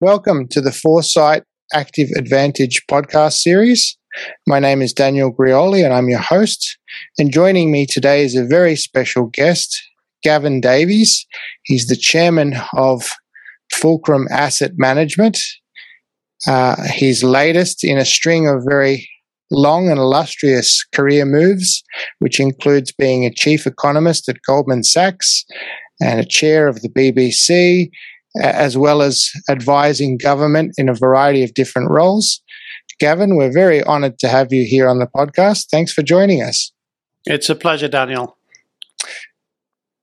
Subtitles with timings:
[0.00, 1.42] Welcome to the Foresight
[1.74, 3.98] Active Advantage podcast series.
[4.46, 6.78] My name is Daniel Grioli and I'm your host.
[7.18, 9.76] And joining me today is a very special guest,
[10.22, 11.26] Gavin Davies.
[11.64, 13.10] He's the chairman of
[13.72, 15.36] Fulcrum Asset Management.
[16.46, 19.08] Uh, he's latest in a string of very
[19.50, 21.82] long and illustrious career moves,
[22.20, 25.44] which includes being a chief economist at Goldman Sachs
[26.00, 27.90] and a chair of the BBC
[28.40, 32.40] as well as advising government in a variety of different roles.
[32.98, 35.66] Gavin, we're very honored to have you here on the podcast.
[35.70, 36.72] Thanks for joining us.
[37.26, 38.36] It's a pleasure, Daniel.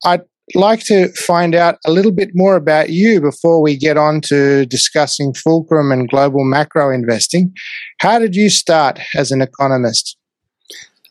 [0.05, 0.21] I'd
[0.53, 4.66] like to find out a little bit more about you before we get on to
[4.67, 7.53] discussing Fulcrum and global macro investing.
[7.99, 10.17] How did you start as an economist?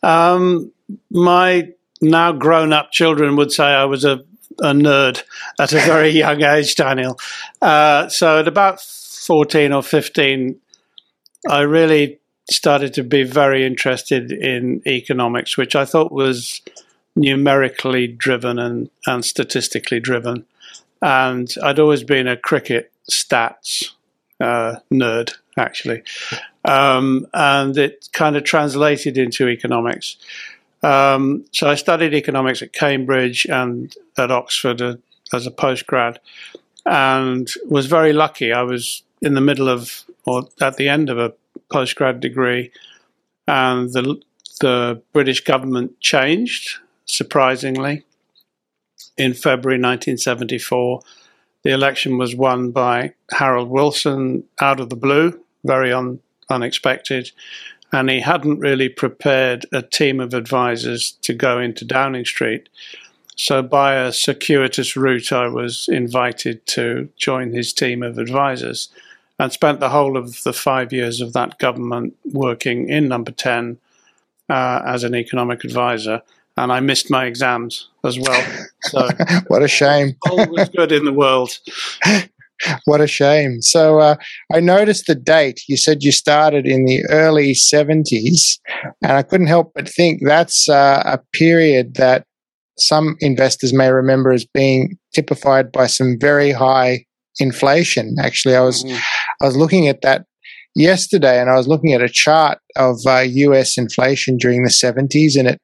[0.01, 0.71] Um,
[1.11, 1.69] my
[2.01, 4.23] now grown up children would say I was a
[4.61, 5.23] a nerd
[5.59, 7.19] at a very young age, Daniel.
[7.61, 10.59] Uh, so at about 14 or 15,
[11.49, 16.61] I really started to be very interested in economics, which I thought was
[17.15, 20.45] numerically driven and, and statistically driven.
[21.01, 23.91] And I'd always been a cricket stats
[24.39, 26.03] uh, nerd, actually.
[26.67, 30.17] Um, and it kind of translated into economics.
[30.85, 35.01] Um, so I studied economics at Cambridge and at Oxford
[35.33, 36.17] as a postgrad,
[36.85, 38.53] and was very lucky.
[38.53, 41.33] I was in the middle of or at the end of a
[41.73, 42.71] postgrad degree,
[43.47, 44.21] and the
[44.61, 48.03] the British government changed surprisingly
[49.17, 51.01] in February 1974.
[51.63, 57.31] The election was won by Harold Wilson out of the blue, very un, unexpected
[57.95, 62.67] and he hadn't really prepared a team of advisors to go into Downing Street.
[63.37, 68.89] So, by a circuitous route, I was invited to join his team of advisors
[69.39, 73.77] and spent the whole of the five years of that government working in number 10
[74.49, 76.21] uh, as an economic advisor.
[76.57, 78.45] And I missed my exams as well.
[78.81, 79.07] So,
[79.47, 80.17] what a shame.
[80.29, 81.59] all was good in the world.
[82.85, 83.61] what a shame.
[83.61, 84.15] So uh,
[84.53, 85.61] I noticed the date.
[85.67, 88.59] You said you started in the early 70s,
[89.01, 92.25] and I couldn't help but think that's uh, a period that
[92.77, 97.05] some investors may remember as being typified by some very high
[97.39, 98.15] inflation.
[98.19, 98.97] Actually, I was mm-hmm.
[99.41, 100.25] I was looking at that
[100.75, 103.77] yesterday, and I was looking at a chart of uh, U.S.
[103.77, 105.61] inflation during the 70s, and it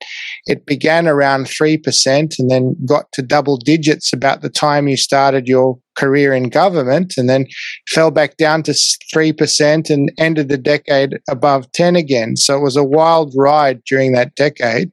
[0.47, 4.97] it began around three percent, and then got to double digits about the time you
[4.97, 7.45] started your career in government, and then
[7.89, 8.73] fell back down to
[9.11, 12.37] three percent, and ended the decade above ten again.
[12.37, 14.91] So it was a wild ride during that decade.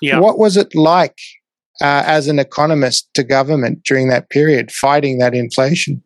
[0.00, 0.18] Yeah.
[0.18, 1.18] What was it like
[1.80, 6.02] uh, as an economist to government during that period, fighting that inflation?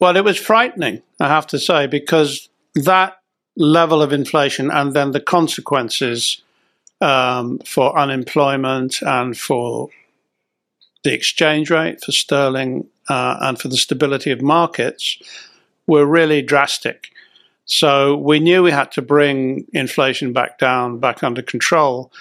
[0.00, 3.18] Well, it was frightening, I have to say, because that
[3.56, 6.40] level of inflation and then the consequences
[7.00, 9.88] um, for unemployment and for
[11.02, 15.18] the exchange rate, for sterling, uh, and for the stability of markets
[15.86, 17.08] were really drastic.
[17.64, 22.12] So we knew we had to bring inflation back down, back under control,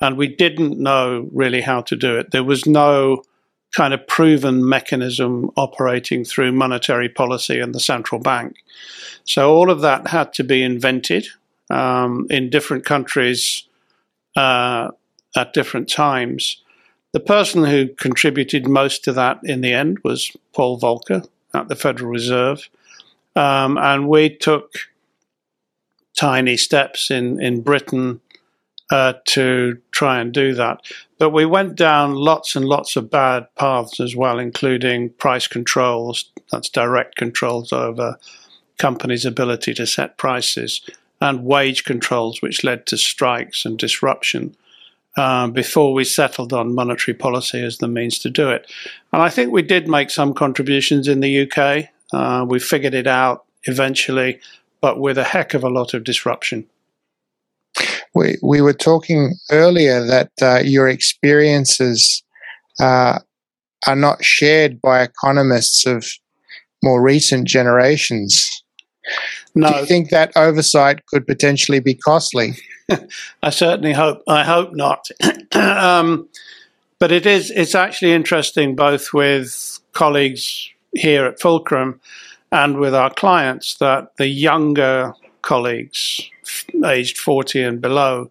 [0.00, 2.30] and we didn't know really how to do it.
[2.30, 3.22] There was no
[3.74, 8.56] kind of proven mechanism operating through monetary policy and the central bank.
[9.24, 11.26] So all of that had to be invented
[11.70, 13.64] um, in different countries
[14.36, 14.88] uh,
[15.36, 16.62] at different times.
[17.12, 21.76] The person who contributed most to that in the end was Paul Volcker at the
[21.76, 22.68] Federal Reserve.
[23.36, 24.72] Um, and we took
[26.16, 28.20] tiny steps in, in Britain
[28.90, 30.80] uh, to try and do that.
[31.20, 36.24] But we went down lots and lots of bad paths as well, including price controls,
[36.50, 38.18] that's direct controls over
[38.78, 40.80] companies' ability to set prices,
[41.20, 44.56] and wage controls, which led to strikes and disruption.
[45.14, 48.70] Uh, before we settled on monetary policy as the means to do it.
[49.12, 51.88] And I think we did make some contributions in the UK.
[52.14, 54.40] Uh, we figured it out eventually,
[54.80, 56.66] but with a heck of a lot of disruption.
[58.14, 62.22] We, we were talking earlier that uh, your experiences
[62.80, 63.20] uh,
[63.86, 66.06] are not shared by economists of
[66.82, 68.48] more recent generations.
[69.54, 69.68] No.
[69.68, 72.54] Do you think that oversight could potentially be costly?
[73.42, 74.22] I certainly hope.
[74.28, 75.08] I hope not.
[75.54, 76.28] um,
[76.98, 77.50] but it is.
[77.50, 82.00] It's actually interesting, both with colleagues here at Fulcrum
[82.52, 86.30] and with our clients, that the younger colleagues,
[86.86, 88.30] aged forty and below,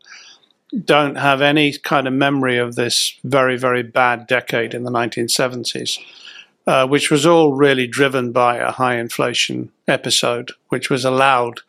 [0.85, 5.99] don't have any kind of memory of this very, very bad decade in the 1970s.
[6.67, 11.61] uh, which was all really driven by a high inflation episode, which was allowed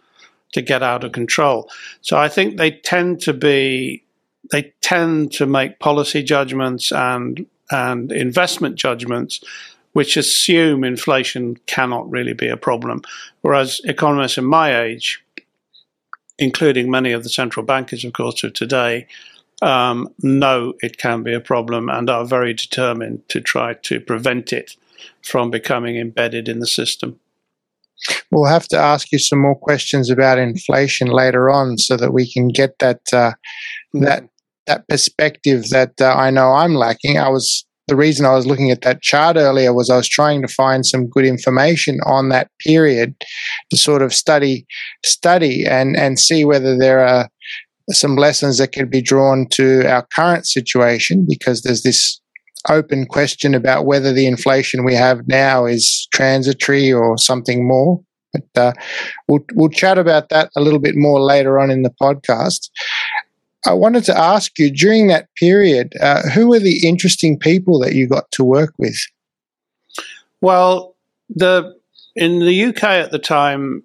[0.52, 1.70] to get out of control.
[2.02, 4.02] So I think they tend to be
[4.52, 9.40] they tend to make policy judgments and and investment judgments
[9.92, 13.02] which assume inflation cannot really be a problem.
[13.40, 15.22] Whereas economists in my age,
[16.40, 19.06] including many of the central bankers, of course, of today,
[19.62, 24.52] um, know it can be a problem and are very determined to try to prevent
[24.52, 24.76] it
[25.22, 27.20] from becoming embedded in the system.
[28.30, 32.32] We'll have to ask you some more questions about inflation later on, so that we
[32.32, 33.32] can get that uh,
[33.94, 34.04] mm-hmm.
[34.04, 34.28] that
[34.66, 37.18] that perspective that uh, I know I'm lacking.
[37.18, 40.40] I was the reason I was looking at that chart earlier was I was trying
[40.42, 43.14] to find some good information on that period
[43.70, 44.64] to sort of study
[45.04, 47.28] study and and see whether there are
[47.90, 52.20] some lessons that can be drawn to our current situation because there's this
[52.68, 58.00] open question about whether the inflation we have now is transitory or something more.
[58.32, 58.72] But uh,
[59.26, 62.70] we'll we'll chat about that a little bit more later on in the podcast.
[63.66, 67.94] I wanted to ask you during that period, uh, who were the interesting people that
[67.94, 68.96] you got to work with?
[70.40, 70.96] Well,
[71.28, 71.76] the
[72.16, 73.84] in the UK at the time,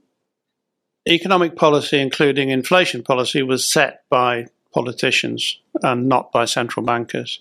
[1.07, 7.39] economic policy, including inflation policy, was set by politicians and not by central bankers.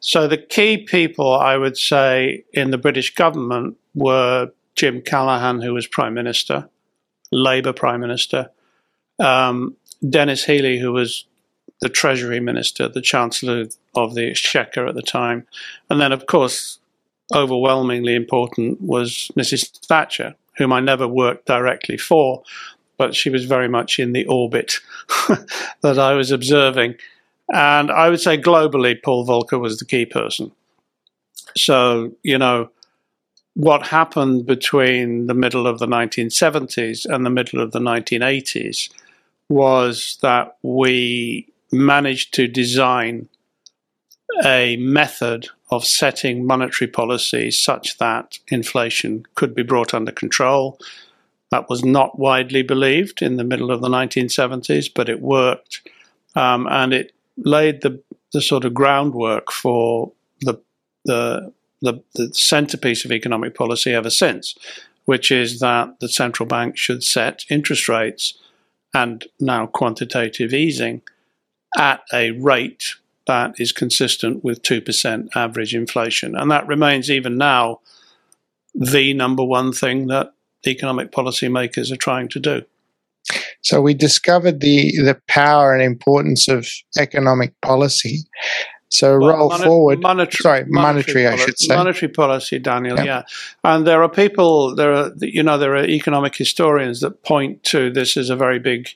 [0.00, 5.74] So the key people, I would say, in the British government were Jim Callaghan, who
[5.74, 6.68] was Prime Minister,
[7.30, 8.50] Labour Prime Minister,
[9.18, 9.76] um,
[10.08, 11.26] Denis Healey, who was
[11.80, 15.46] the Treasury Minister, the Chancellor of the Exchequer at the time.
[15.88, 16.78] And then, of course,
[17.34, 19.70] overwhelmingly important was Mrs.
[19.86, 22.42] Thatcher, whom I never worked directly for,
[22.98, 24.74] but she was very much in the orbit
[25.80, 26.96] that I was observing.
[27.52, 30.52] And I would say globally, Paul Volcker was the key person.
[31.56, 32.70] So, you know,
[33.54, 38.90] what happened between the middle of the 1970s and the middle of the 1980s
[39.48, 43.28] was that we managed to design
[44.44, 50.78] a method of setting monetary policy such that inflation could be brought under control.
[51.50, 55.88] That was not widely believed in the middle of the 1970s, but it worked.
[56.34, 58.00] Um, and it laid the,
[58.32, 60.60] the sort of groundwork for the,
[61.04, 61.52] the,
[61.82, 64.56] the, the centerpiece of economic policy ever since,
[65.06, 68.34] which is that the central bank should set interest rates
[68.94, 71.02] and now quantitative easing
[71.76, 72.94] at a rate
[73.26, 76.34] that is consistent with 2% average inflation.
[76.34, 77.80] And that remains even now
[78.74, 80.32] the number one thing that
[80.66, 82.62] economic policymakers are trying to do.
[83.62, 86.66] So we discovered the, the power and importance of
[86.98, 88.20] economic policy.
[88.88, 90.00] So well, roll forward.
[90.00, 91.76] Monetary, sorry, monetary, monetary I should say.
[91.76, 92.96] Monetary policy, Daniel.
[92.96, 93.04] Yeah.
[93.04, 93.22] yeah,
[93.62, 94.74] and there are people.
[94.74, 98.58] There are you know there are economic historians that point to this as a very
[98.58, 98.88] big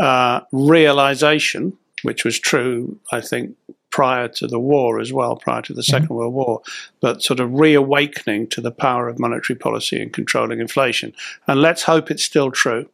[0.00, 3.56] uh, realization which was true, I think,
[3.90, 6.14] prior to the war as well, prior to the 2nd mm-hmm.
[6.14, 6.62] World War,
[7.00, 11.12] but sort of reawakening to the power of monetary policy and controlling inflation.
[11.46, 12.88] And let's hope it's still true.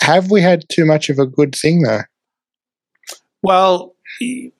[0.00, 2.02] Have we had too much of a good thing, though?
[3.42, 3.94] Well,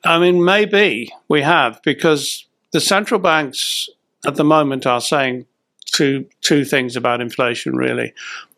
[0.05, 3.89] I mean, maybe we have, because the central banks
[4.27, 5.47] at the moment are saying
[5.87, 8.13] two, two things about inflation, really.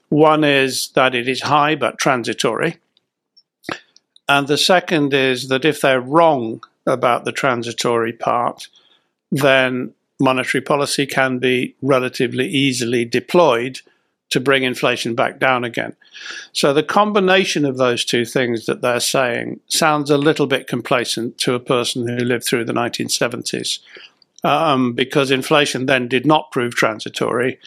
[0.08, 2.78] One is that it is high but transitory.
[4.28, 8.68] And the second is that if they're wrong about the transitory part,
[9.30, 13.80] then monetary policy can be relatively easily deployed
[14.30, 15.94] to bring inflation back down again.
[16.52, 21.38] So the combination of those two things that they're saying sounds a little bit complacent
[21.38, 23.78] to a person who lived through the 1970s,
[24.42, 27.60] um, because inflation then did not prove transitory,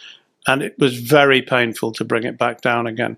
[0.46, 3.16] and it was very painful to bring it back down again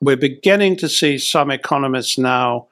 [0.00, 2.66] we're beginning to see some economists now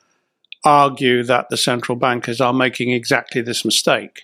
[0.64, 4.22] argue that the central bankers are making exactly this mistake.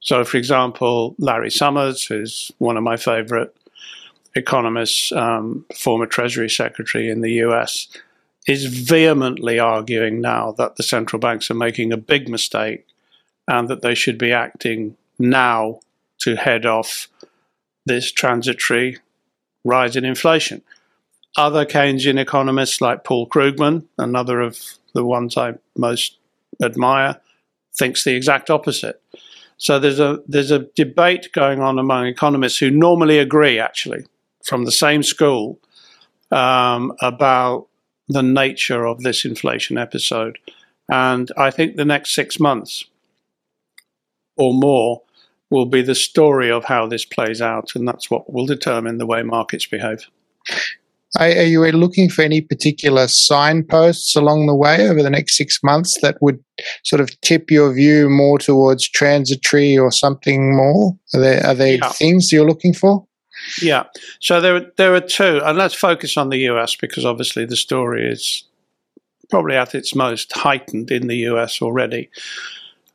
[0.00, 3.56] So, for example, Larry Summers, who's one of my favorite
[4.34, 7.88] economists, um, former Treasury Secretary in the US,
[8.48, 12.86] is vehemently arguing now that the central banks are making a big mistake
[13.46, 15.80] and that they should be acting now
[16.18, 17.08] to head off
[17.86, 18.98] this transitory
[19.64, 20.62] rise in inflation.
[21.36, 24.58] Other Keynesian economists like Paul Krugman, another of
[24.94, 26.18] the ones I most
[26.62, 27.20] admire,
[27.74, 29.00] thinks the exact opposite.
[29.56, 34.04] So there's a there's a debate going on among economists who normally agree, actually,
[34.44, 35.58] from the same school,
[36.30, 37.68] um, about
[38.08, 40.38] the nature of this inflation episode.
[40.90, 42.84] And I think the next six months
[44.36, 45.02] or more
[45.48, 49.06] will be the story of how this plays out, and that's what will determine the
[49.06, 50.08] way markets behave.
[51.18, 56.00] Are, you looking for any particular signposts along the way over the next six months
[56.00, 56.42] that would
[56.84, 60.96] sort of tip your view more towards transitory or something more?
[61.14, 61.90] Are there, are there yeah.
[61.90, 63.06] things you're looking for?
[63.60, 63.84] Yeah.
[64.20, 68.10] So there, there are two, and let's focus on the US because obviously the story
[68.10, 68.44] is
[69.28, 72.08] probably at its most heightened in the US already.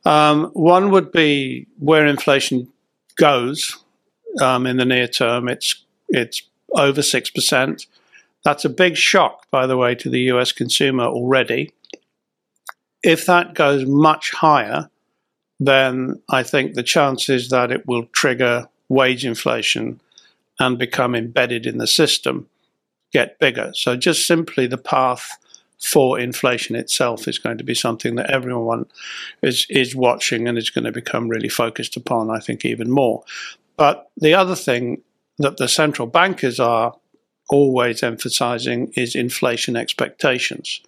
[0.04, 2.68] Um, one would be where inflation
[3.16, 3.76] goes
[4.40, 5.48] um, in the near term.
[5.48, 7.86] It's it's over six percent.
[8.44, 11.72] That's a big shock, by the way, to the US consumer already.
[13.02, 14.90] If that goes much higher,
[15.60, 20.00] then I think the chances that it will trigger wage inflation
[20.58, 22.48] and become embedded in the system
[23.12, 23.72] get bigger.
[23.74, 25.38] So, just simply the path
[25.80, 28.86] for inflation itself is going to be something that everyone
[29.42, 33.22] is, is watching and is going to become really focused upon, I think, even more.
[33.76, 35.02] But the other thing
[35.38, 36.96] that the central bankers are
[37.48, 40.80] always emphasizing is inflation expectations.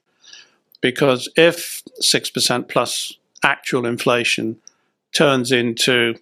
[0.81, 3.13] Because if 6% plus
[3.43, 4.57] actual inflation
[5.13, 6.15] turns into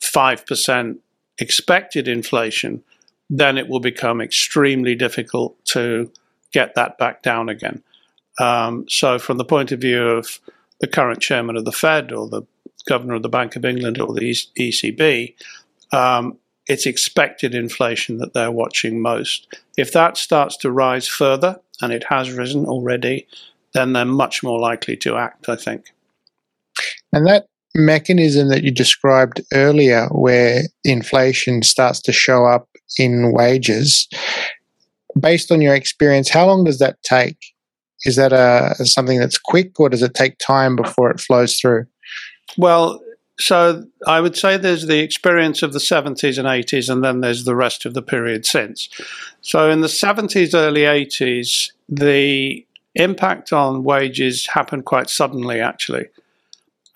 [0.00, 0.98] 5%
[1.38, 2.82] expected inflation,
[3.30, 6.10] then it will become extremely difficult to
[6.52, 7.82] get that back down again.
[8.38, 10.40] Um, so, from the point of view of
[10.80, 12.42] the current chairman of the Fed or the
[12.88, 15.34] governor of the Bank of England or the ECB,
[15.92, 19.46] um, it's expected inflation that they're watching most.
[19.76, 23.26] If that starts to rise further, and it has risen already,
[23.72, 25.86] then they're much more likely to act, I think.
[27.12, 32.68] And that mechanism that you described earlier, where inflation starts to show up
[32.98, 34.08] in wages,
[35.18, 37.38] based on your experience, how long does that take?
[38.04, 41.86] Is that a, something that's quick, or does it take time before it flows through?
[42.56, 43.00] Well,
[43.38, 47.44] so I would say there's the experience of the 70s and 80s, and then there's
[47.44, 48.88] the rest of the period since.
[49.40, 52.64] So in the 70s, early 80s, the
[52.94, 56.06] impact on wages happened quite suddenly, actually.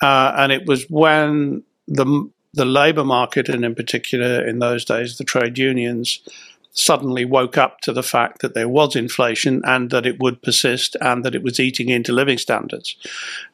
[0.00, 5.18] Uh, and it was when the the labour market, and in particular in those days
[5.18, 6.21] the trade unions,
[6.73, 10.97] suddenly woke up to the fact that there was inflation and that it would persist
[11.00, 12.97] and that it was eating into living standards.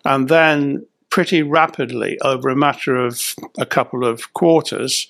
[0.05, 5.07] And then pretty rapidly over a matter of a couple of quarters,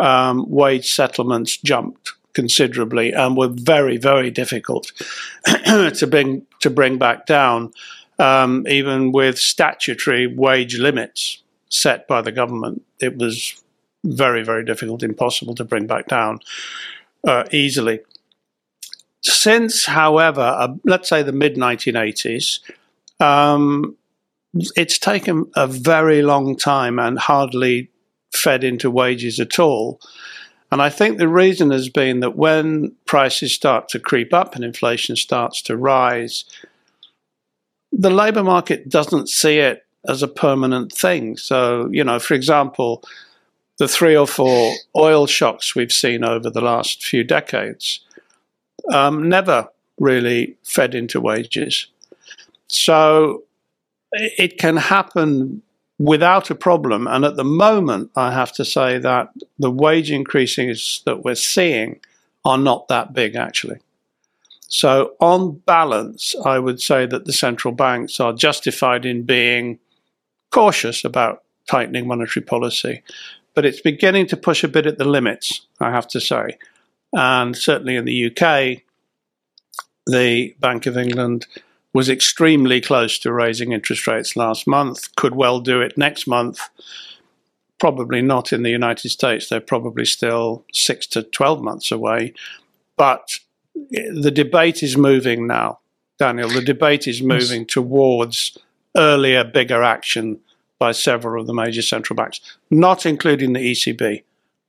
[0.00, 4.90] um, wage settlements jumped considerably and were very, very difficult
[5.44, 7.72] to bring to bring back down,
[8.18, 12.84] um, even with statutory wage limits set by the government.
[12.98, 13.62] It was
[14.02, 16.40] very, very difficult, impossible to bring back down
[17.24, 18.00] uh, easily.
[19.20, 22.58] Since, however, uh, let's say the mid 1980s,
[23.20, 23.96] um,
[24.76, 27.90] it's taken a very long time and hardly
[28.32, 30.00] fed into wages at all.
[30.70, 34.64] And I think the reason has been that when prices start to creep up and
[34.64, 36.44] inflation starts to rise,
[37.92, 41.36] the labour market doesn't see it as a permanent thing.
[41.36, 43.02] So, you know, for example,
[43.78, 48.00] the three or four oil shocks we've seen over the last few decades
[48.92, 51.86] um, never really fed into wages.
[52.68, 53.44] So
[54.12, 55.62] it can happen
[55.98, 57.06] without a problem.
[57.06, 62.00] And at the moment, I have to say that the wage increases that we're seeing
[62.44, 63.78] are not that big, actually.
[64.68, 69.78] So, on balance, I would say that the central banks are justified in being
[70.50, 73.02] cautious about tightening monetary policy.
[73.54, 76.58] But it's beginning to push a bit at the limits, I have to say.
[77.12, 78.82] And certainly in the UK,
[80.06, 81.46] the Bank of England
[81.96, 86.60] was extremely close to raising interest rates last month, could well do it next month.
[87.78, 89.48] Probably not in the United States.
[89.48, 92.34] They're probably still six to 12 months away.
[92.98, 93.38] But
[93.74, 95.78] the debate is moving now,
[96.18, 96.50] Daniel.
[96.50, 97.70] The debate is moving yes.
[97.70, 98.58] towards
[98.94, 100.40] earlier, bigger action
[100.78, 104.22] by several of the major central banks, not including the ECB,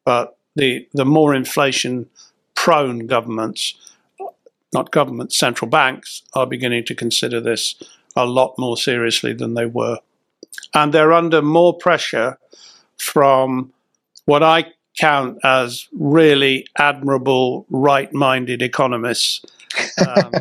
[0.05, 2.09] but the, the more inflation
[2.55, 3.75] prone governments
[4.73, 7.75] not governments, central banks are beginning to consider this
[8.15, 9.99] a lot more seriously than they were.
[10.73, 12.37] And they're under more pressure
[12.97, 13.73] from
[14.25, 19.45] what I count as really admirable, right minded economists.
[20.05, 20.31] Um,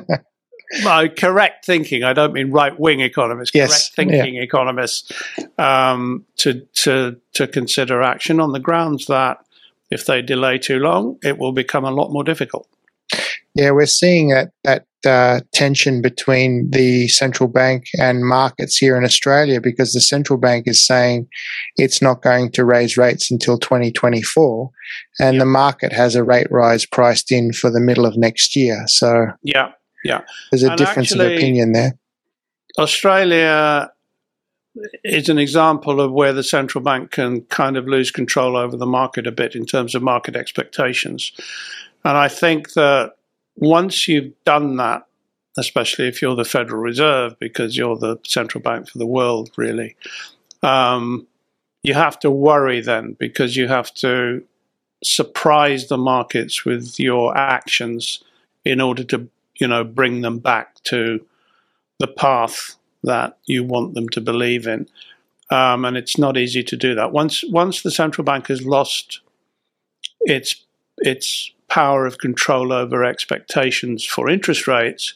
[1.17, 4.43] correct thinking, I don't mean right wing economists, yes, correct thinking yeah.
[4.43, 5.13] economists,
[5.59, 9.39] um, to, to, to consider action on the grounds that
[9.91, 12.69] if they delay too long, it will become a lot more difficult.
[13.57, 19.05] Yeah, we're seeing that that uh, tension between the central bank and markets here in
[19.05, 21.29] Australia because the central bank is saying
[21.77, 24.71] it's not going to raise rates until 2024,
[25.21, 25.39] and Yeah.
[25.41, 28.83] the market has a rate rise priced in for the middle of next year.
[28.87, 29.73] So Yeah,
[30.05, 30.23] yeah.
[30.51, 31.93] there's a And difference of opinion there.
[32.79, 33.91] Australia
[35.05, 38.87] is an example of where the central bank can kind of lose control over the
[38.87, 41.33] market a bit in terms of market expectations.
[42.05, 43.16] And I think that
[43.57, 45.07] once you've done that,
[45.59, 49.97] especially if you're the Federal Reserve, because you're the central bank for the world, really,
[50.63, 51.27] um,
[51.83, 54.43] you have to worry then because you have to
[55.03, 58.23] surprise the markets with your actions
[58.65, 59.29] in order to,
[59.61, 61.25] you know, bring them back to
[61.99, 64.89] the path that you want them to believe in.
[65.51, 67.13] Um, and it's not easy to do that.
[67.13, 69.21] Once once the central bank has lost
[70.23, 70.65] its
[70.99, 75.15] its power of control over expectations for interest rates,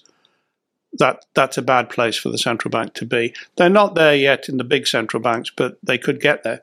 [0.98, 3.34] that that's a bad place for the central bank to be.
[3.56, 6.62] They're not there yet in the big central banks, but they could get there.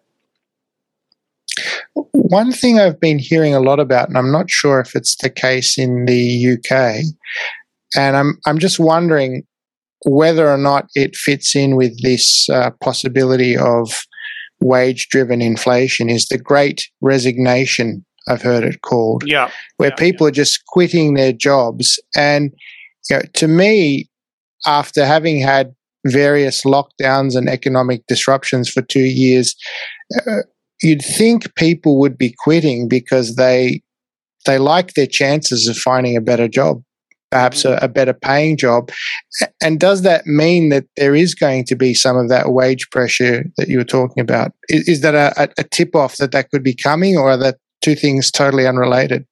[2.12, 5.30] One thing I've been hearing a lot about, and I'm not sure if it's the
[5.30, 7.04] case in the UK,
[7.96, 9.44] and I'm I'm just wondering
[10.06, 14.06] whether or not it fits in with this uh, possibility of
[14.60, 16.10] wage-driven inflation.
[16.10, 18.06] Is the Great Resignation?
[18.28, 22.52] I've heard it called, Yeah, where Yeah, people are just quitting their jobs, and
[23.10, 24.10] you know, to me,
[24.66, 25.74] after having had
[26.06, 29.56] various lockdowns and economic disruptions for two years.
[30.26, 30.44] Uh,
[30.82, 33.82] you'd think people would be quitting because they
[34.46, 36.82] they like their chances of finding a better job
[37.30, 38.90] perhaps a, a, better paying job.
[39.62, 43.44] And does that mean that there is going to be some of that wage pressure
[43.58, 44.54] that you were talking about?
[44.70, 47.96] Is, is that a, a tip off that that could be coming or that two
[47.96, 49.26] things totally unrelated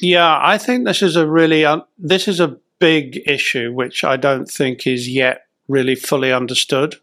[0.00, 4.16] yeah i think this is a really un- this is a big issue which i
[4.16, 6.96] don't think is yet really fully understood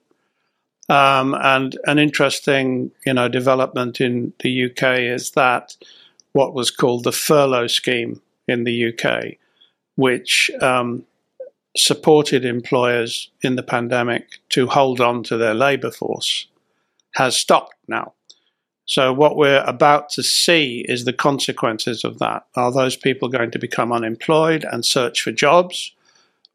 [0.88, 5.76] um, and an interesting, you know, development in the UK is that
[6.34, 9.38] what was called the furlough scheme in the UK,
[9.96, 11.04] which um,
[11.76, 16.48] supported employers in the pandemic to hold on to their labour force,
[17.16, 18.14] has stopped now.
[18.86, 22.46] So what we're about to see is the consequences of that.
[22.56, 25.92] Are those people going to become unemployed and search for jobs,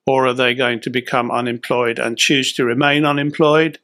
[0.06, 3.78] or are they going to become unemployed and choose to remain unemployed?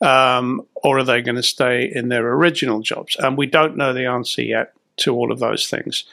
[0.00, 3.16] um, or are they going to stay in their original jobs?
[3.18, 6.04] And we don't know the answer yet to all of those things.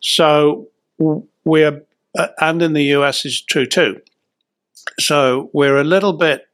[0.00, 1.82] So we're,
[2.16, 4.00] uh, and in the US is true too.
[4.98, 6.48] So we're a little bit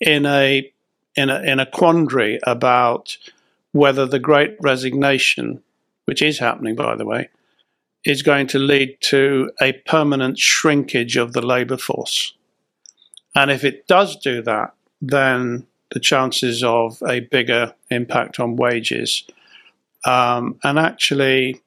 [0.00, 0.70] in a
[1.16, 3.16] in a in a quandary about
[3.72, 5.62] whether the Great Resignation,
[6.04, 7.28] which is happening by the way,
[8.04, 12.34] is going to lead to a permanent shrinkage of the labour force.
[13.34, 19.24] And if it does do that, then the chances of a bigger impact on wages
[20.04, 21.60] um, and actually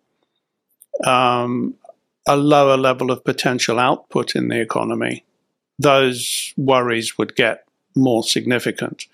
[1.05, 1.75] um,
[2.27, 5.23] a lower level of potential output in the economy,
[5.77, 9.05] those worries would get more significant.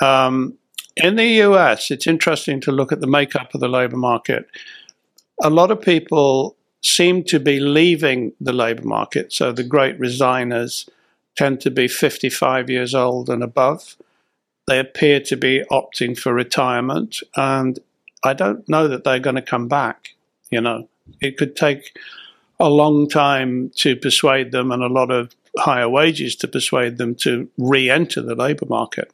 [0.00, 0.58] Um,
[0.96, 4.48] in the US, it's interesting to look at the makeup of the labour market.
[5.42, 10.88] A lot of people seem to be leaving the labour market, so the great resigners
[11.36, 13.96] tend to be 55 years old and above.
[14.66, 17.78] They appear to be opting for retirement, and
[18.24, 20.14] I don't know that they're going to come back.
[20.50, 20.88] You know,
[21.20, 21.96] it could take
[22.60, 27.14] a long time to persuade them and a lot of higher wages to persuade them
[27.14, 29.10] to re enter the labour market.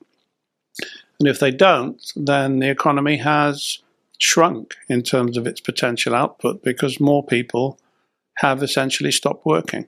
[1.20, 3.78] And if they don't, then the economy has
[4.18, 7.78] shrunk in terms of its potential output because more people
[8.38, 9.86] have essentially stopped working.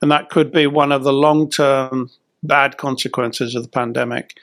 [0.00, 2.10] And that could be one of the long term
[2.42, 4.38] bad consequences of the pandemic.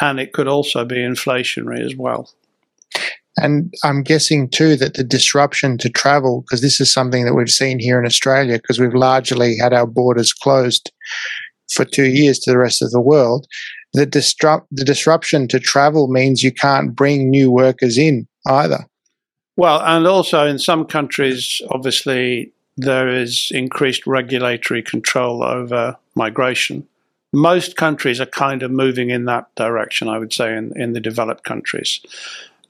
[0.00, 2.30] And it could also be inflationary as well.
[3.36, 7.50] And I'm guessing too that the disruption to travel, because this is something that we've
[7.50, 10.90] seen here in Australia, because we've largely had our borders closed
[11.70, 13.46] for two years to the rest of the world,
[13.92, 18.86] the, disrupt, the disruption to travel means you can't bring new workers in either.
[19.56, 26.86] Well, and also in some countries, obviously, there is increased regulatory control over migration.
[27.32, 31.00] Most countries are kind of moving in that direction, I would say, in, in the
[31.00, 32.00] developed countries.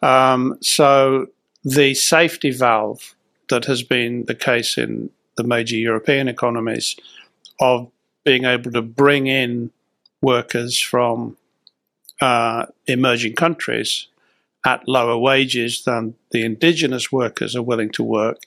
[0.01, 1.27] Um, so
[1.65, 3.15] the safety valve
[3.51, 6.97] that has been the case in the major European economies
[7.61, 7.91] of
[8.25, 9.71] being able to bring in
[10.23, 11.37] workers from
[12.21, 14.09] uh, emerging countries
[14.67, 18.43] at lower wages than the indigenous workers are willing to work,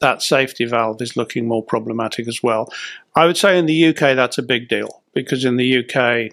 [0.00, 2.70] that safety valve is looking more problematic as well.
[3.16, 6.32] I would say in the UK that's a big deal because in the UK,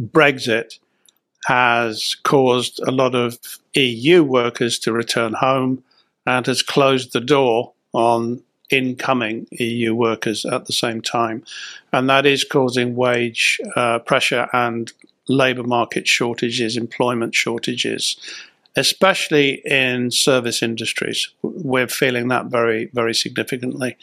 [0.00, 0.78] Brexit
[1.46, 3.38] has caused a lot of
[3.74, 5.82] EU workers to return home
[6.24, 11.44] and has closed the door on incoming EU workers at the same time.
[11.92, 14.92] And that is causing wage uh, pressure and
[15.28, 18.16] labour market shortages, employment shortages,
[18.76, 21.28] especially in service industries.
[21.42, 23.96] We're feeling that very, very significantly.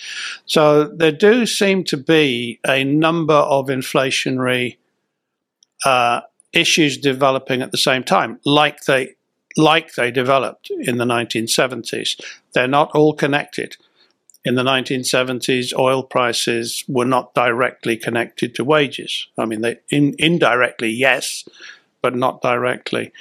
[0.45, 4.77] So there do seem to be a number of inflationary
[5.85, 6.21] uh,
[6.53, 9.15] issues developing at the same time, like they
[9.57, 12.21] like they developed in the 1970s.
[12.53, 13.77] They're not all connected.
[14.45, 19.27] In the 1970s, oil prices were not directly connected to wages.
[19.37, 21.47] I mean, they in, indirectly, yes,
[22.01, 23.11] but not directly.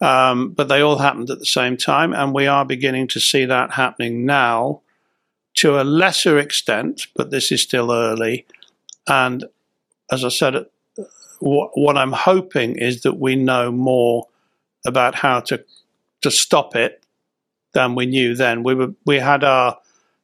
[0.00, 3.44] Um, but they all happened at the same time, and we are beginning to see
[3.44, 4.82] that happening now
[5.54, 8.46] to a lesser extent, but this is still early.
[9.08, 9.44] And
[10.12, 10.66] as I said,
[11.40, 14.26] what, what I'm hoping is that we know more
[14.86, 15.64] about how to
[16.20, 17.04] to stop it
[17.74, 18.62] than we knew then.
[18.62, 19.78] We were we had our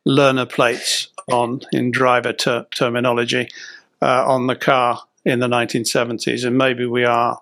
[0.05, 3.49] learner plates on in driver ter- terminology
[4.03, 7.41] uh, on the car in the 1970s, and maybe we are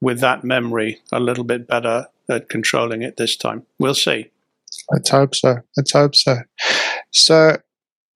[0.00, 3.64] with that memory a little bit better at controlling it this time.
[3.78, 4.30] We'll see.
[4.90, 5.56] Let's hope so.
[5.76, 6.38] Let's hope so.
[7.12, 7.58] So,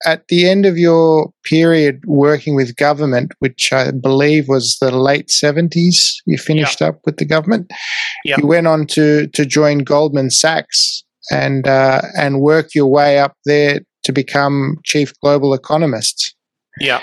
[0.05, 5.29] at the end of your period working with government, which I believe was the late
[5.29, 6.89] 70s, you finished yeah.
[6.89, 7.71] up with the government.
[8.25, 8.37] Yeah.
[8.39, 13.37] You went on to, to join Goldman Sachs and, uh, and work your way up
[13.45, 16.35] there to become chief global economist.
[16.79, 17.01] Yeah.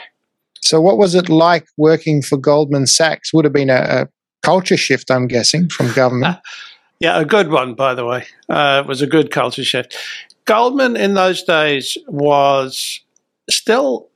[0.62, 3.34] So, what was it like working for Goldman Sachs?
[3.34, 4.08] Would have been a, a
[4.44, 6.38] culture shift, I'm guessing, from government.
[7.00, 8.26] yeah, a good one, by the way.
[8.48, 9.98] Uh, it was a good culture shift.
[10.46, 13.02] Goldman in those days was
[13.50, 14.10] still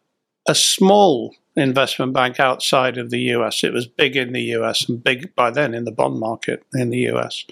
[0.48, 3.64] a small investment bank outside of the US.
[3.64, 6.92] It was big in the US and big by then in the bond market in
[6.92, 7.46] the US.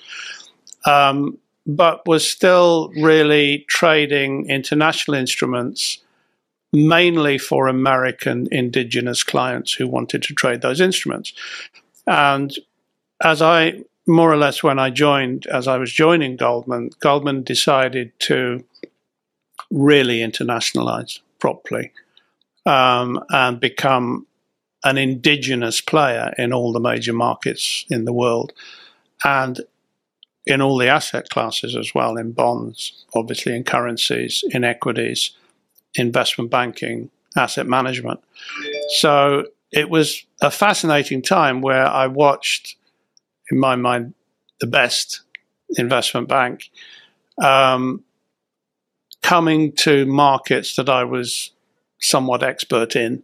[0.86, 6.00] Um, but was still really trading international instruments
[6.72, 11.34] mainly for American indigenous clients who wanted to trade those instruments.
[12.06, 12.54] And
[13.24, 18.12] as I more or less when I joined, as I was joining Goldman, Goldman decided
[18.20, 18.64] to
[19.72, 21.92] really internationalize properly
[22.66, 24.28] um, and become
[24.84, 28.54] an indigenous player in all the major markets in the world
[29.24, 29.62] and
[30.46, 35.32] in all the asset classes as well, in bonds, obviously in currencies, in equities,
[35.96, 38.20] investment banking, asset management.
[38.98, 42.76] So it was a fascinating time where I watched
[43.52, 44.14] in my mind,
[44.60, 45.22] the best
[45.78, 46.70] investment bank,
[47.42, 48.04] um,
[49.22, 51.52] coming to markets that I was
[52.00, 53.24] somewhat expert in.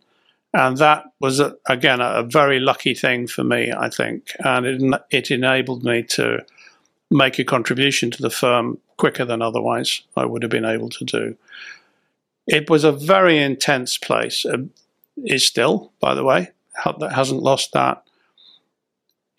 [0.53, 4.34] And that was, again, a, a, very lucky thing for me, I think.
[4.39, 6.45] And it, it enabled me to
[7.12, 11.06] make a contribution to the firm quicker than otherwise I would have been able to
[11.06, 11.38] do.
[12.47, 14.45] It was a very intense place.
[14.45, 14.62] It
[15.24, 16.52] is still, by the way,
[17.00, 18.04] that hasn't lost that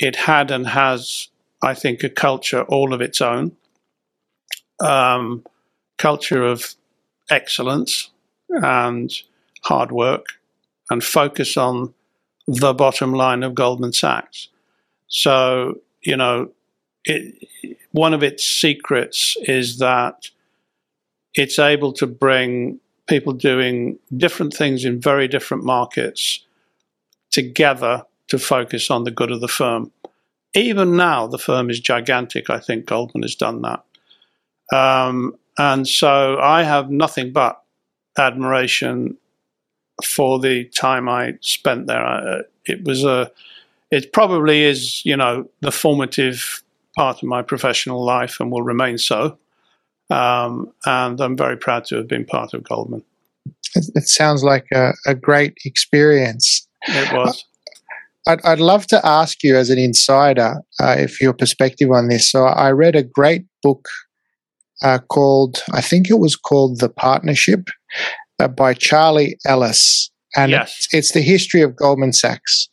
[0.02, 1.28] it had and has,
[1.62, 3.56] I think, a culture all of its own.
[4.80, 5.44] Um,
[5.96, 6.74] culture of
[7.30, 8.10] excellence
[8.48, 9.12] and
[9.62, 10.26] hard work
[10.90, 11.94] and focus on
[12.48, 14.48] the bottom line of Goldman Sachs.
[15.06, 16.50] So, you know,
[17.04, 17.48] it,
[17.92, 20.28] one of its secrets is that
[21.34, 26.44] it's able to bring people doing different things in very different markets
[27.30, 29.90] together to focus on the good of the firm.
[30.54, 32.50] Even now, the firm is gigantic.
[32.50, 33.84] I think Goldman has done that.
[34.72, 37.62] Um, and so I have nothing but
[38.16, 39.16] admiration
[40.04, 42.04] for the time I spent there.
[42.04, 43.30] Uh, it was a,
[43.90, 46.61] it probably is, you know, the formative
[46.96, 49.38] part of my professional life and will remain so.
[50.10, 53.02] Um, and I'm very proud to have been part of Goldman.
[53.74, 56.66] It, it sounds like a, a, great experience.
[56.86, 57.44] It was.
[58.26, 62.30] I'd, I'd love to ask you, as an insider, uh, if your perspective on this.
[62.30, 63.88] So, I read a great book
[64.82, 67.68] uh, called, I think it was called The Partnership
[68.38, 70.10] uh, by Charlie Ellis.
[70.36, 70.74] And yes.
[70.76, 72.68] it's, it's the history of Goldman Sachs.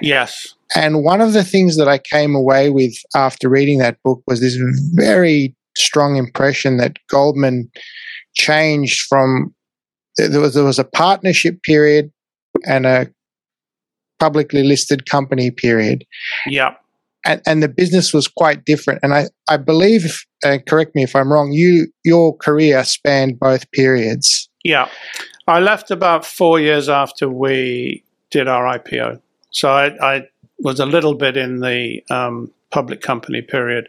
[0.00, 0.54] Yes.
[0.76, 4.40] And one of the things that I came away with after reading that book was
[4.40, 4.56] this
[4.94, 7.70] very strong impression that Goldman
[8.34, 9.54] changed from
[10.16, 12.10] there was there was a partnership period
[12.66, 13.10] and a
[14.20, 16.04] publicly listed company period.
[16.46, 16.74] Yeah.
[17.24, 19.00] and, and the business was quite different.
[19.02, 23.70] And I, I believe, uh, correct me if I'm wrong, you your career spanned both
[23.72, 24.48] periods.
[24.64, 24.88] Yeah,
[25.46, 30.28] I left about four years after we did our IPO, so I, I
[30.62, 33.88] was a little bit in the um, public company period,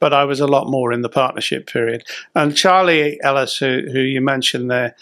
[0.00, 2.04] but I was a lot more in the partnership period.
[2.34, 4.96] And Charlie Ellis, who, who you mentioned there,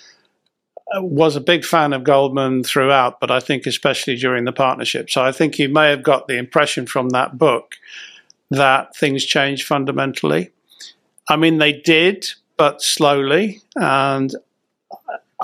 [0.94, 5.08] uh, was a big fan of Goldman throughout, but I think especially during the partnership.
[5.08, 7.76] So I think you may have got the impression from that book
[8.50, 10.50] that things changed fundamentally.
[11.28, 13.60] I mean, they did, but slowly.
[13.76, 14.34] And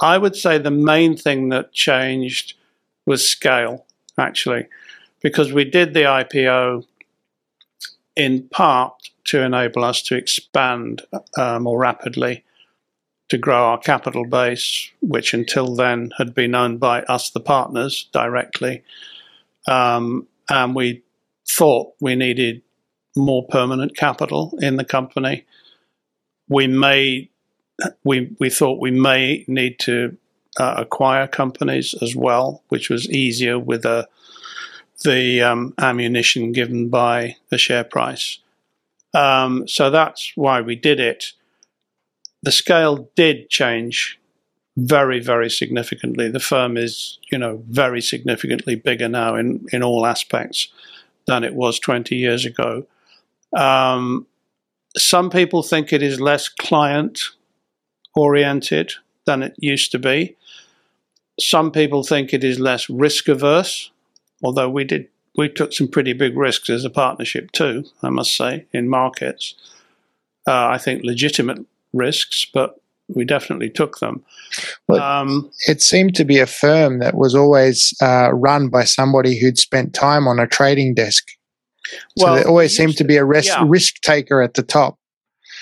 [0.02, 2.54] I would say the main thing that changed
[3.06, 3.86] was scale,
[4.18, 4.66] actually,
[5.26, 6.86] because we did the IPO
[8.14, 8.92] in part
[9.24, 11.02] to enable us to expand
[11.36, 12.44] uh, more rapidly,
[13.30, 18.08] to grow our capital base, which until then had been owned by us, the partners,
[18.12, 18.84] directly.
[19.66, 21.02] Um, and we
[21.48, 22.62] thought we needed
[23.16, 25.44] more permanent capital in the company.
[26.48, 27.30] We may,
[28.04, 30.16] we we thought we may need to
[30.56, 34.06] uh, acquire companies as well, which was easier with a
[35.06, 38.40] the um, ammunition given by the share price.
[39.14, 41.32] Um, so that's why we did it.
[42.42, 44.18] The scale did change
[44.76, 46.28] very, very significantly.
[46.28, 50.68] The firm is, you know, very significantly bigger now in, in all aspects
[51.26, 52.86] than it was 20 years ago.
[53.56, 54.26] Um,
[54.96, 57.20] some people think it is less client
[58.14, 58.92] oriented
[59.24, 60.36] than it used to be.
[61.38, 63.90] Some people think it is less risk averse
[64.42, 68.34] although we did we took some pretty big risks as a partnership too, I must
[68.34, 69.54] say, in markets.
[70.46, 71.58] Uh, I think legitimate
[71.92, 74.24] risks, but we definitely took them.
[74.88, 79.38] Well, um, it seemed to be a firm that was always uh, run by somebody
[79.38, 81.28] who'd spent time on a trading desk.
[82.18, 83.64] So well, there always seemed to be a risk, yeah.
[83.66, 84.98] risk taker at the top.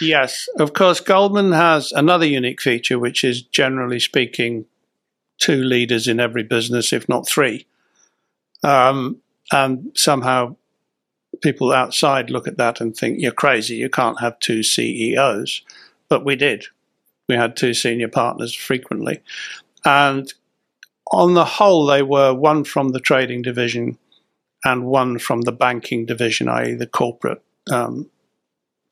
[0.01, 1.01] Yes, of course.
[1.01, 4.65] Goldman has another unique feature, which is generally speaking,
[5.39, 7.67] two leaders in every business, if not three.
[8.65, 9.21] Um,
[9.53, 10.57] and somehow
[11.43, 15.63] people outside look at that and think, you're crazy, you can't have two CEOs.
[16.09, 16.65] But we did.
[17.29, 19.21] We had two senior partners frequently.
[19.85, 20.33] And
[21.13, 23.99] on the whole, they were one from the trading division
[24.65, 28.09] and one from the banking division, i.e., the corporate um,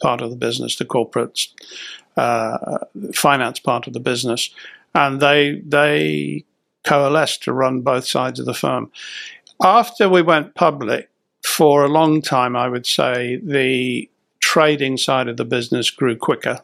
[0.02, 1.46] part of the business, the corporate
[2.16, 2.78] uh,
[3.14, 4.50] finance part of the business.
[4.94, 6.44] And they, they
[6.84, 8.90] coalesced to run both sides of the firm
[9.60, 11.08] after we went public,
[11.44, 14.08] for a long time, I would say the
[14.40, 16.60] trading side of the business grew quicker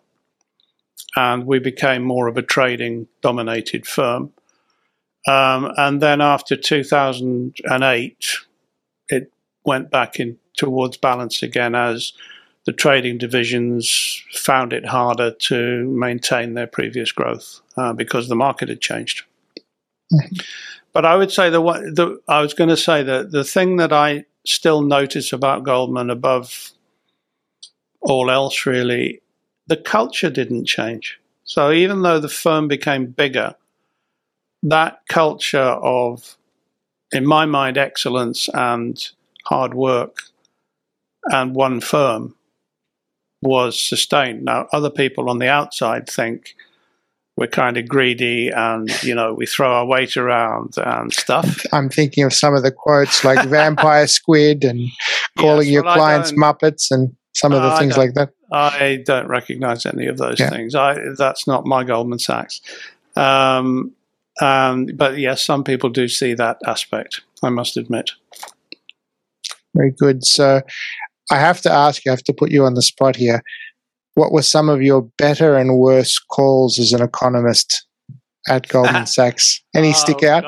[1.16, 4.32] and we became more of a trading dominated firm.
[5.26, 8.26] Um, and then after 2008,
[9.08, 9.32] it
[9.64, 12.12] went back in towards balance again as
[12.66, 18.68] the trading divisions found it harder to maintain their previous growth uh, because the market
[18.68, 19.22] had changed.
[20.12, 20.36] Mm-hmm.
[20.92, 23.92] But I would say the, the I was going to say that the thing that
[23.92, 26.72] I still notice about Goldman above
[28.00, 29.20] all else really,
[29.66, 31.20] the culture didn't change.
[31.44, 33.54] So even though the firm became bigger,
[34.62, 36.36] that culture of,
[37.12, 38.98] in my mind, excellence and
[39.44, 40.22] hard work
[41.24, 42.34] and one firm
[43.40, 44.44] was sustained.
[44.44, 46.54] Now, other people on the outside think
[47.38, 51.64] we're kind of greedy and you know we throw our weight around and stuff.
[51.72, 54.90] I'm thinking of some of the quotes like vampire squid and
[55.38, 58.30] calling yes, your clients muppets and some of the uh, things like that.
[58.52, 60.50] I don't recognize any of those yeah.
[60.50, 60.74] things.
[60.74, 62.60] I that's not my Goldman Sachs.
[63.14, 63.92] Um,
[64.42, 67.20] um, but yes, some people do see that aspect.
[67.40, 68.10] I must admit.
[69.76, 70.24] Very good.
[70.24, 70.62] So
[71.30, 73.44] I have to ask you, I have to put you on the spot here
[74.18, 77.86] what were some of your better and worse calls as an economist
[78.48, 79.62] at Goldman Sachs?
[79.76, 80.44] Any oh, stick out?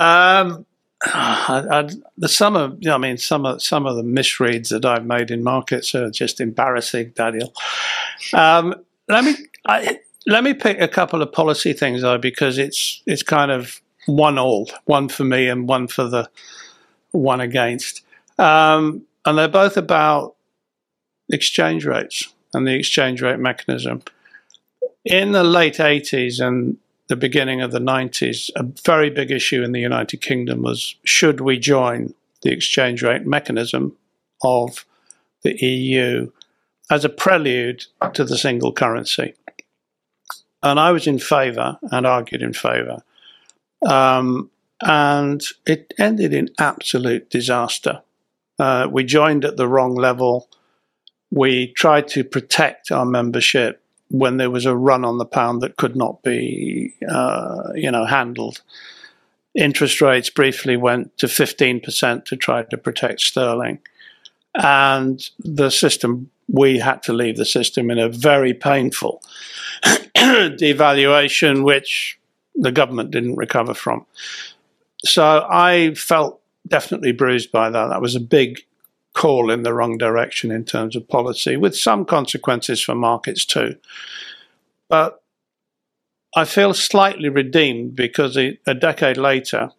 [0.00, 0.66] Um,
[1.04, 5.06] I, I, the some of, I mean, some of some of the misreads that I've
[5.06, 7.54] made in markets are just embarrassing, Daniel.
[8.34, 8.74] Um,
[9.08, 9.34] let me
[9.66, 13.80] I, let me pick a couple of policy things though, because it's it's kind of
[14.06, 16.28] one all, one for me and one for the
[17.12, 18.02] one against,
[18.38, 20.34] um, and they're both about
[21.30, 24.02] exchange rates and the exchange rate mechanism.
[25.04, 26.78] In the late 80s and
[27.08, 31.40] the beginning of the 90s, a very big issue in the United Kingdom was should
[31.40, 33.96] we join the exchange rate mechanism
[34.42, 34.84] of
[35.42, 36.30] the EU
[36.90, 39.34] as a prelude to the single currency?
[40.62, 43.02] And I was in favour and argued in favour.
[43.86, 48.02] Um, and it ended in absolute disaster
[48.58, 50.48] Uh, we joined at the wrong level.
[51.30, 55.76] We tried to protect our membership when there was a run on the pound that
[55.76, 58.62] could not be, uh, you know, handled.
[59.54, 63.80] Interest rates briefly went to 15% to try to protect sterling.
[64.54, 69.22] And the system, we had to leave the system in a very painful
[70.16, 72.18] devaluation, which
[72.54, 74.06] the government didn't recover from.
[75.04, 77.88] So I felt definitely bruised by that.
[77.88, 78.60] That was a big
[79.16, 83.74] call in the wrong direction in terms of policy, with some consequences for markets too.
[84.88, 85.22] But
[86.36, 89.70] I feel slightly redeemed because a, decade later,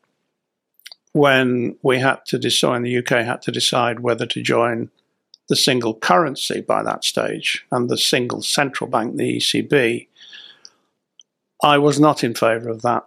[1.14, 4.90] when we had to decide, the UK had to decide whether to join
[5.50, 10.08] the single currency by that stage and the single central bank, the ECB,
[11.64, 13.04] I was not in favour of that.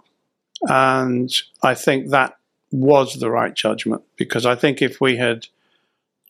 [0.63, 2.37] And I think that
[2.71, 5.49] was the right judgment because I think if we had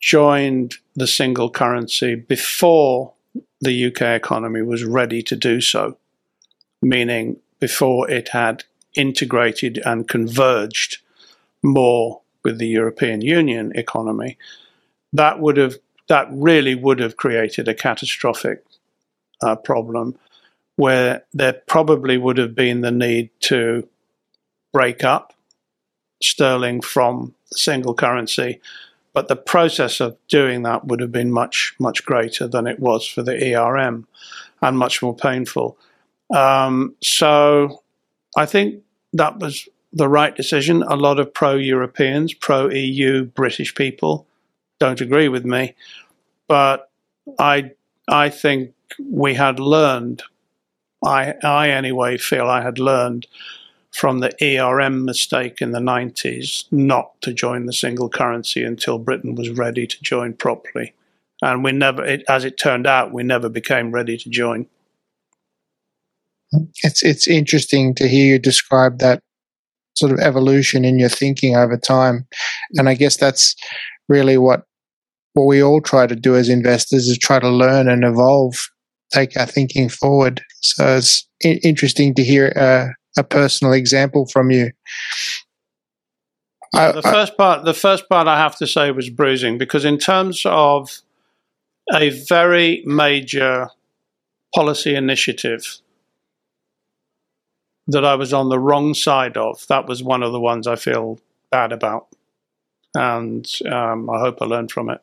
[0.01, 3.13] joined the single currency before
[3.61, 5.97] the UK economy was ready to do so,
[6.81, 8.63] meaning before it had
[8.95, 10.97] integrated and converged
[11.63, 14.37] more with the European Union economy,
[15.13, 15.75] that would have
[16.09, 18.65] that really would have created a catastrophic
[19.41, 20.17] uh, problem
[20.75, 23.87] where there probably would have been the need to
[24.73, 25.33] break up
[26.21, 28.59] sterling from the single currency
[29.13, 33.05] but the process of doing that would have been much, much greater than it was
[33.05, 34.07] for the ERM
[34.61, 35.77] and much more painful.
[36.33, 37.83] Um, so
[38.37, 40.83] I think that was the right decision.
[40.83, 44.27] A lot of pro Europeans, pro EU British people
[44.79, 45.75] don't agree with me,
[46.47, 46.89] but
[47.37, 47.71] I,
[48.07, 50.23] I think we had learned,
[51.03, 53.27] I, I anyway feel I had learned
[53.91, 59.35] from the ERM mistake in the 90s not to join the single currency until Britain
[59.35, 60.93] was ready to join properly.
[61.41, 64.67] And we never, it, as it turned out, we never became ready to join.
[66.83, 69.21] It's it's interesting to hear you describe that
[69.95, 72.27] sort of evolution in your thinking over time,
[72.73, 73.55] and I guess that's
[74.09, 74.65] really what
[75.33, 78.55] what we all try to do as investors is try to learn and evolve,
[79.13, 80.41] take our thinking forward.
[80.61, 84.71] So it's interesting to hear uh, a personal example from you.
[86.73, 89.97] I, the first part, the first part, I have to say was bruising because in
[89.97, 91.01] terms of
[91.93, 93.69] a very major
[94.55, 95.79] policy initiative
[97.87, 100.77] that I was on the wrong side of, that was one of the ones I
[100.77, 101.19] feel
[101.49, 102.07] bad about,
[102.95, 105.01] and um, I hope I learned from it.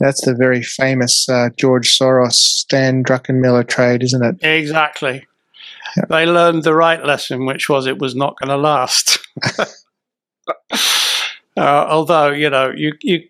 [0.00, 4.42] That's the very famous uh, George Soros Stan Druckenmiller trade, isn't it?
[4.42, 5.26] Exactly
[6.08, 9.18] they learned the right lesson, which was it was not going to last.
[10.70, 10.76] uh,
[11.56, 13.28] although you know you you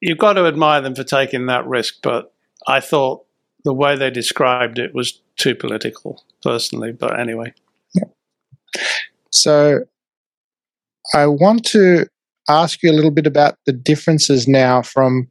[0.00, 2.32] you've got to admire them for taking that risk, but
[2.66, 3.24] I thought
[3.64, 6.92] the way they described it was too political, personally.
[6.92, 7.52] But anyway.
[7.94, 8.04] Yeah.
[9.30, 9.80] So
[11.14, 12.06] I want to
[12.48, 15.28] ask you a little bit about the differences now from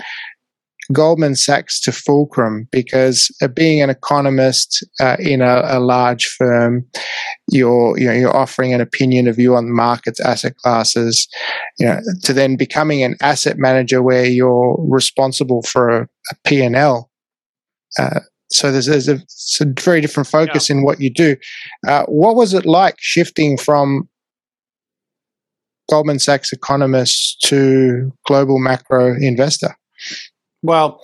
[0.91, 6.85] Goldman Sachs to Fulcrum because uh, being an economist uh, in a, a, large firm,
[7.51, 11.27] you're you know you're offering an opinion of view on the markets, asset classes,
[11.79, 16.61] you know, to then becoming an asset manager where you're responsible for a, a P
[16.61, 17.09] and L.
[17.97, 18.19] Uh,
[18.51, 19.15] so there's, there's a,
[19.61, 20.75] a, very different focus yeah.
[20.75, 21.35] in what you do.
[21.87, 24.07] Uh, what was it like shifting from
[25.89, 29.75] Goldman Sachs economist to global macro investor?
[30.65, 31.01] Well,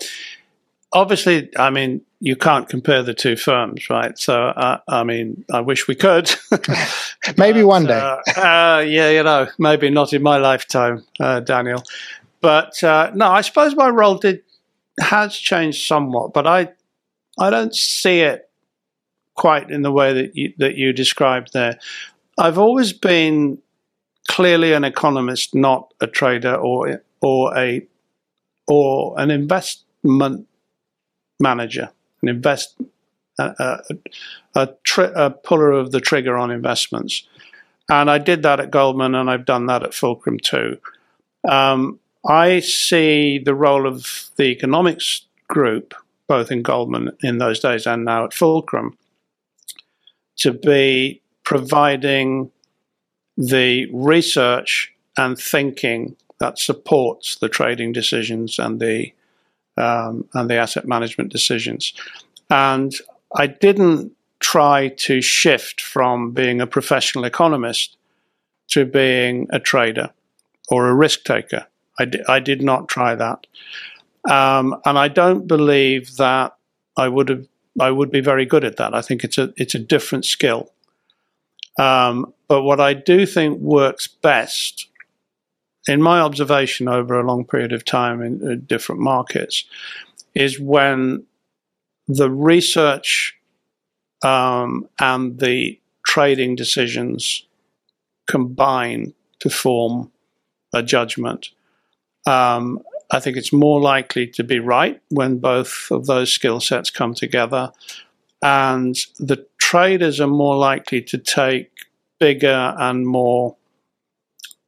[0.92, 4.18] obviously, I mean, you can't compare the two firms, right?
[4.18, 6.34] So, uh, I mean, I wish we could.
[7.38, 8.00] maybe but, one day.
[8.00, 11.84] uh, uh, yeah, you know, maybe not in my lifetime, uh, Daniel.
[12.42, 14.42] But uh, no, I suppose my role did
[15.00, 16.70] has changed somewhat, but I
[17.40, 18.50] I don't see it
[19.36, 21.80] quite in the way that you, that you described there.
[22.38, 23.60] I've always been
[24.28, 27.86] clearly an economist, not a trader or or a
[28.72, 30.48] or an investment
[31.42, 31.90] manager,
[32.22, 32.80] an invest
[33.38, 33.84] a,
[34.56, 37.28] a, tri- a, puller of the trigger on investments.
[37.90, 40.78] And I did that at Goldman, and I've done that at Fulcrum too.
[41.50, 45.94] Um, I see the role of the economics group,
[46.28, 48.98] both in Goldman in those days and now at Fulcrum,
[50.38, 52.52] to be providing
[53.36, 59.14] the research and thinking that supports the trading decisions and the
[59.78, 61.94] um, and the asset management decisions.
[62.50, 62.94] And
[63.36, 67.96] I didn't try to shift from being a professional economist
[68.70, 70.10] to being a trader
[70.70, 71.68] or a risk taker.
[72.00, 73.46] I, di- I did not try that.
[74.30, 76.56] Um, and I don't believe that
[76.98, 77.48] I would have
[77.80, 78.94] I would be very good at that.
[78.94, 80.72] I think it's a it's a different skill.
[81.80, 84.88] Um, but what I do think works best,
[85.88, 89.66] in my observation over a long period of time in, in different markets,
[90.36, 91.26] is when
[92.08, 93.36] the research
[94.24, 97.46] um, and the trading decisions
[98.30, 100.12] combine to form
[100.74, 101.50] a judgment.
[102.26, 102.80] Um,
[103.12, 107.14] I think it's more likely to be right when both of those skill sets come
[107.14, 107.72] together.
[108.42, 111.72] And the traders are more likely to take
[112.20, 113.58] bigger and more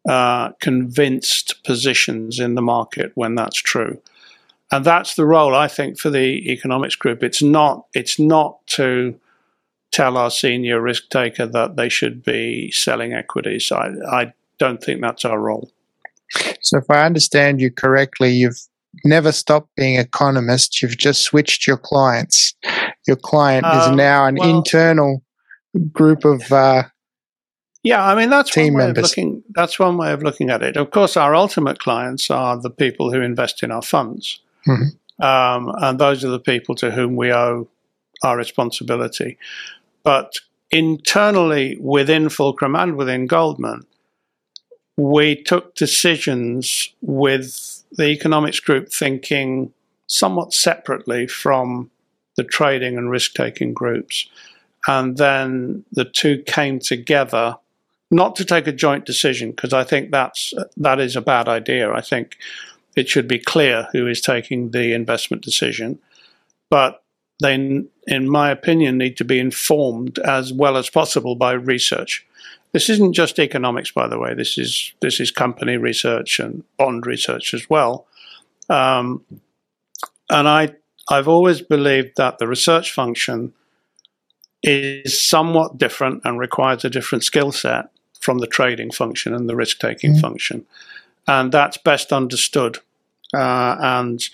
[0.07, 4.01] uh, convinced positions in the market when that's true.
[4.71, 7.23] And that's the role I think for the economics group.
[7.23, 9.19] It's not it's not to
[9.91, 13.71] tell our senior risk taker that they should be selling equities.
[13.71, 15.69] I, I don't think that's our role.
[16.61, 18.59] So, if I understand you correctly, you've
[19.05, 20.81] never stopped being economist.
[20.81, 22.55] You've just switched your clients.
[23.07, 25.23] Your client um, is now an well, internal
[25.91, 26.51] group of.
[26.51, 26.83] Uh,
[27.83, 29.03] yeah, I mean that's team one way members.
[29.03, 29.43] of looking.
[29.49, 30.77] That's one way of looking at it.
[30.77, 35.23] Of course, our ultimate clients are the people who invest in our funds, mm-hmm.
[35.23, 37.67] um, and those are the people to whom we owe
[38.23, 39.37] our responsibility.
[40.03, 40.39] But
[40.71, 43.85] internally within Fulcrum and within Goldman,
[44.97, 49.71] we took decisions with the economics group thinking
[50.07, 51.89] somewhat separately from
[52.37, 54.27] the trading and risk taking groups.
[54.87, 57.57] And then the two came together,
[58.13, 61.91] not to take a joint decision, because I think that's that is a bad idea.
[61.91, 62.37] I think
[62.95, 65.99] it should be clear who is taking the investment decision.
[66.69, 67.03] But
[67.41, 67.55] they,
[68.07, 72.25] in my opinion, need to be informed as well as possible by research.
[72.71, 74.33] This isn't just economics, by the way.
[74.33, 78.05] This is this is company research and bond research as well.
[78.69, 79.25] Um,
[80.29, 80.75] and I
[81.09, 83.53] I've always believed that the research function
[84.61, 87.89] is somewhat different and requires a different skill set
[88.23, 90.21] from the trading function and the risk taking mm-hmm.
[90.21, 90.65] function,
[91.27, 92.79] and that's best understood.
[93.33, 94.29] Uh, and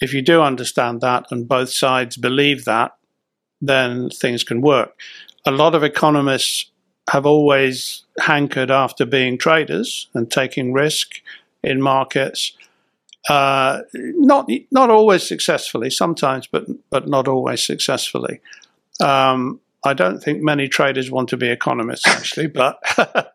[0.00, 2.96] if you do understand that and both sides believe that,
[3.60, 4.98] then things can work.
[5.46, 6.70] A lot of economists
[7.10, 11.20] have always hankered after being traders and taking risk
[11.62, 12.52] in markets.
[13.28, 18.40] Uh, not not always successfully, sometimes, but but not always successfully.
[19.00, 22.78] Um, I don't think many traders want to be economists, actually, but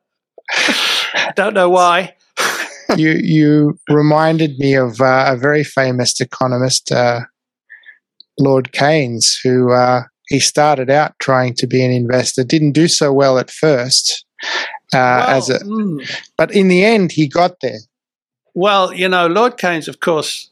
[1.35, 2.15] don't know why.
[2.97, 7.21] you you reminded me of uh, a very famous economist, uh,
[8.39, 13.13] Lord Keynes, who uh, he started out trying to be an investor, didn't do so
[13.13, 14.25] well at first.
[14.91, 16.19] Uh, well, as a, mm.
[16.35, 17.79] but in the end, he got there.
[18.55, 20.49] Well, you know, Lord Keynes, of course,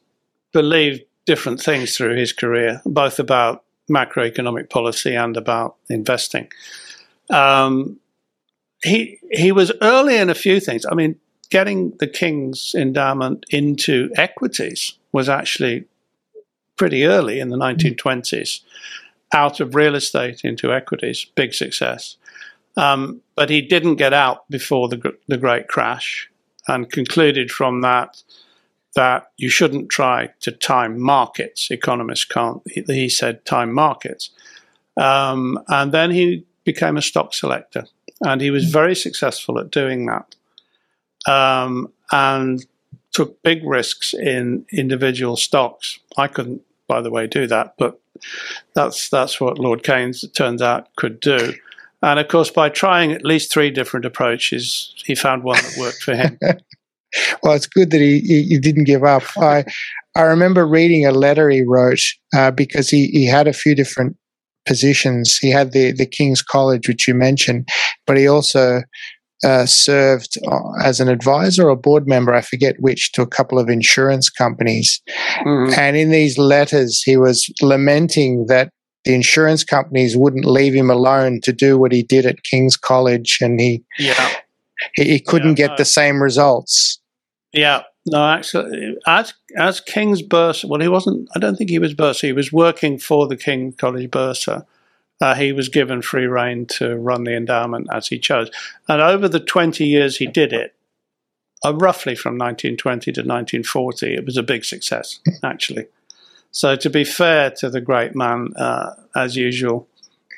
[0.54, 6.50] believed different things through his career, both about macroeconomic policy and about investing.
[7.30, 8.00] Um,
[8.84, 10.86] he he was early in a few things.
[10.90, 11.16] I mean,
[11.50, 15.86] getting the King's endowment into equities was actually
[16.76, 18.62] pretty early in the 1920s
[19.34, 22.18] out of real estate into equities, big success.
[22.78, 26.30] Um, but he didn't get out before the, the great crash
[26.68, 28.22] and concluded from that
[28.98, 31.70] that you shouldn't try to time markets.
[31.70, 34.32] Economists can't, he said, time markets.
[34.98, 37.86] Um, and then he became a stock selector
[38.22, 42.66] and he was very successful at doing that um, and
[43.12, 46.00] took big risks in individual stocks.
[46.18, 48.00] I couldn't, by the way, do that, but
[48.74, 51.54] that's that's what Lord Keynes it turns out could do.
[52.02, 56.02] And of course, by trying at least three different approaches, he found one that worked
[56.02, 56.40] for him.
[57.44, 59.24] well, it's good that he, he, he, didn't give up.
[59.38, 59.66] I
[60.16, 62.02] I remember reading a letter he wrote
[62.36, 64.18] uh, because he, he had a few different
[64.66, 65.38] positions.
[65.38, 67.70] He had the the King's College, which you mentioned,
[68.06, 68.82] but he also
[69.44, 73.60] uh, served uh, as an advisor or board member, I forget which, to a couple
[73.60, 75.02] of insurance companies.
[75.46, 75.80] Mm-hmm.
[75.80, 78.72] And in these letters, he was lamenting that
[79.06, 83.38] the insurance companies wouldn't leave him alone to do what he did at King's College,
[83.42, 84.30] and he yeah.
[84.96, 85.78] he, he couldn't yeah, get no.
[85.78, 87.00] the same results.
[87.58, 91.28] Yeah, no, actually, as as King's bursar, well, he wasn't.
[91.36, 92.28] I don't think he was bursar.
[92.28, 94.66] He was working for the King College bursar,
[95.20, 98.52] uh, he was given free rein to run the endowment as he chose.
[98.88, 100.76] And over the 20 years he did it,
[101.66, 105.88] uh, roughly from 1920 to 1940, it was a big success, actually.
[106.52, 109.88] So, to be fair to the great man, uh, as usual,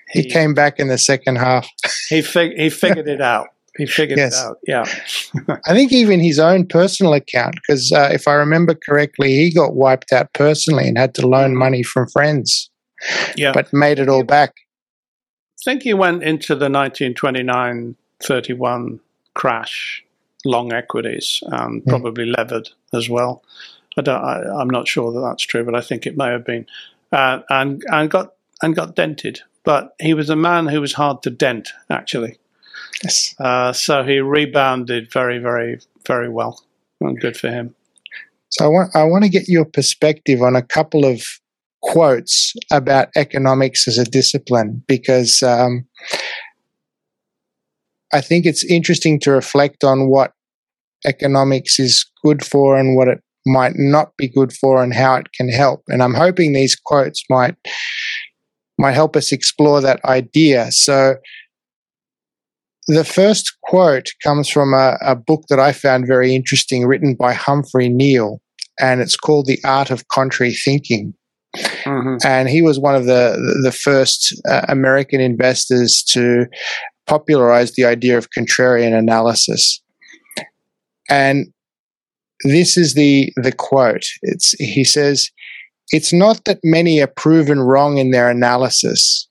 [0.09, 1.69] he, he, came back in the second half.
[2.07, 3.49] he, fig- he figured it out.
[3.79, 4.37] He figured yes.
[4.37, 4.57] it out.
[4.67, 5.57] Yeah.
[5.65, 9.73] I think even his own personal account, because uh, if I remember correctly, he got
[9.73, 12.69] wiped out personally and had to loan money from friends.
[13.37, 13.53] Yeah.
[13.53, 14.53] But made it all back.
[15.61, 18.99] I think he went into the 1929 31
[19.33, 20.03] crash,
[20.43, 21.87] long equities, and mm.
[21.87, 23.41] probably levered as well.
[23.97, 26.43] I don't, I, am not sure that that's true, but I think it may have
[26.43, 26.67] been.
[27.13, 29.39] Uh, and and got and got dented.
[29.63, 32.39] But he was a man who was hard to dent, actually.
[33.03, 33.35] Yes.
[33.39, 36.61] Uh, so he rebounded very, very, very well.
[37.01, 37.75] And good for him.
[38.49, 41.23] So I want I want to get your perspective on a couple of
[41.81, 45.85] quotes about economics as a discipline because um,
[48.11, 50.33] I think it's interesting to reflect on what
[51.05, 55.31] economics is good for and what it might not be good for and how it
[55.33, 55.81] can help.
[55.87, 57.55] And I'm hoping these quotes might
[58.77, 60.71] might help us explore that idea.
[60.71, 61.15] So
[62.89, 67.33] the first quote comes from a, a, book that I found very interesting, written by
[67.33, 68.41] Humphrey Neill,
[68.79, 71.13] and it's called The Art of Contrary Thinking.
[71.55, 72.17] Mm-hmm.
[72.25, 76.47] And he was one of the the first uh, American investors to
[77.05, 79.81] popularize the idea of contrarian analysis.
[81.09, 81.47] And
[82.43, 84.05] this is the the quote.
[84.23, 85.29] It's he says,
[85.89, 89.28] "It's not that many are proven wrong in their analysis."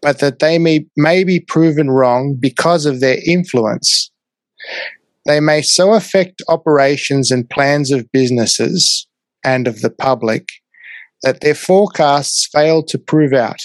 [0.00, 4.10] But that they may, may be proven wrong because of their influence.
[5.26, 9.06] They may so affect operations and plans of businesses
[9.44, 10.48] and of the public
[11.22, 13.60] that their forecasts fail to prove out.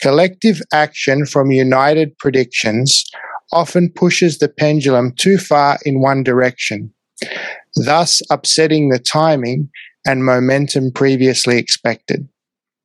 [0.00, 3.04] Collective action from united predictions
[3.52, 6.92] often pushes the pendulum too far in one direction,
[7.74, 9.68] thus upsetting the timing
[10.06, 12.28] and momentum previously expected.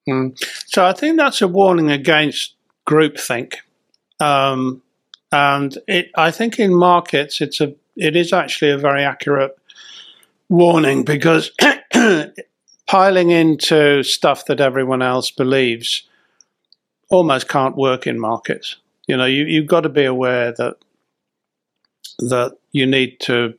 [0.08, 0.38] Mm.
[0.68, 2.56] So I think that's a warning against
[2.88, 3.56] groupthink.
[4.20, 4.82] Um,
[5.32, 9.56] and it, I think in markets, it's a, it is actually a very accurate
[10.50, 11.52] warning because
[12.88, 16.04] piling into stuff that everyone else believes
[17.10, 18.78] almost can't work in markets.
[19.08, 20.76] You know, you, you've got to be aware that
[22.20, 23.54] that you need to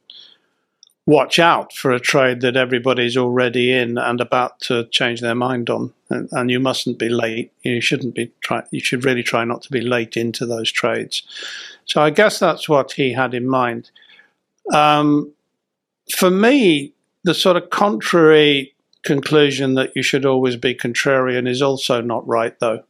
[1.06, 5.70] watch out for a trade that everybody's already in and about to change their mind
[5.70, 5.92] on.
[6.10, 7.52] And, and, you mustn't be late.
[7.62, 8.62] You shouldn't be try.
[8.70, 11.22] You should really try not to be late into those trades.
[11.84, 13.90] So I guess that's what he had in mind.
[14.72, 15.32] Um,
[16.16, 16.92] for me,
[17.24, 22.58] the sort of contrary conclusion that you should always be contrarian is also not right,
[22.60, 22.82] though.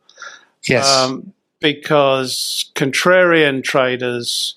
[0.66, 0.90] Yes.
[0.90, 4.56] Um, because contrarian traders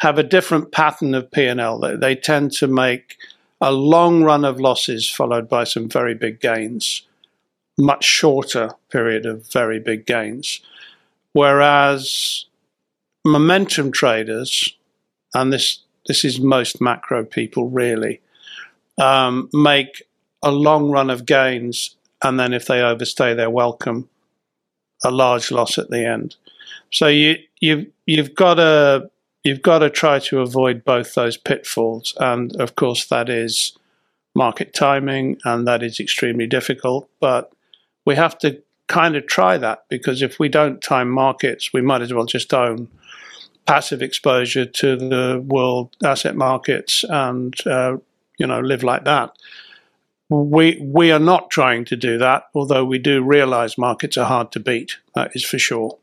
[0.00, 1.78] have a different pattern of P&L.
[1.78, 3.16] They, they tend to make
[3.60, 7.02] a long run of losses followed by some very big gains,
[7.78, 10.60] much shorter period of very big gains.
[11.32, 12.46] Whereas
[13.24, 14.74] momentum traders,
[15.34, 18.20] and this this is most macro people really,
[18.98, 20.02] um, make
[20.42, 21.94] a long run of gains,
[22.24, 24.08] and then if they overstay their welcome,
[25.04, 26.36] a large loss at the end.
[26.90, 29.10] So you you you've got to
[29.44, 32.14] you've got to try to avoid both those pitfalls.
[32.18, 33.76] And of course, that is
[34.34, 37.08] market timing, and that is extremely difficult.
[37.20, 37.52] But
[38.04, 42.02] we have to kind of try that because if we don't time markets, we might
[42.02, 42.88] as well just own
[43.66, 47.96] passive exposure to the world asset markets and uh,
[48.38, 49.36] you know live like that.
[50.28, 54.52] We we are not trying to do that, although we do realize markets are hard
[54.52, 54.98] to beat.
[55.14, 55.99] That is for sure.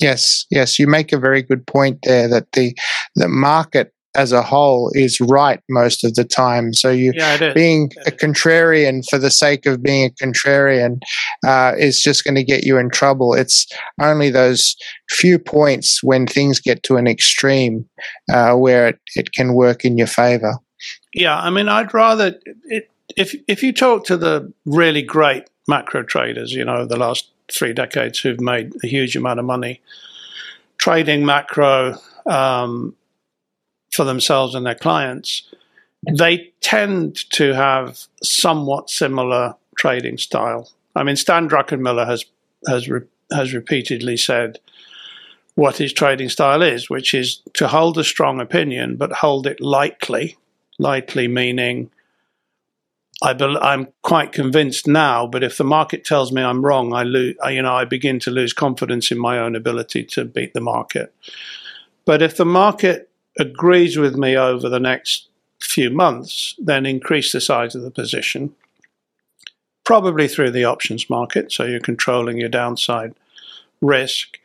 [0.00, 2.74] Yes, yes, you make a very good point there that the
[3.16, 6.72] the market as a whole is right most of the time.
[6.72, 11.00] So you yeah, being a contrarian for the sake of being a contrarian
[11.46, 13.34] uh, is just going to get you in trouble.
[13.34, 13.66] It's
[14.00, 14.74] only those
[15.10, 17.88] few points when things get to an extreme
[18.32, 20.54] uh, where it, it can work in your favor.
[21.14, 22.34] Yeah, I mean, I'd rather
[22.64, 27.30] it, if if you talk to the really great macro traders, you know, the last
[27.52, 29.80] three decades who've made a huge amount of money
[30.80, 31.94] trading macro
[32.26, 32.96] um,
[33.92, 35.42] for themselves and their clients,
[36.10, 40.70] they tend to have somewhat similar trading style.
[40.96, 42.24] I mean, Stan Druckenmiller has
[42.66, 44.58] has re- has repeatedly said
[45.54, 49.60] what his trading style is, which is to hold a strong opinion but hold it
[49.60, 50.36] lightly.
[50.78, 51.90] Lightly meaning
[53.22, 57.36] I am quite convinced now, but if the market tells me I'm wrong, I lose.
[57.48, 61.14] You know, I begin to lose confidence in my own ability to beat the market.
[62.06, 65.28] But if the market agrees with me over the next
[65.60, 68.54] few months, then increase the size of the position,
[69.84, 73.14] probably through the options market, so you're controlling your downside
[73.82, 74.38] risk,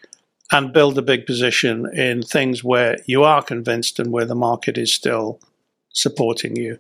[0.52, 4.78] and build a big position in things where you are convinced and where the market
[4.78, 5.40] is still
[5.94, 6.78] supporting you.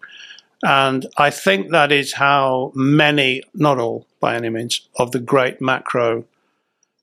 [0.66, 5.62] And I think that is how many, not all by any means, of the great
[5.62, 6.26] macro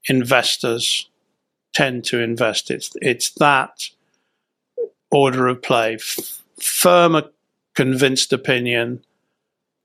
[0.06, 1.08] investors
[1.72, 2.72] tend to invest.
[2.72, 3.90] It's, it's that
[5.12, 5.94] order of play.
[5.94, 7.22] F- firm,
[7.76, 9.04] convinced opinion,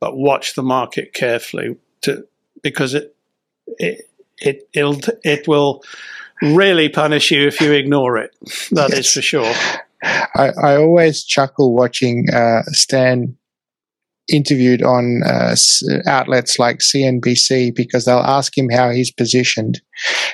[0.02, 2.28] but watch the market carefully to,
[2.64, 3.16] because it,
[3.78, 4.10] it,
[4.40, 5.84] it, it'll, it will
[6.42, 8.36] really punish you if you ignore it.
[8.72, 9.00] That yes.
[9.06, 9.54] is for sure.
[10.04, 13.38] I, I always chuckle watching uh, Stan
[14.30, 15.56] interviewed on uh,
[16.06, 19.82] outlets like CNBC because they'll ask him how he's positioned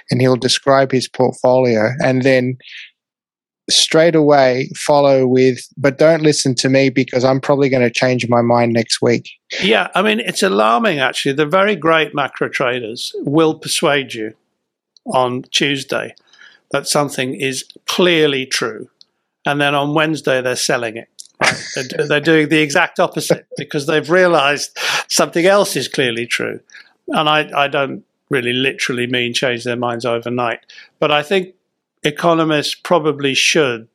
[0.10, 2.58] and he'll describe his portfolio and then
[3.70, 8.28] straight away follow with, but don't listen to me because I'm probably going to change
[8.28, 9.30] my mind next week.
[9.62, 11.34] Yeah, I mean, it's alarming actually.
[11.34, 14.34] The very great macro traders will persuade you
[15.06, 16.16] on Tuesday
[16.72, 18.90] that something is clearly true.
[19.46, 21.10] And then on Wednesday, they're selling it.
[21.42, 21.94] Right?
[22.08, 24.78] they're, doing the exact opposite because they've realized
[25.08, 26.60] something else is clearly true.
[27.10, 30.60] And I, I don't really literally mean change their minds overnight.
[31.00, 31.56] But I think
[32.04, 33.88] economists probably should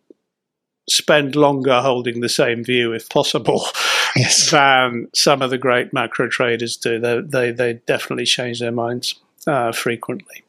[0.88, 3.64] spend longer holding the same view, if possible,
[4.16, 4.50] yes.
[4.50, 6.98] than some of the great macro traders do.
[6.98, 9.14] They they, they definitely change their minds
[9.46, 10.42] uh, frequently.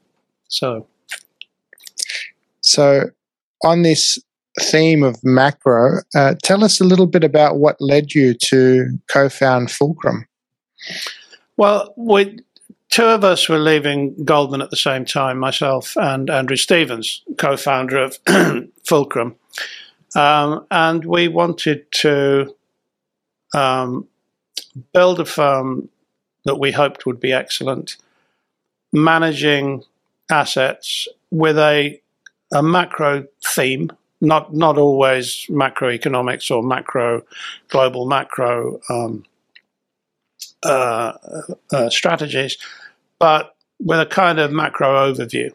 [0.48, 0.88] So,
[2.62, 3.12] so
[3.64, 4.18] on this
[4.60, 9.72] theme of macro, uh, tell us a little bit about what led you to co-found
[9.72, 10.28] Fulcrum.
[11.57, 12.39] Well, we
[12.89, 17.97] two of us were leaving Goldman at the same time, myself and Andrew Stevens, co-founder
[17.97, 18.18] of
[18.86, 19.36] Fulcrum,
[20.16, 22.55] um, and we wanted to
[23.53, 24.07] um,
[24.93, 25.89] build a firm
[26.45, 27.97] that we hoped would be excellent,
[28.91, 29.84] managing
[30.32, 32.01] assets with a
[32.51, 33.91] a macro theme,
[34.22, 37.24] not not always macroeconomics or macro
[37.70, 39.26] global macro um,
[40.63, 41.13] uh,
[41.72, 42.57] uh, strategies,
[43.17, 45.51] but with a kind of macro overview.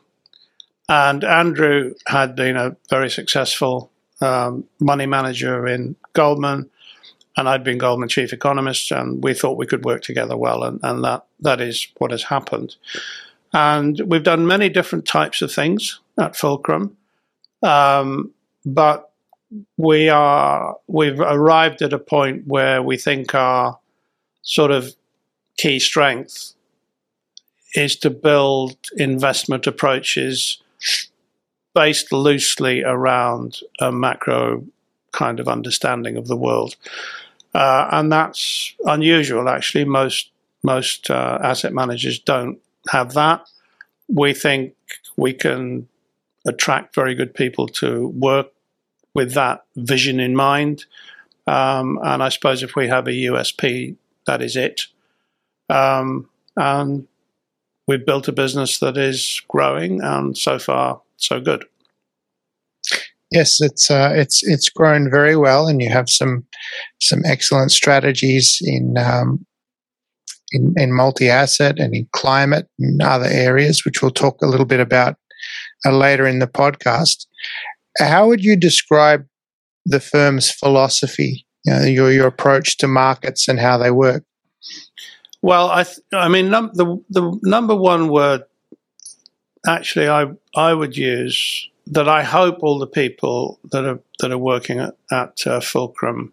[0.89, 3.91] And Andrew had been a very successful
[4.21, 6.71] um, money manager in Goldman,
[7.37, 10.81] and I'd been Goldman chief economist, and we thought we could work together well, and,
[10.83, 12.77] and that that is what has happened.
[13.53, 16.97] And we've done many different types of things at Fulcrum,
[17.63, 18.33] um,
[18.65, 19.11] but
[19.77, 23.79] we are we've arrived at a point where we think our
[24.43, 24.95] sort of
[25.57, 26.55] key strength
[27.75, 30.63] is to build investment approaches
[31.75, 34.65] based loosely around a macro
[35.13, 36.77] kind of understanding of the world.
[37.55, 39.85] Uh, and that's unusual, actually.
[39.85, 40.31] Most
[40.63, 42.59] most uh, asset managers don't
[42.89, 43.47] have that.
[44.09, 44.75] We think
[45.17, 45.89] we can
[46.47, 48.54] attract very good people to work
[49.15, 50.85] with that vision in mind.
[51.47, 53.97] Um, and I suppose if we have a USP,
[54.27, 54.83] that is it.
[55.69, 57.07] Um, and
[57.87, 61.65] we've built a business that is growing, and so far, so good.
[63.31, 66.47] Yes, it's uh, it's it's grown very well, and you have some
[67.01, 69.45] some excellent strategies in um,
[70.53, 74.67] in, in multi asset and in climate and other areas, which we'll talk a little
[74.67, 75.17] bit about
[75.85, 77.27] uh, later in the podcast.
[77.99, 79.27] How would you describe
[79.87, 84.25] the firm's philosophy, you know, your, your approach to markets and how they work?
[85.43, 88.45] Well, I, th- I mean, num- the the number one word,
[89.67, 92.09] actually, I I would use that.
[92.09, 96.33] I hope all the people that are that are working at, at uh, Fulcrum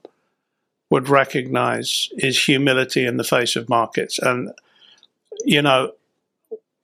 [0.89, 4.19] would recognize is humility in the face of markets.
[4.19, 4.51] And,
[5.45, 5.91] you know,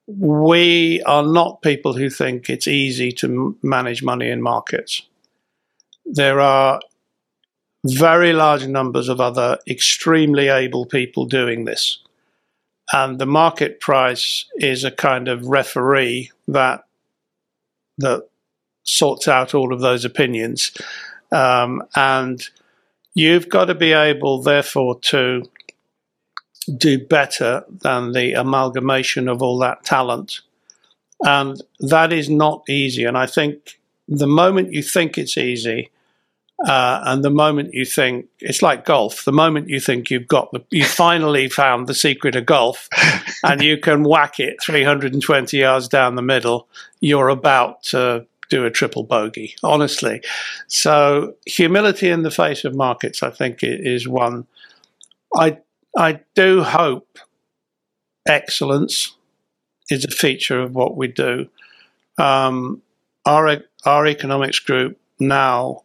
[0.08, 5.03] we are not people who think it's easy to manage money in markets.
[6.05, 6.80] There are
[7.86, 11.99] very large numbers of other extremely able people doing this.
[12.93, 16.86] And the market price is a kind of referee that
[17.97, 18.30] that
[18.84, 20.72] sorts out all of those opinions.
[21.32, 22.47] Um, and
[23.18, 25.41] You've got to be able, therefore, to
[26.76, 30.41] do better than the amalgamation of all that talent.
[31.24, 33.05] And that is not easy.
[33.05, 35.89] And I think the moment you think it's easy,
[36.65, 40.51] uh, and the moment you think it's like golf, the moment you think you've got
[40.51, 42.88] the, you finally found the secret of golf,
[43.43, 46.68] and you can whack it 320 yards down the middle,
[46.99, 50.22] you're about to do a triple bogey, honestly.
[50.68, 54.47] So humility in the face of markets, I think, is one.
[55.36, 55.57] I
[55.97, 57.17] I do hope
[58.27, 59.15] excellence
[59.89, 61.49] is a feature of what we do.
[62.17, 62.81] Um,
[63.25, 65.83] our our economics group now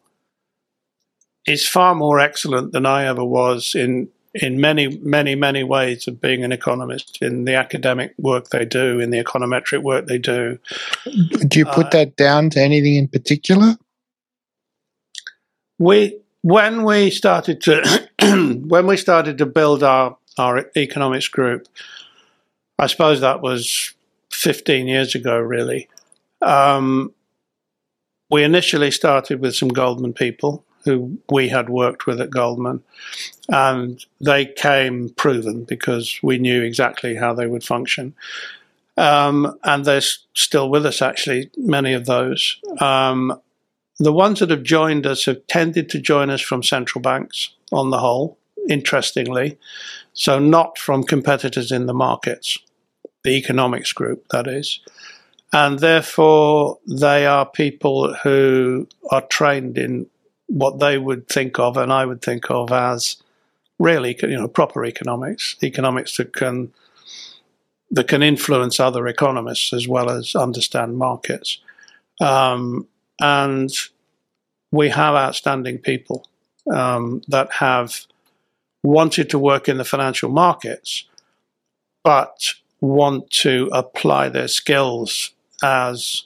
[1.46, 6.20] is far more excellent than I ever was in in many many many ways of
[6.20, 10.58] being an economist in the academic work they do in the econometric work they do
[11.48, 13.76] do you put uh, that down to anything in particular
[15.78, 18.08] we when we started to
[18.68, 21.68] when we started to build our our economics group
[22.78, 23.94] i suppose that was
[24.30, 25.88] 15 years ago really
[26.40, 27.12] um,
[28.30, 32.82] we initially started with some goldman people who we had worked with at Goldman,
[33.48, 38.14] and they came proven because we knew exactly how they would function.
[38.96, 42.58] Um, and they're still with us, actually, many of those.
[42.80, 43.40] Um,
[44.04, 47.90] the ones that have joined us have tended to join us from central banks on
[47.90, 48.38] the whole,
[48.68, 49.58] interestingly.
[50.12, 52.58] So, not from competitors in the markets,
[53.24, 54.80] the economics group, that is.
[55.52, 60.06] And therefore, they are people who are trained in
[60.46, 63.16] what they would think of and I would think of as
[63.78, 66.72] really, you know, proper economics, economics that can
[67.90, 71.58] that can influence other economists as well as understand markets.
[72.20, 72.88] Um,
[73.22, 73.70] and
[74.72, 76.26] we have outstanding people
[76.72, 78.06] um, that have
[78.82, 81.04] wanted to work in the financial markets,
[82.02, 85.30] but want to apply their skills
[85.62, 86.24] as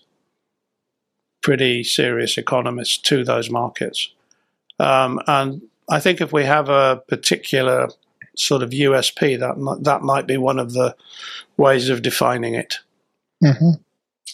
[1.43, 4.11] pretty serious economists to those markets.
[4.79, 7.89] Um, and I think if we have a particular
[8.37, 10.97] sort of USP, that that might be one of the
[11.57, 12.79] ways of defining it.
[13.43, 13.83] Mm-hmm.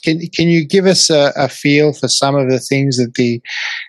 [0.04, 3.40] Can can you give us a, a, feel for some of the things that the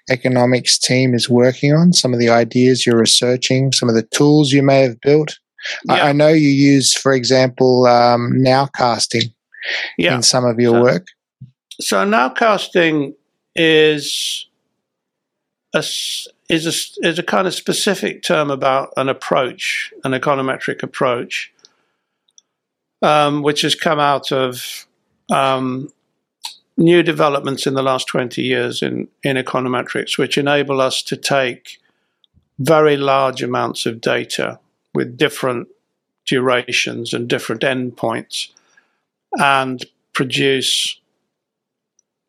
[0.09, 1.93] economics team is working on?
[1.93, 5.39] Some of the ideas you're researching, some of the tools you may have built.
[5.85, 5.93] Yeah.
[5.93, 9.33] I, I, know you use, for example, um, nowcasting
[9.97, 10.15] yeah.
[10.15, 11.07] in some of your so, work.
[11.79, 13.13] So nowcasting
[13.55, 14.47] is
[15.73, 15.83] a,
[16.49, 21.53] is a, is a kind of specific term about an approach, an econometric approach,
[23.01, 24.85] um, which has come out of
[25.31, 25.91] um,
[26.77, 31.79] new developments in the last 20 years in, in econometrics, which enable us to take
[32.59, 34.59] very large amounts of data
[34.93, 35.67] with different
[36.25, 38.49] durations and different endpoints
[39.37, 40.99] and produce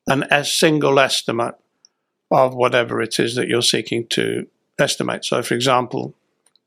[0.07, 1.55] an, a single estimate
[2.31, 4.47] of whatever it is that you're seeking to
[4.79, 5.25] estimate.
[5.25, 6.15] So, for example,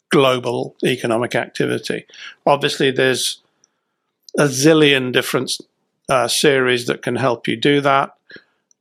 [0.09, 2.05] global economic activity.
[2.45, 3.41] Obviously, there's
[4.37, 5.57] a zillion different
[6.09, 8.11] uh, series that can help you do that.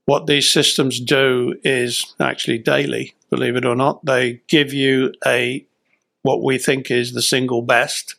[0.06, 4.04] What these systems do is actually daily, believe it or not.
[4.04, 5.66] They give you a
[6.22, 8.16] what we think is the single best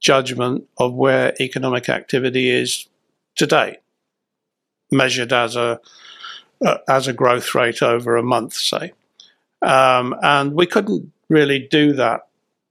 [0.00, 2.88] judgment of where economic activity is
[3.36, 3.78] today,
[4.90, 5.80] measured as a
[6.64, 8.92] uh, as a growth rate over a month, say.
[9.62, 12.28] Um, and we couldn't really do that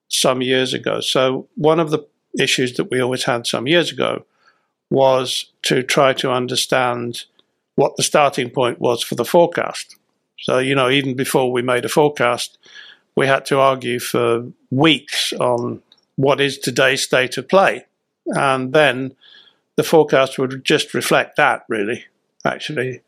[0.09, 0.99] some years ago.
[0.99, 2.07] So, one of the
[2.39, 4.25] issues that we always had some years ago
[4.93, 7.23] was to try to understand
[7.73, 9.95] what the starting point was for the forecast.
[10.39, 12.59] So, you know, even before we made a forecast,
[13.15, 15.81] we had to argue for weeks on
[16.15, 17.85] what is today's state of play.
[18.27, 19.15] And then
[19.77, 22.05] the forecast would just reflect that, really,
[22.45, 23.01] actually.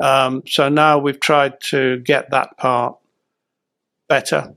[0.00, 2.96] Um, so now we've tried to get that part
[4.08, 4.56] better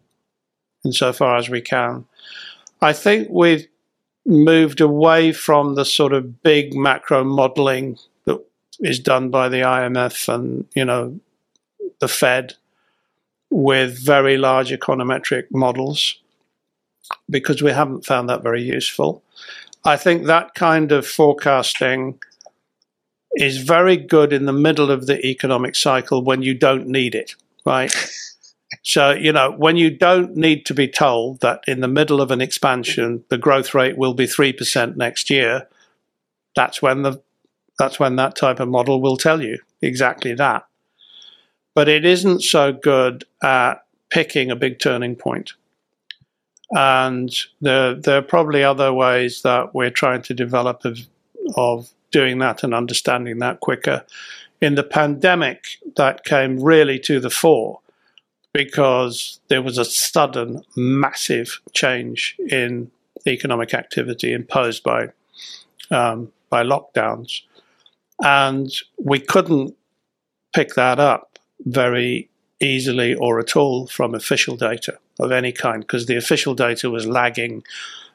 [0.84, 2.06] insofar as we can.
[2.82, 3.68] I think we've
[4.30, 8.40] moved away from the sort of big macro modeling that
[8.80, 11.20] is done by the IMF and, you know,
[12.00, 12.54] the Fed
[13.50, 16.20] with very large econometric models
[17.30, 19.24] because we haven't found that very useful.
[19.84, 22.20] I think that kind of forecasting
[23.34, 27.34] is very good in the middle of the economic cycle when you don't need it,
[27.66, 27.92] right?
[28.82, 32.32] so, you know, when you don't need to be told that in the middle of
[32.32, 35.68] an expansion, the growth rate will be 3% next year,
[36.56, 37.22] that's when the
[37.78, 40.68] that's when that type of model will tell you exactly that.
[41.74, 45.54] But it isn't so good at picking a big turning point.
[46.72, 51.00] And there, there are probably other ways that we're trying to develop of,
[51.56, 54.06] of doing that and understanding that quicker.
[54.60, 55.64] In the pandemic,
[55.96, 57.80] that came really to the fore
[58.54, 62.92] because there was a sudden, massive change in
[63.28, 65.10] economic activity imposed by
[65.92, 67.42] um, by lockdowns,
[68.24, 69.76] and we couldn't
[70.54, 72.30] pick that up very
[72.60, 77.06] easily or at all from official data of any kind because the official data was
[77.08, 77.64] lagging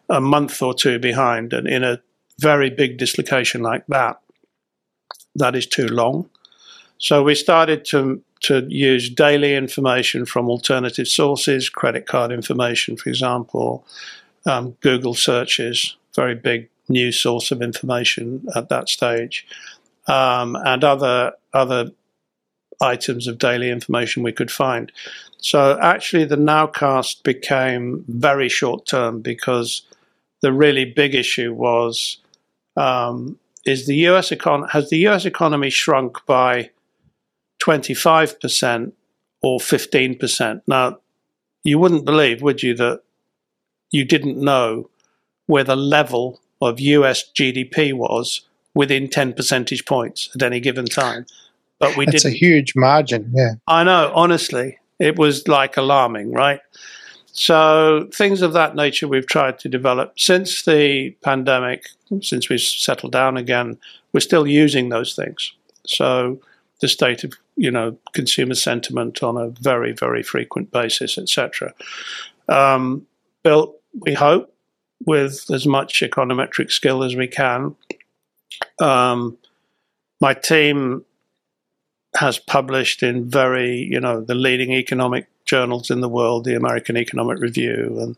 [0.08, 2.00] a month or two behind, and in a
[2.40, 4.20] very big dislocation like that,
[5.36, 6.28] that is too long.
[6.98, 13.08] So we started to to use daily information from alternative sources, credit card information, for
[13.08, 13.86] example,
[14.46, 19.46] um, Google searches, very big new source of information at that stage,
[20.06, 21.90] um, and other other
[22.80, 24.92] items of daily information we could find.
[25.38, 29.82] So actually, the nowcast became very short term because
[30.42, 32.18] the really big issue was
[32.76, 34.30] um, is the U.S.
[34.30, 35.24] econ- has the U.S.
[35.24, 36.70] economy shrunk by
[37.64, 38.92] 25%
[39.42, 40.62] or 15%.
[40.66, 40.98] Now,
[41.62, 43.02] you wouldn't believe, would you, that
[43.90, 44.90] you didn't know
[45.46, 48.42] where the level of US GDP was
[48.74, 51.26] within 10 percentage points at any given time.
[51.78, 52.16] But we did.
[52.16, 53.54] It's a huge margin, yeah.
[53.66, 56.60] I know, honestly, it was like alarming, right?
[57.32, 61.86] So, things of that nature we've tried to develop since the pandemic,
[62.22, 63.76] since we've settled down again,
[64.12, 65.52] we're still using those things.
[65.84, 66.40] So,
[66.80, 71.74] the state of you know consumer sentiment on a very very frequent basis, etc.
[72.48, 73.06] Um,
[73.42, 74.54] built, we hope,
[75.04, 77.76] with as much econometric skill as we can.
[78.78, 79.38] Um,
[80.20, 81.04] my team
[82.16, 86.96] has published in very you know the leading economic journals in the world, the American
[86.96, 88.16] Economic Review and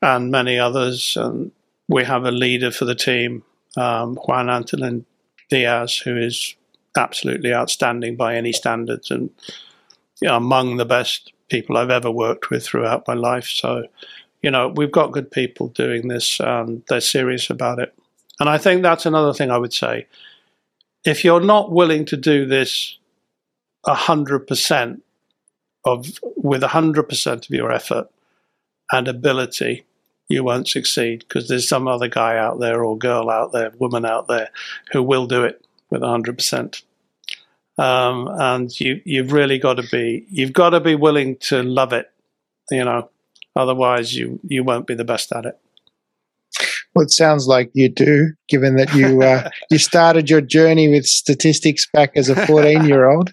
[0.00, 1.16] and many others.
[1.16, 1.52] And
[1.88, 3.44] we have a leader for the team,
[3.76, 5.04] um, Juan Antolin
[5.50, 6.56] Diaz, who is
[6.96, 9.30] absolutely outstanding by any standards and
[10.20, 13.46] you know, among the best people I've ever worked with throughout my life.
[13.46, 13.84] So,
[14.40, 16.40] you know, we've got good people doing this.
[16.40, 17.92] Um, they're serious about it.
[18.38, 20.06] And I think that's another thing I would say.
[21.04, 22.98] If you're not willing to do this
[23.86, 25.00] 100%
[25.84, 28.08] of with 100% of your effort
[28.92, 29.84] and ability,
[30.28, 34.04] you won't succeed because there's some other guy out there or girl out there, woman
[34.04, 34.50] out there
[34.92, 36.82] who will do it with 100%.
[37.78, 41.92] Um, and you, you've really got to be, you've got to be willing to love
[41.92, 42.10] it,
[42.70, 43.10] you know,
[43.54, 45.58] otherwise you, you won't be the best at it.
[46.94, 51.06] Well, it sounds like you do, given that you uh, you started your journey with
[51.06, 53.30] statistics back as a 14 year old.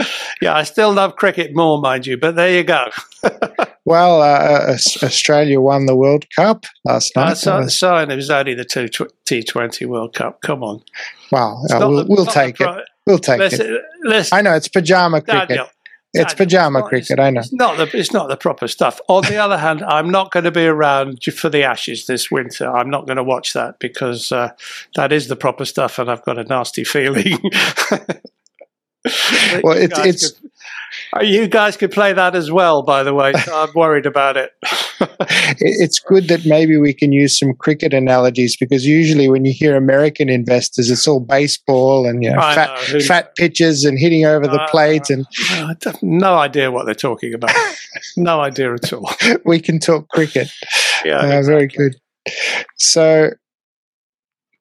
[0.42, 2.88] Yeah, I still love cricket more, mind you, but there you go.
[3.84, 7.32] well, uh, Australia won the World Cup last night.
[7.32, 10.40] Uh, so, so, and it was only the T20 World Cup.
[10.40, 10.82] Come on.
[11.30, 12.84] Wow, uh, we'll, the, we'll take pro- it.
[13.06, 13.82] We'll take listen, it.
[14.02, 15.48] Listen, I know it's pajama cricket.
[15.48, 15.66] Daniel,
[16.14, 17.20] it's Daniel, pajama it's cricket.
[17.20, 17.40] I know.
[17.40, 19.00] It's not the it's not the proper stuff.
[19.08, 22.70] On the other hand, I'm not going to be around for the Ashes this winter.
[22.70, 24.52] I'm not going to watch that because uh,
[24.96, 27.38] that is the proper stuff, and I've got a nasty feeling.
[29.62, 30.32] well, it, it's.
[31.14, 33.32] Uh, you guys could play that as well, by the way.
[33.32, 34.50] So I'm worried about it.
[35.60, 39.76] it's good that maybe we can use some cricket analogies because usually when you hear
[39.76, 43.00] American investors, it's all baseball and you know, fat, know.
[43.00, 45.10] fat pitches and hitting over the uh, plate.
[45.10, 47.54] And I have no idea what they're talking about.
[48.16, 49.10] no idea at all.
[49.44, 50.50] we can talk cricket.
[51.04, 51.44] Yeah, uh, exactly.
[51.44, 51.96] very good.
[52.76, 53.30] So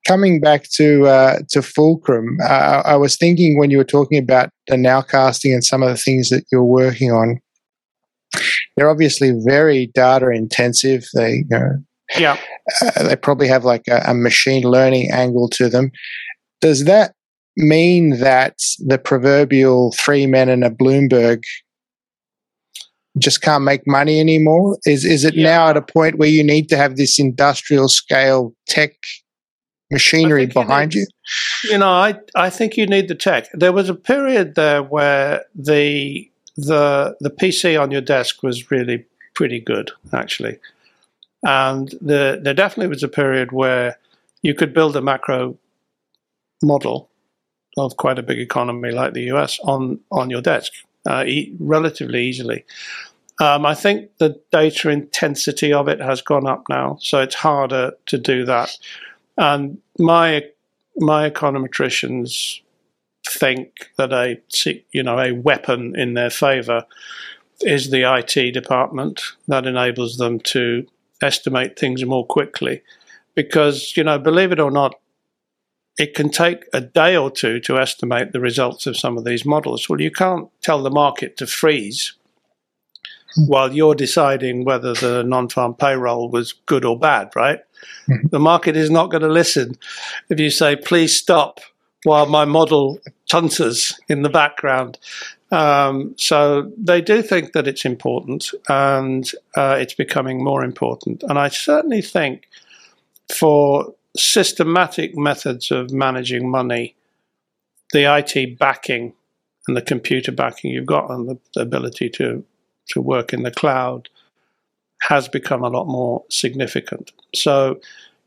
[0.06, 4.50] coming back to uh, to Fulcrum, uh, I was thinking when you were talking about
[4.68, 7.40] the nowcasting and some of the things that you're working on,
[8.76, 11.06] they're obviously very data intensive.
[11.14, 11.84] They, you know,
[12.18, 12.38] yeah,
[12.82, 15.92] uh, they probably have like a, a machine learning angle to them.
[16.62, 17.14] Does that
[17.56, 21.44] mean that the proverbial three men and a Bloomberg
[23.20, 24.78] just can't make money anymore?
[24.86, 25.44] Is is it yeah.
[25.44, 28.94] now at a point where you need to have this industrial scale tech
[29.94, 31.08] machinery behind you, need,
[31.64, 31.72] you?
[31.72, 33.48] You know, I I think you need the tech.
[33.54, 39.06] There was a period there where the the the PC on your desk was really
[39.34, 40.60] pretty good, actually,
[41.44, 43.98] and the, there definitely was a period where
[44.42, 45.58] you could build a macro
[46.62, 47.10] model
[47.78, 50.72] of quite a big economy like the US on on your desk
[51.08, 52.66] uh, e- relatively easily.
[53.42, 57.94] Um, I think the data intensity of it has gone up now, so it's harder
[58.06, 58.78] to do that.
[59.38, 60.44] And my
[60.98, 62.62] my econometricians
[63.28, 64.40] think that a
[64.92, 66.86] you know a weapon in their favour
[67.62, 70.86] is the IT department that enables them to
[71.22, 72.84] estimate things more quickly,
[73.36, 74.96] because you know believe it or not,
[75.98, 79.46] it can take a day or two to estimate the results of some of these
[79.46, 79.88] models.
[79.88, 82.14] Well, you can't tell the market to freeze.
[83.48, 87.60] While you're deciding whether the non-farm payroll was good or bad, right?
[88.10, 88.28] Mm-hmm.
[88.30, 89.78] The market is not going to listen
[90.30, 91.60] if you say, please stop
[92.04, 95.00] while my model tunters in the background.
[95.52, 101.24] Um, so they do think that it's important and uh, it's becoming more important.
[101.24, 102.48] And I certainly think
[103.34, 106.96] for systematic methods of managing money,
[107.94, 109.14] the IT backing
[109.68, 112.44] and the computer backing you've got and the ability to
[112.90, 114.10] to work in the cloud
[115.02, 117.12] has become a lot more significant.
[117.36, 117.80] So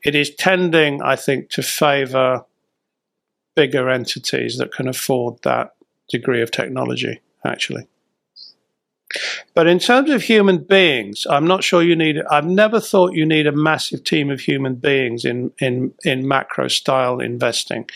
[0.04, 2.44] it is tending, I think, to favor
[3.54, 5.74] bigger entities that can afford that
[6.08, 7.86] degree of technology, actually.
[9.54, 12.20] But in terms of human beings, I'm not sure you need.
[12.30, 16.68] I've never thought you need a massive team of human beings in in in macro
[16.68, 17.88] style investing.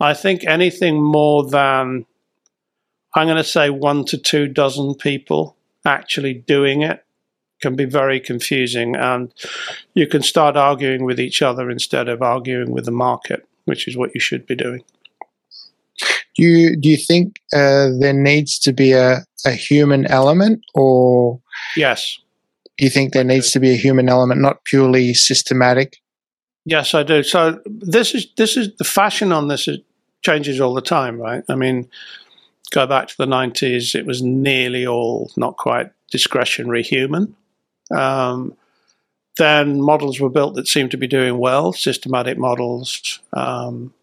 [0.00, 2.06] I think anything more than
[3.14, 7.04] I'm going to say one to two dozen people actually doing it
[7.60, 9.32] can be very confusing, and
[9.94, 13.96] you can start arguing with each other instead of arguing with the market, which is
[13.96, 14.82] what you should be doing.
[16.36, 21.40] Do you do you think uh, there needs to be a, a human element, or
[21.76, 22.16] yes,
[22.76, 25.96] do you think there needs to be a human element, not purely systematic?
[26.64, 27.24] Yes, I do.
[27.24, 29.78] So this is this is the fashion on this is,
[30.22, 31.42] changes all the time, right?
[31.48, 31.88] I mean,
[32.70, 37.36] go back to the nineties, it was nearly all not quite discretionary human.
[37.94, 38.54] Um,
[39.36, 43.20] then models were built that seemed to be doing well, systematic models.
[43.32, 43.94] Um,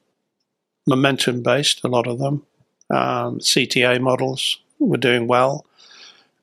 [0.88, 2.46] momentum based, a lot of them.
[2.90, 5.66] Um, CTA models were doing well.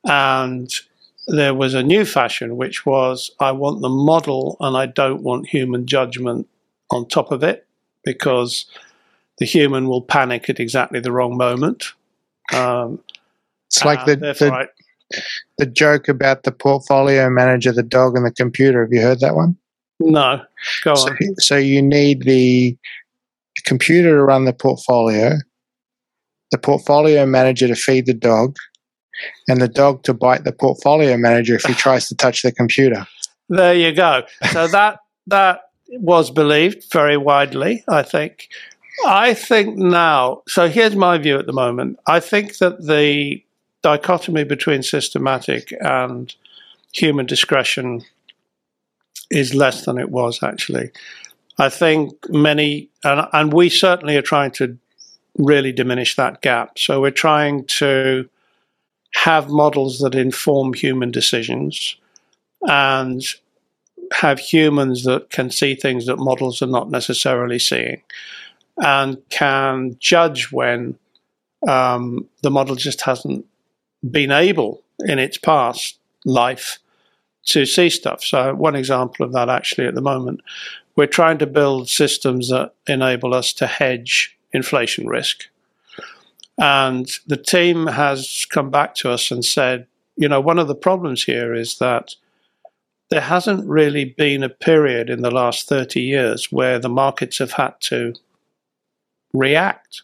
[0.05, 0.73] And
[1.29, 5.49] there was a new fashion, which was I want the model and I don't want
[5.49, 6.49] human judgment
[6.91, 7.67] on top of it
[8.05, 8.67] because
[9.39, 11.93] the human will panic at exactly the wrong moment.
[12.53, 13.01] Um,
[13.69, 14.67] it's like the, the, I,
[15.59, 18.83] the joke about the portfolio manager, the dog, and the computer.
[18.83, 19.57] Have you heard that one?
[20.01, 20.43] No.
[20.85, 21.19] Go so, on.
[21.39, 22.77] So you need the
[23.57, 25.37] the computer to run the portfolio,
[26.51, 28.57] the portfolio manager to feed the dog,
[29.49, 33.07] and the dog to bite the portfolio manager if he tries to touch the computer.
[33.49, 34.23] There you go.
[34.53, 35.61] So that that
[35.93, 38.49] was believed very widely, I think.
[39.07, 41.99] I think now, so here's my view at the moment.
[42.07, 43.43] I think that the
[43.83, 46.35] dichotomy between systematic and
[46.93, 48.03] human discretion
[49.31, 50.91] is less than it was actually.
[51.59, 54.79] I think many, and, and we certainly are trying to
[55.37, 56.79] really diminish that gap.
[56.79, 58.29] So we're trying to
[59.15, 61.97] have models that inform human decisions
[62.63, 63.23] and
[64.13, 68.03] have humans that can see things that models are not necessarily seeing
[68.83, 70.99] and can judge when
[71.67, 73.47] um, the model just hasn't
[74.11, 76.79] been able in its past life
[77.45, 78.23] to see stuff.
[78.23, 80.43] So, one example of that actually at the moment
[80.97, 85.47] we're trying to build systems that enable us to hedge inflation risk.
[86.59, 90.75] And the team has come back to us and said, you know, one of the
[90.75, 92.15] problems here is that
[93.09, 97.53] there hasn't really been a period in the last 30 years where the markets have
[97.53, 98.15] had to
[99.33, 100.03] react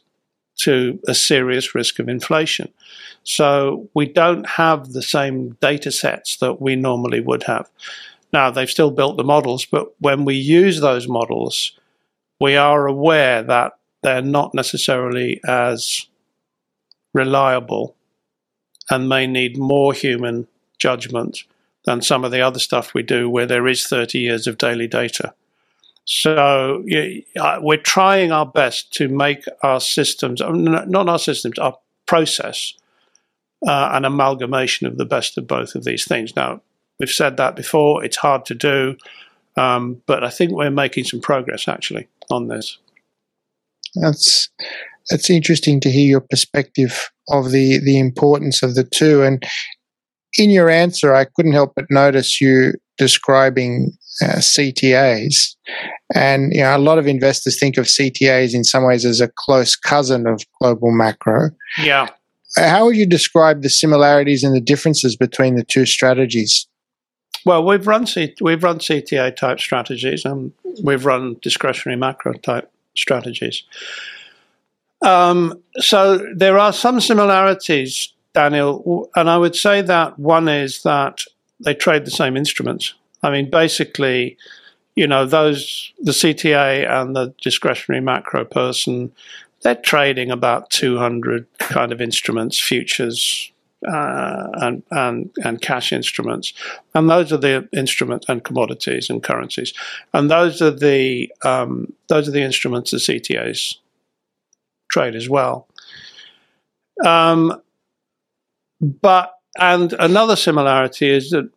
[0.58, 2.72] to a serious risk of inflation.
[3.22, 7.70] So we don't have the same data sets that we normally would have.
[8.32, 11.72] Now, they've still built the models, but when we use those models,
[12.40, 13.72] we are aware that
[14.02, 16.06] they're not necessarily as
[17.14, 17.94] reliable
[18.90, 20.46] and may need more human
[20.78, 21.44] judgment
[21.84, 24.86] than some of the other stuff we do where there is 30 years of daily
[24.86, 25.34] data.
[26.10, 26.84] So
[27.60, 32.72] we're trying our best to make our systems, not our systems, our process,
[33.66, 36.34] uh, an amalgamation of the best of both of these things.
[36.34, 36.62] Now,
[36.98, 38.04] We've said that before.
[38.04, 38.96] It's hard to do,
[39.56, 42.78] um, but I think we're making some progress actually on this.
[43.94, 44.48] That's
[45.08, 49.22] that's interesting to hear your perspective of the the importance of the two.
[49.22, 49.42] And
[50.36, 53.92] in your answer, I couldn't help but notice you describing
[54.22, 55.54] uh, CTAs,
[56.14, 59.28] and you know a lot of investors think of CTAs in some ways as a
[59.28, 61.50] close cousin of global macro.
[61.78, 62.08] Yeah.
[62.56, 66.66] How would you describe the similarities and the differences between the two strategies?
[67.44, 70.52] Well, we've run C- we've run CTA type strategies and
[70.82, 73.62] we've run discretionary macro type strategies.
[75.02, 81.22] Um, so there are some similarities, Daniel, and I would say that one is that
[81.60, 82.94] they trade the same instruments.
[83.22, 84.36] I mean, basically,
[84.94, 89.12] you know, those the CTA and the discretionary macro person,
[89.62, 93.52] they're trading about 200 kind of instruments, futures,
[93.86, 96.52] uh, and, and, and cash instruments.
[96.94, 99.72] And those are the instruments and commodities and currencies.
[100.12, 103.76] And those are the, um, those are the instruments the CTAs
[104.90, 105.68] trade as well.
[107.04, 107.60] Um,
[108.80, 111.50] but, and another similarity is that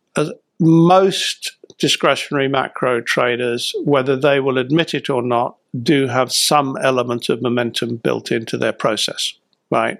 [0.62, 7.28] most discretionary macro traders, whether they will admit it or not, do have some element
[7.28, 9.34] of momentum built into their process,
[9.70, 9.98] right?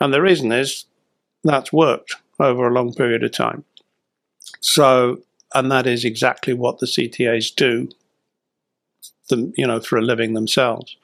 [0.00, 0.86] And the reason is
[1.44, 3.64] that's worked over a long period of time.
[4.60, 5.20] So,
[5.54, 7.88] and that is exactly what the CTAs do,
[9.30, 10.96] you know, for a living themselves.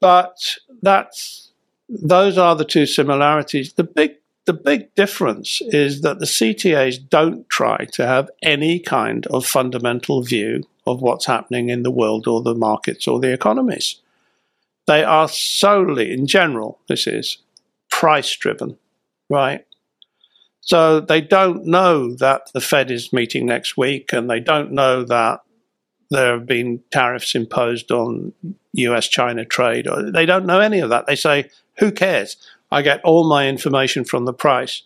[0.00, 1.50] But that's
[1.88, 3.72] those are the two similarities.
[3.72, 4.16] The big
[4.48, 10.22] the big difference is that the CTAs don't try to have any kind of fundamental
[10.22, 14.00] view of what's happening in the world or the markets or the economies.
[14.86, 17.36] They are solely, in general, this is
[17.90, 18.78] price driven,
[19.28, 19.66] right?
[20.62, 25.04] So they don't know that the Fed is meeting next week and they don't know
[25.04, 25.40] that
[26.10, 28.32] there have been tariffs imposed on
[28.72, 29.86] US China trade.
[29.86, 31.04] Or They don't know any of that.
[31.04, 32.38] They say, who cares?
[32.70, 34.82] I get all my information from the price.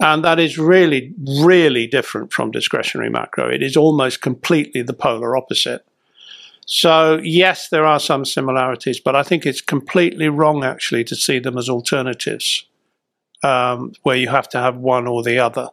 [0.00, 3.48] And that is really, really different from discretionary macro.
[3.48, 5.84] It is almost completely the polar opposite.
[6.66, 11.38] So, yes, there are some similarities, but I think it's completely wrong actually to see
[11.38, 12.66] them as alternatives
[13.42, 15.70] um, where you have to have one or the other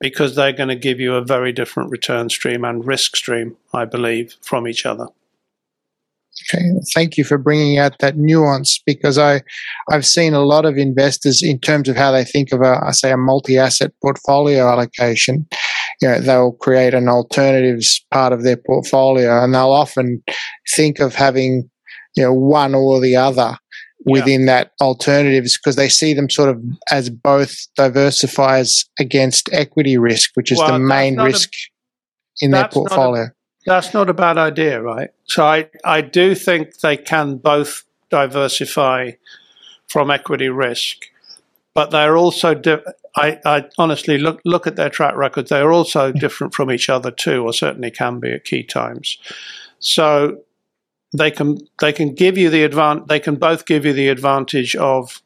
[0.00, 3.84] because they're going to give you a very different return stream and risk stream, I
[3.84, 5.06] believe, from each other.
[6.50, 6.64] Okay,
[6.94, 9.42] thank you for bringing out that nuance because I,
[9.90, 12.92] I've seen a lot of investors in terms of how they think of a, I
[12.92, 15.46] say, a multi-asset portfolio allocation.
[16.00, 20.22] You know, they'll create an alternatives part of their portfolio, and they'll often
[20.74, 21.70] think of having,
[22.16, 23.56] you know, one or the other
[24.04, 24.46] within yeah.
[24.46, 30.50] that alternatives because they see them sort of as both diversifiers against equity risk, which
[30.50, 33.26] is well, the main risk a, in their portfolio.
[33.64, 35.10] That's not a bad idea, right?
[35.24, 39.12] So I, I do think they can both diversify
[39.88, 41.06] from equity risk,
[41.74, 42.54] but they're also.
[42.54, 42.82] Di-
[43.14, 45.50] I, I honestly look look at their track records.
[45.50, 46.18] They are also hmm.
[46.18, 49.18] different from each other too, or certainly can be at key times.
[49.78, 50.38] So
[51.16, 54.74] they can they can give you the advan- They can both give you the advantage
[54.76, 55.22] of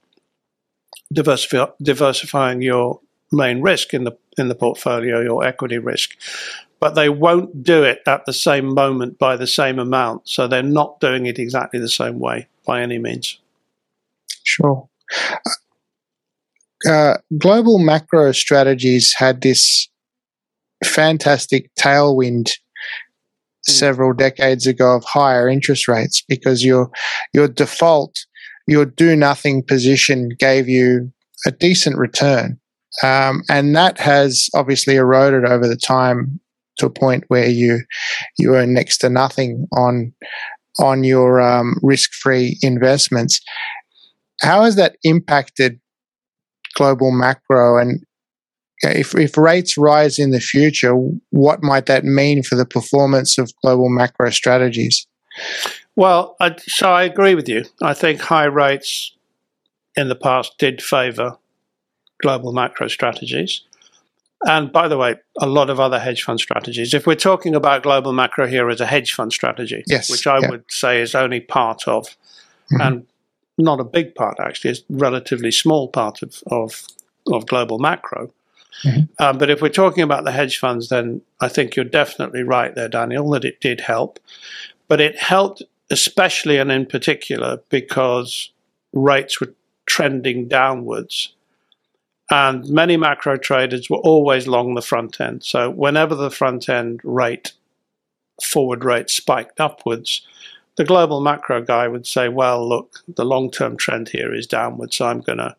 [1.12, 3.00] diversify- diversifying your
[3.32, 6.16] main risk in the in the portfolio, your equity risk,
[6.80, 10.28] but they won't do it at the same moment by the same amount.
[10.28, 13.38] So they're not doing it exactly the same way by any means.
[14.44, 14.88] Sure.
[16.88, 19.88] Uh, global macro strategies had this
[20.84, 22.50] fantastic tailwind
[23.66, 23.72] hmm.
[23.72, 26.90] several decades ago of higher interest rates because your
[27.32, 28.26] your default
[28.68, 31.10] your do nothing position gave you
[31.46, 32.60] a decent return
[33.02, 36.38] um, and that has obviously eroded over the time
[36.78, 37.80] to a point where you
[38.38, 40.12] you earn next to nothing on
[40.78, 43.40] on your um, risk-free investments.
[44.42, 45.80] How has that impacted
[46.74, 47.78] global macro?
[47.78, 48.04] And
[48.82, 50.94] if if rates rise in the future,
[51.30, 55.06] what might that mean for the performance of global macro strategies?
[55.96, 57.64] Well, I, so I agree with you.
[57.82, 59.12] I think high rates
[59.96, 61.38] in the past did favour
[62.20, 63.62] global macro strategies.
[64.44, 66.92] And by the way, a lot of other hedge fund strategies.
[66.92, 70.38] If we're talking about global macro here as a hedge fund strategy, yes, which I
[70.40, 70.50] yeah.
[70.50, 72.06] would say is only part of,
[72.72, 72.80] mm-hmm.
[72.80, 73.06] and
[73.58, 76.86] not a big part actually, it's relatively small part of, of,
[77.32, 78.30] of global macro.
[78.84, 79.24] Mm-hmm.
[79.24, 82.74] Um, but if we're talking about the hedge funds, then I think you're definitely right
[82.74, 84.18] there, Daniel, that it did help.
[84.86, 88.50] But it helped especially and in particular because
[88.92, 89.54] rates were
[89.86, 91.34] trending downwards
[92.30, 95.44] and many macro traders were always long the front end.
[95.44, 97.52] So whenever the front end rate,
[98.42, 100.26] forward rate spiked upwards,
[100.76, 105.06] the global macro guy would say, "Well, look, the long-term trend here is downward, so
[105.06, 105.56] I'm going to,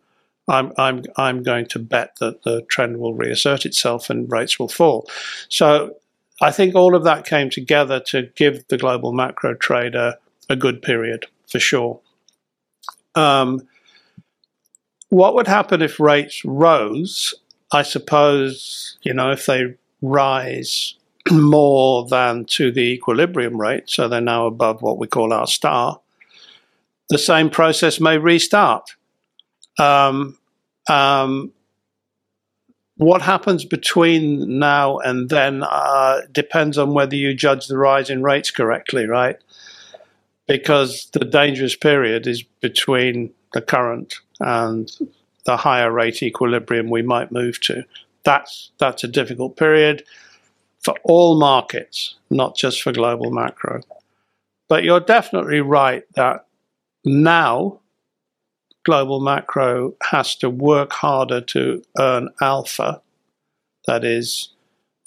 [0.47, 4.67] I'm, I'm, I'm going to bet that the trend will reassert itself and rates will
[4.67, 5.09] fall."
[5.49, 5.95] So
[6.41, 10.15] I think all of that came together to give the global macro trader
[10.49, 11.99] a good period for sure.
[13.15, 13.67] Um,
[15.09, 17.33] what would happen if rates rose?
[17.71, 20.95] I suppose, you know, if they rise
[21.31, 25.99] more than to the equilibrium rate, so they're now above what we call r-star,
[27.09, 28.95] the same process may restart.
[29.79, 30.37] Um,
[30.89, 31.53] um,
[32.97, 38.23] what happens between now and then uh, depends on whether you judge the rise in
[38.23, 39.37] rates correctly, right?
[40.47, 44.91] Because the dangerous period is between the current and
[45.45, 47.83] the higher rate equilibrium we might move to.
[48.23, 50.03] That's that's a difficult period
[50.83, 53.81] for all markets, not just for global macro.
[54.69, 56.45] But you're definitely right that
[57.05, 57.79] now
[58.87, 63.01] global macro has to work harder to earn alpha,
[63.85, 64.49] that is,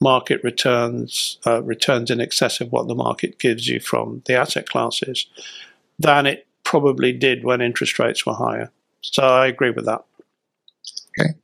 [0.03, 4.69] market returns, uh, returns in excess of what the market gives you from the asset
[4.69, 5.27] classes,
[5.99, 8.71] than it probably did when interest rates were higher.
[9.03, 10.05] So I agree with that.
[11.19, 11.35] Okay.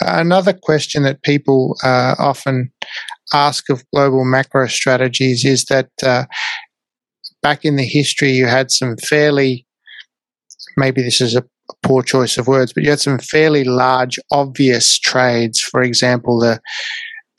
[0.00, 2.72] Another question that people uh, often
[3.32, 6.24] ask of global macro strategies is that uh,
[7.42, 9.66] back in the history, you had some fairly,
[10.76, 11.44] maybe this is a
[11.82, 15.60] poor choice of words, but you had some fairly large, obvious trades.
[15.60, 16.60] For example, the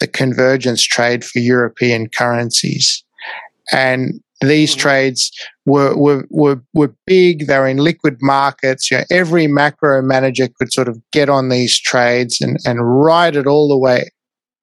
[0.01, 3.03] the convergence trade for European currencies,
[3.71, 4.81] and these mm-hmm.
[4.81, 5.31] trades
[5.65, 7.47] were, were were were big.
[7.47, 8.91] They were in liquid markets.
[8.91, 13.35] You know, every macro manager could sort of get on these trades and and ride
[13.35, 14.09] it all the way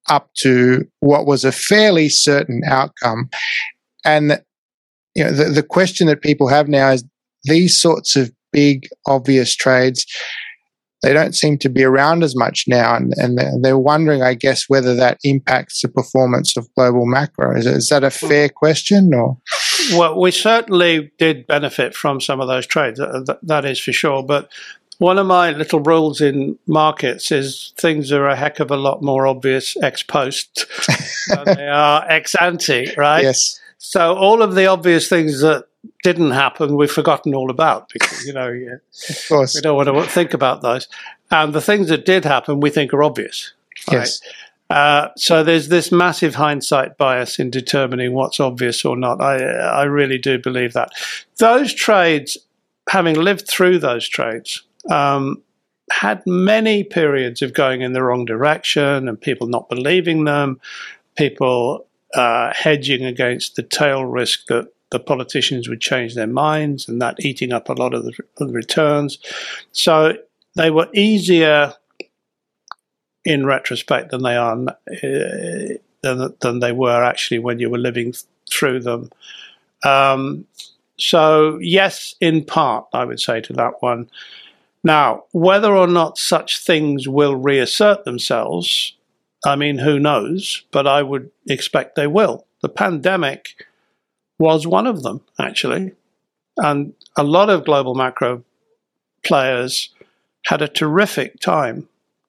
[0.09, 3.29] up to what was a fairly certain outcome.
[4.05, 4.41] And
[5.15, 7.03] you know, the, the question that people have now is
[7.43, 10.05] these sorts of big, obvious trades,
[11.01, 12.95] they don't seem to be around as much now.
[12.95, 17.55] And, and they're wondering, I guess, whether that impacts the performance of global macro.
[17.55, 18.27] Is, is that a hmm.
[18.27, 19.13] fair question?
[19.13, 19.37] Or?
[19.93, 22.99] Well, we certainly did benefit from some of those trades.
[22.99, 24.23] that, that is for sure.
[24.23, 24.49] But
[24.97, 29.01] one of my little rules in markets is things are a heck of a lot
[29.01, 30.65] more obvious ex post
[31.27, 33.23] than they are ex ante, right?
[33.23, 33.59] Yes.
[33.79, 35.65] So all of the obvious things that
[36.03, 38.75] didn't happen, we've forgotten all about because you know, yeah,
[39.09, 40.87] of course, we don't want to think about those.
[41.31, 43.53] And the things that did happen, we think are obvious.
[43.89, 43.99] Right?
[43.99, 44.21] Yes.
[44.73, 49.21] Uh, so there's this massive hindsight bias in determining what's obvious or not.
[49.21, 50.89] I I really do believe that
[51.37, 52.39] those trades,
[52.89, 55.43] having lived through those trades, um,
[55.91, 60.59] had many periods of going in the wrong direction and people not believing them,
[61.15, 61.85] people
[62.15, 67.19] uh, hedging against the tail risk that the politicians would change their minds and that
[67.19, 69.19] eating up a lot of the, of the returns.
[69.71, 70.17] So
[70.55, 71.75] they were easier
[73.25, 78.13] in retrospect than they are uh, than, than they were actually when you were living
[78.49, 79.09] through them.
[79.83, 80.45] Um,
[80.97, 84.09] so yes, in part, I would say to that one.
[84.83, 88.95] Now, whether or not such things will reassert themselves,
[89.45, 90.63] I mean, who knows?
[90.71, 92.45] But I would expect they will.
[92.61, 93.65] The pandemic
[94.39, 95.93] was one of them, actually.
[96.57, 98.43] And a lot of global macro
[99.23, 99.89] players
[100.45, 101.87] had a terrific time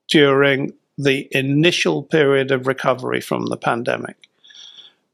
[0.09, 4.17] during the initial period of recovery from the pandemic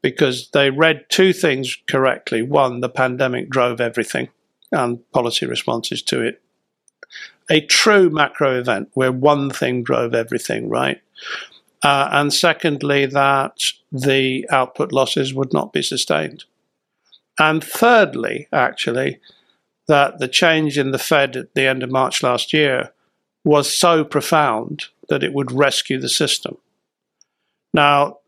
[0.03, 2.43] because they read two things correctly.
[2.43, 4.29] One, the pandemic drove everything
[4.73, 6.41] and policy responses to it.
[7.51, 11.01] A true macro event where one thing drove everything, right?
[11.83, 13.59] Uh, and secondly, that
[13.91, 16.45] the output losses would not be sustained.
[17.39, 19.19] And thirdly, actually,
[19.89, 22.93] that the change in the Fed at the end of March last year
[23.45, 26.57] was so profound that it would rescue the system.
[27.75, 28.19] Now,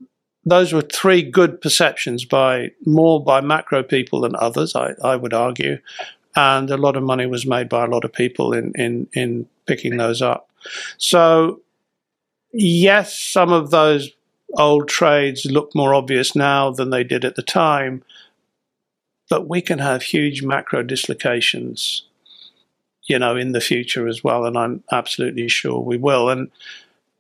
[0.44, 5.32] those were three good perceptions by more by macro people than others, I, I would
[5.32, 5.78] argue.
[6.34, 9.46] And a lot of money was made by a lot of people in, in, in
[9.66, 10.50] picking those up.
[10.98, 11.60] So,
[12.52, 14.10] yes, some of those
[14.54, 18.02] old trades look more obvious now than they did at the time,
[19.30, 22.04] but we can have huge macro dislocations,
[23.04, 26.28] you know, in the future as well, and I'm absolutely sure we will.
[26.28, 26.50] And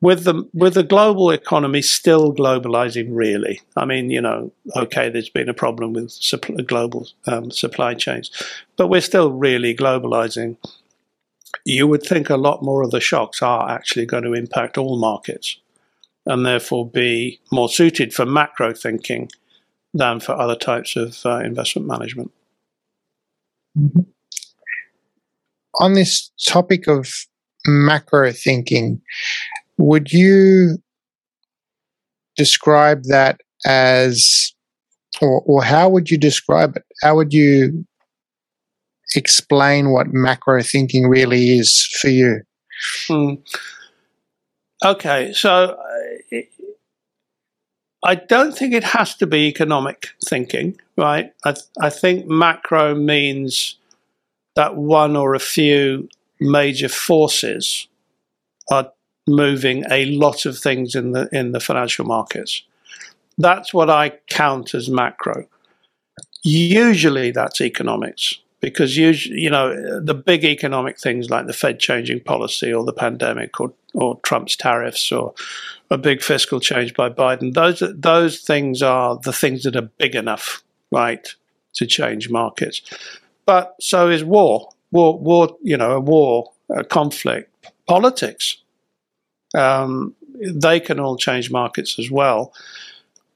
[0.00, 5.30] with the with the global economy still globalizing, really, I mean, you know, okay, there's
[5.30, 8.30] been a problem with supply, global um, supply chains,
[8.76, 10.56] but we're still really globalizing.
[11.64, 14.98] You would think a lot more of the shocks are actually going to impact all
[14.98, 15.58] markets,
[16.26, 19.30] and therefore be more suited for macro thinking
[19.94, 22.32] than for other types of uh, investment management.
[23.78, 24.00] Mm-hmm.
[25.80, 27.08] On this topic of
[27.66, 29.00] macro thinking,
[29.78, 30.78] would you
[32.36, 34.52] describe that as,
[35.20, 36.84] or, or how would you describe it?
[37.02, 37.84] How would you
[39.14, 42.42] explain what macro thinking really is for you?
[43.08, 43.34] Hmm.
[44.84, 45.76] Okay, so
[46.32, 46.38] uh,
[48.04, 51.32] I don't think it has to be economic thinking, right?
[51.44, 53.76] I, I think macro means
[54.54, 56.08] that one or a few
[56.40, 57.88] major forces
[58.70, 58.92] are
[59.26, 62.62] moving a lot of things in the in the financial markets.
[63.38, 65.46] That's what I count as macro.
[66.42, 72.20] Usually that's economics because usually, you know, the big economic things like the Fed changing
[72.20, 75.34] policy or the pandemic or, or Trump's tariffs or
[75.90, 80.14] a big fiscal change by Biden, those, those things are the things that are big
[80.14, 80.62] enough,
[80.92, 81.34] right,
[81.74, 82.82] to change markets.
[83.46, 84.70] But so is war.
[84.90, 87.50] War, war you know, a war, a conflict,
[87.86, 88.58] politics.
[89.54, 92.52] Um, they can all change markets as well.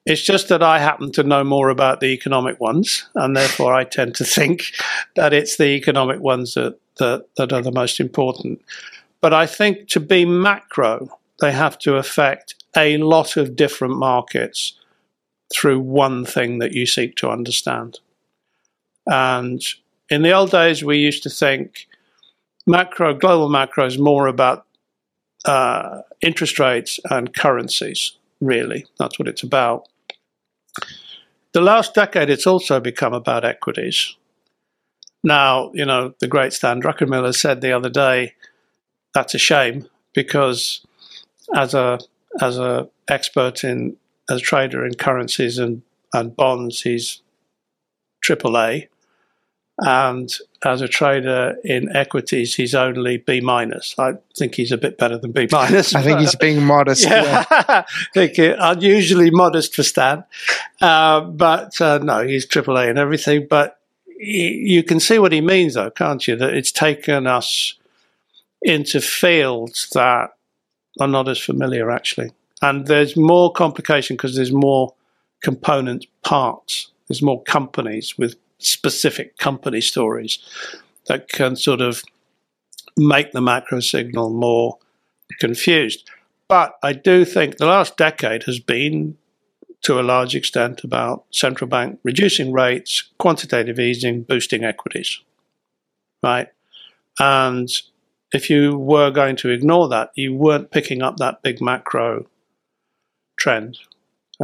[0.04, 3.84] It's just that I happen to know more about the economic ones, and therefore I
[3.84, 4.72] tend to think
[5.16, 8.62] that it's the economic ones that, that, that are the most important.
[9.20, 14.78] But I think to be macro, they have to affect a lot of different markets
[15.52, 17.98] through one thing that you seek to understand.
[19.06, 19.62] And
[20.10, 21.86] in the old days, we used to think
[22.66, 24.66] macro, global macro is more about
[25.44, 28.86] uh, interest rates and currencies, really.
[28.98, 29.88] That's what it's about.
[31.52, 34.16] The last decade, it's also become about equities.
[35.24, 38.34] Now, you know, the great Stan Druckenmiller said the other day,
[39.14, 40.86] that's a shame because
[41.54, 41.98] as a
[42.40, 43.96] as a expert in
[44.30, 47.22] as a trader in currencies and, and bonds, he's
[48.22, 48.88] triple A.
[49.78, 50.35] And
[50.65, 53.94] as a trader in equities, he's only B minus.
[53.98, 55.94] I think he's a bit better than B minus.
[55.94, 57.05] I think he's being modest.
[57.05, 57.85] Yeah, yeah.
[58.15, 60.24] think unusually modest for Stan,
[60.81, 63.47] uh, but uh, no, he's triple A and everything.
[63.48, 63.78] But
[64.19, 66.36] you can see what he means, though, can't you?
[66.36, 67.74] That it's taken us
[68.62, 70.31] into fields that
[70.98, 72.32] are not as familiar, actually,
[72.62, 74.94] and there's more complication because there's more
[75.43, 76.90] component parts.
[77.09, 80.38] There's more companies with specific company stories
[81.06, 82.02] that can sort of
[82.96, 84.78] make the macro signal more
[85.38, 86.08] confused.
[86.48, 89.18] But I do think the last decade has been,
[89.82, 95.20] to a large extent, about central bank reducing rates, quantitative easing, boosting equities.
[96.22, 96.48] Right?
[97.18, 97.68] And
[98.32, 102.26] if you were going to ignore that, you weren't picking up that big macro
[103.38, 103.78] trend.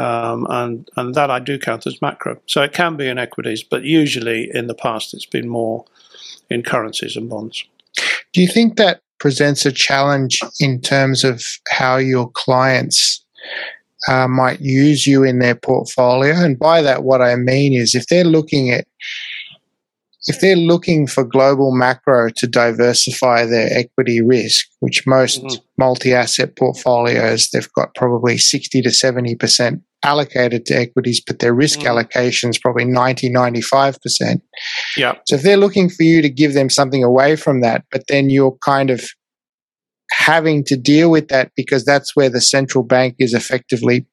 [0.01, 2.41] Um, and and that I do count as macro.
[2.47, 5.85] So it can be in equities, but usually in the past it's been more
[6.49, 7.65] in currencies and bonds.
[8.33, 13.25] Do you think that presents a challenge in terms of how your clients
[14.09, 16.35] uh, might use you in their portfolio?
[16.35, 18.87] And by that, what I mean is if they're looking at
[20.27, 25.63] if they're looking for global macro to diversify their equity risk, which most mm-hmm.
[25.79, 31.81] multi asset portfolios, they've got probably 60 to 70% allocated to equities, but their risk
[31.81, 31.89] mm-hmm.
[31.89, 34.41] allocation is probably 90, 95%.
[34.97, 35.15] Yeah.
[35.27, 38.31] So if they're looking for you to give them something away from that, but then
[38.31, 39.05] you're kind of
[40.13, 44.07] having to deal with that because that's where the central bank is effectively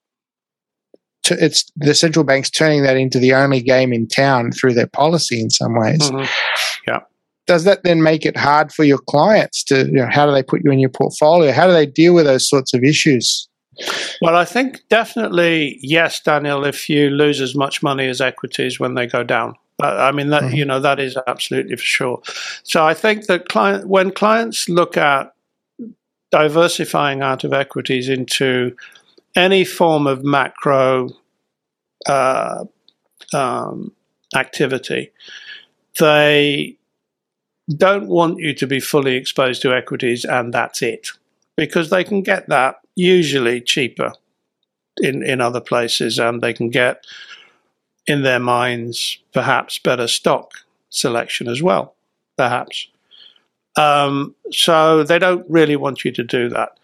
[1.31, 5.39] it's the central bank's turning that into the only game in town through their policy
[5.39, 5.99] in some ways.
[5.99, 6.25] Mm-hmm.
[6.87, 6.99] Yeah.
[7.47, 10.43] Does that then make it hard for your clients to, you know, how do they
[10.43, 11.51] put you in your portfolio?
[11.51, 13.47] How do they deal with those sorts of issues?
[14.21, 16.65] Well, I think definitely yes, Daniel.
[16.65, 20.43] If you lose as much money as equities when they go down, I mean that
[20.43, 20.55] mm-hmm.
[20.55, 22.21] you know that is absolutely for sure.
[22.63, 25.33] So I think that client when clients look at
[26.31, 28.75] diversifying out of equities into
[29.35, 31.09] any form of macro
[32.07, 32.65] uh,
[33.33, 33.91] um,
[34.35, 35.11] activity,
[35.99, 36.77] they
[37.75, 41.09] don't want you to be fully exposed to equities and that's it,
[41.55, 44.13] because they can get that usually cheaper
[45.01, 47.05] in, in other places and they can get,
[48.07, 50.51] in their minds, perhaps better stock
[50.89, 51.95] selection as well,
[52.37, 52.87] perhaps.
[53.75, 56.79] Um, so they don't really want you to do that.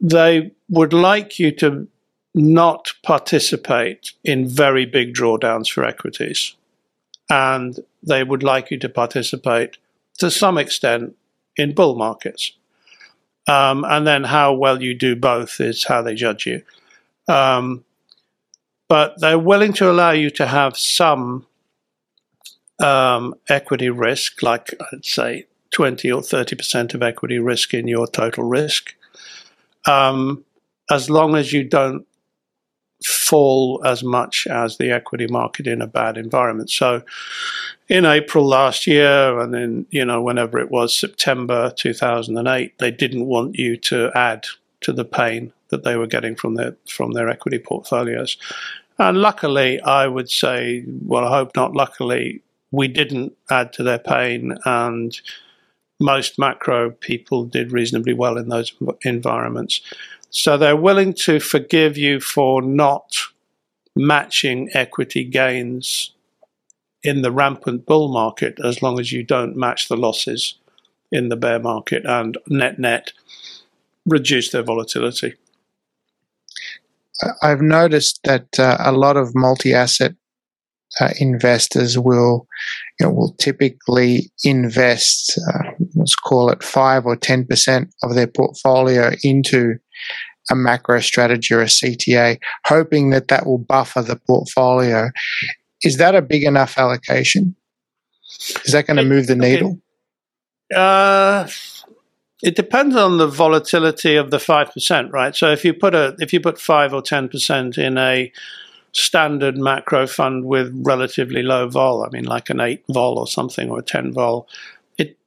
[0.00, 1.86] They would like you to
[2.36, 6.54] not participate in very big drawdowns for equities.
[7.28, 9.78] And they would like you to participate
[10.18, 11.16] to some extent
[11.56, 12.52] in bull markets.
[13.48, 16.62] Um, and then how well you do both is how they judge you.
[17.26, 17.84] Um,
[18.88, 21.46] but they're willing to allow you to have some
[22.78, 28.44] um, equity risk, like I'd say 20 or 30% of equity risk in your total
[28.44, 28.94] risk
[29.86, 30.44] um,
[30.90, 32.06] as long as you don't
[33.04, 36.70] fall as much as the equity market in a bad environment.
[36.70, 37.02] So
[37.88, 43.26] in April last year and then, you know, whenever it was September 2008, they didn't
[43.26, 44.46] want you to add
[44.80, 48.36] to the pain that they were getting from their from their equity portfolios.
[48.98, 53.98] And luckily, I would say, well, I hope not luckily, we didn't add to their
[53.98, 55.20] pain and
[55.98, 59.80] most macro people did reasonably well in those environments.
[60.36, 63.16] So they're willing to forgive you for not
[63.96, 66.12] matching equity gains
[67.02, 70.58] in the rampant bull market as long as you don't match the losses
[71.10, 73.12] in the bear market and net net
[74.04, 75.36] reduce their volatility.
[77.40, 80.16] I've noticed that uh, a lot of multi asset
[81.00, 82.46] uh, investors will
[83.00, 88.26] you know, will typically invest, uh, let's call it five or ten percent of their
[88.26, 89.78] portfolio into
[90.50, 95.10] a macro strategy or a CTA, hoping that that will buffer the portfolio.
[95.82, 97.56] Is that a big enough allocation?
[98.64, 99.80] Is that going to move the needle?
[100.74, 101.48] Uh,
[102.42, 105.34] it depends on the volatility of the five percent, right?
[105.34, 108.32] So if you put a if you put five or ten percent in a
[108.92, 113.70] standard macro fund with relatively low vol, I mean like an eight vol or something
[113.70, 114.48] or a ten vol,
[114.98, 115.18] it,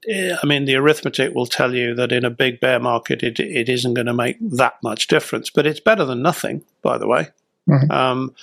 [0.42, 3.70] I mean, the arithmetic will tell you that in a big bear market, it, it
[3.70, 5.50] isn't going to make that much difference.
[5.50, 7.30] But it's better than nothing, by the way,
[7.70, 7.92] mm-hmm.
[7.92, 8.34] um,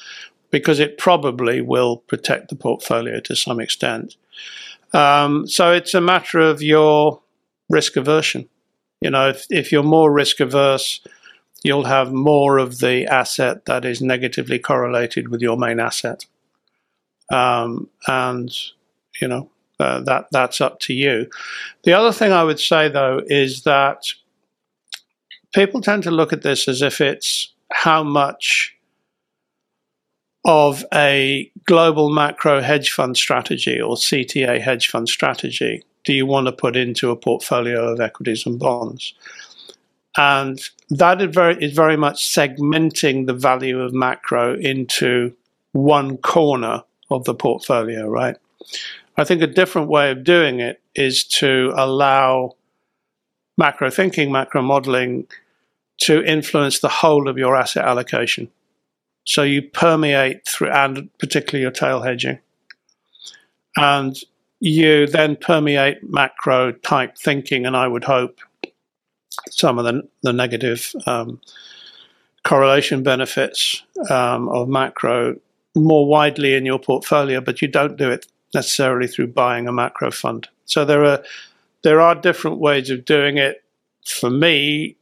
[0.50, 4.16] because it probably will protect the portfolio to some extent.
[4.92, 7.20] Um, so it's a matter of your
[7.68, 8.48] risk aversion.
[9.00, 11.00] You know, if, if you're more risk averse,
[11.62, 16.24] you'll have more of the asset that is negatively correlated with your main asset.
[17.32, 18.50] Um, and,
[19.20, 21.28] you know, uh, that that's up to you.
[21.84, 24.04] The other thing I would say though is that
[25.54, 28.74] people tend to look at this as if it's how much
[30.44, 36.46] of a global macro hedge fund strategy or CTA hedge fund strategy do you want
[36.46, 39.12] to put into a portfolio of equities and bonds?
[40.16, 40.58] And
[40.88, 45.34] that is very, is very much segmenting the value of macro into
[45.72, 48.36] one corner of the portfolio, right?
[49.16, 52.52] I think a different way of doing it is to allow
[53.56, 55.26] macro thinking, macro modeling
[56.02, 58.50] to influence the whole of your asset allocation.
[59.24, 62.38] So you permeate through, and particularly your tail hedging.
[63.76, 64.16] And
[64.60, 68.40] you then permeate macro type thinking, and I would hope
[69.50, 71.40] some of the, the negative um,
[72.44, 75.36] correlation benefits um, of macro
[75.74, 80.10] more widely in your portfolio, but you don't do it necessarily through buying a macro
[80.10, 80.48] fund.
[80.64, 81.22] So there are
[81.82, 83.62] there are different ways of doing it.
[84.04, 84.96] For me,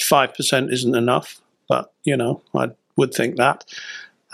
[0.00, 3.64] five percent isn't enough, but you know I would think that,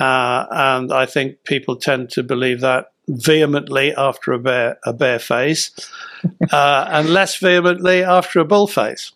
[0.01, 5.19] uh, and I think people tend to believe that vehemently after a bear a bear
[5.19, 5.71] phase,
[6.53, 9.13] uh, and less vehemently after a bull phase.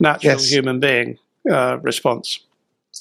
[0.00, 0.50] Natural yes.
[0.50, 1.18] human being
[1.50, 2.40] uh, response.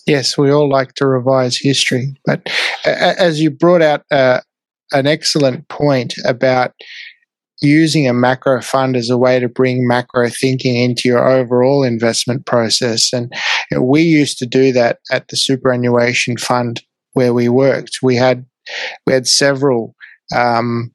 [0.05, 2.47] Yes, we all like to revise history, but
[2.85, 4.41] as you brought out uh,
[4.91, 6.73] an excellent point about
[7.61, 12.45] using a macro fund as a way to bring macro thinking into your overall investment
[12.45, 13.11] process.
[13.11, 13.33] And
[13.69, 16.81] you know, we used to do that at the superannuation fund
[17.13, 17.99] where we worked.
[18.01, 18.45] We had
[19.05, 19.95] we had several
[20.35, 20.93] um,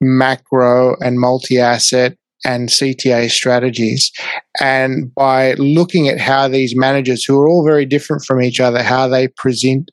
[0.00, 4.10] macro and multi-asset and CTA strategies.
[4.60, 8.82] And by looking at how these managers, who are all very different from each other,
[8.82, 9.90] how they present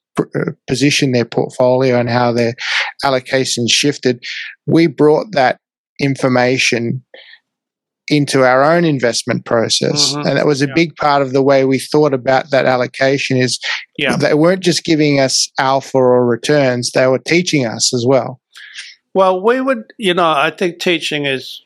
[0.67, 2.53] position their portfolio and how their
[3.03, 4.23] allocations shifted,
[4.65, 5.59] we brought that
[5.99, 7.03] information
[8.09, 10.27] into our own investment process mm-hmm.
[10.27, 10.73] and that was a yeah.
[10.73, 13.59] big part of the way we thought about that allocation is
[13.97, 14.15] yeah.
[14.15, 18.41] they weren't just giving us alpha or returns they were teaching us as well
[19.13, 21.61] well we would you know i think teaching is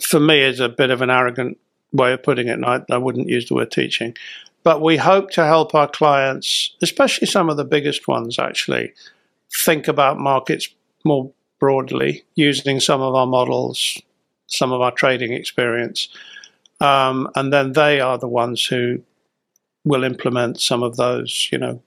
[0.00, 1.58] for me is a bit of an arrogant
[1.92, 4.16] way of putting it and I, I wouldn't use the word teaching
[4.64, 8.92] but we hope to help our clients, especially some of the biggest ones, actually
[9.54, 10.68] think about markets
[11.04, 11.30] more
[11.60, 14.00] broadly using some of our models,
[14.46, 16.08] some of our trading experience.
[16.80, 19.02] Um, and then they are the ones who
[19.84, 21.82] will implement some of those, you know,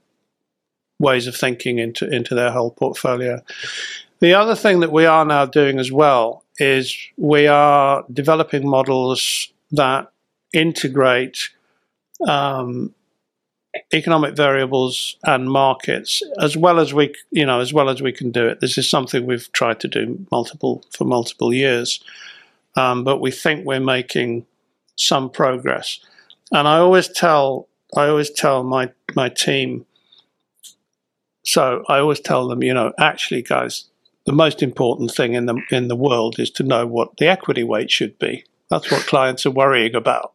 [0.99, 3.41] ways of thinking into into their whole portfolio.
[4.20, 9.52] The other thing that we are now doing as well is we are developing models
[9.72, 10.12] that
[10.54, 11.49] integrate
[12.27, 12.94] um,
[13.94, 18.31] economic variables and markets as well as we you know as well as we can
[18.31, 18.60] do it.
[18.60, 22.03] This is something we've tried to do multiple for multiple years.
[22.76, 24.45] Um, but we think we're making
[24.95, 25.99] some progress.
[26.52, 29.85] And i always tell i always tell my my team
[31.44, 33.85] so i always tell them you know actually guys
[34.26, 37.64] the most important thing in the in the world is to know what the equity
[37.64, 40.34] weight should be that's what clients are worrying about.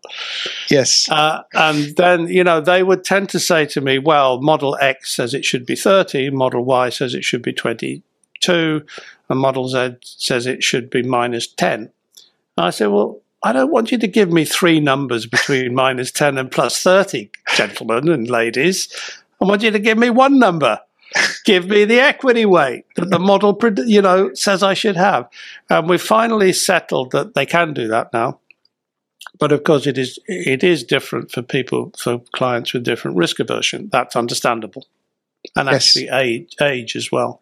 [0.70, 1.08] Yes.
[1.10, 5.14] Uh, and then, you know, they would tend to say to me, well, Model X
[5.14, 8.84] says it should be 30, Model Y says it should be 22,
[9.28, 11.80] and Model Z says it should be minus 10.
[11.80, 11.90] And
[12.66, 16.38] I say, well, I don't want you to give me three numbers between minus 10
[16.38, 18.88] and plus 30, gentlemen and ladies.
[19.40, 20.80] I want you to give me one number
[21.44, 25.28] give me the equity weight that the model, you know, says I should have.
[25.70, 28.40] And we've finally settled that they can do that now.
[29.38, 33.40] But of course, it is it is different for people for clients with different risk
[33.40, 33.88] aversion.
[33.90, 34.86] That's understandable,
[35.56, 35.74] and yes.
[35.74, 37.40] actually age age as well,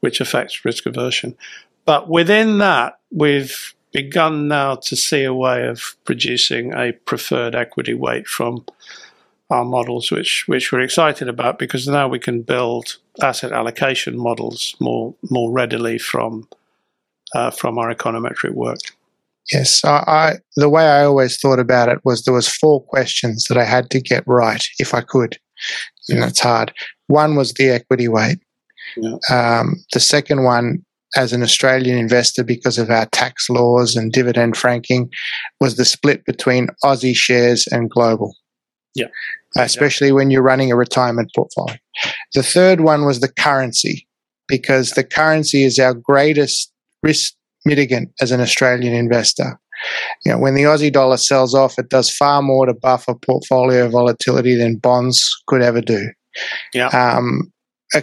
[0.00, 1.36] which affects risk aversion.
[1.84, 7.94] But within that, we've begun now to see a way of producing a preferred equity
[7.94, 8.64] weight from
[9.50, 14.74] our models, which which we're excited about because now we can build asset allocation models
[14.80, 16.48] more more readily from
[17.34, 18.78] uh, from our econometric work.
[19.52, 23.44] Yes, I, I, the way I always thought about it was there was four questions
[23.48, 25.38] that I had to get right if I could.
[26.08, 26.72] And that's hard.
[27.06, 28.38] One was the equity weight.
[28.96, 29.16] Yeah.
[29.30, 30.84] Um, the second one,
[31.16, 35.10] as an Australian investor, because of our tax laws and dividend franking,
[35.60, 38.34] was the split between Aussie shares and global.
[38.96, 39.06] Yeah.
[39.56, 41.76] Especially when you're running a retirement portfolio.
[42.34, 44.06] The third one was the currency,
[44.48, 47.34] because the currency is our greatest risk
[47.66, 49.58] mitigant as an Australian investor.
[50.24, 53.88] You know, when the Aussie dollar sells off, it does far more to buffer portfolio
[53.88, 56.08] volatility than bonds could ever do.
[56.74, 56.88] Yeah.
[56.88, 57.55] Um, uh,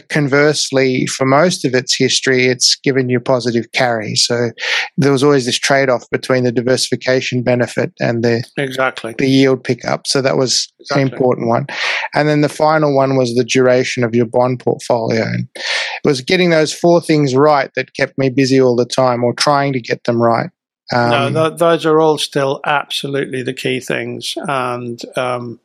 [0.10, 4.16] conversely, for most of its history, it's given you positive carry.
[4.16, 4.52] So
[4.98, 9.64] there was always this trade off between the diversification benefit and the exactly the yield
[9.64, 10.08] pickup.
[10.08, 11.02] So that was exactly.
[11.02, 11.68] an important one.
[12.14, 15.24] And then the final one was the duration of your bond portfolio.
[15.24, 19.24] And it was getting those four things right that kept me busy all the time,
[19.24, 20.50] or trying to get them right.
[20.92, 25.60] Um, no, th- those are all still absolutely the key things, and um,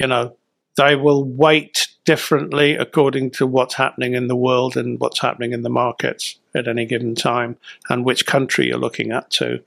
[0.00, 0.36] you know
[0.76, 5.62] they will weight differently according to what's happening in the world and what's happening in
[5.62, 7.56] the markets at any given time
[7.90, 9.60] and which country you're looking at too.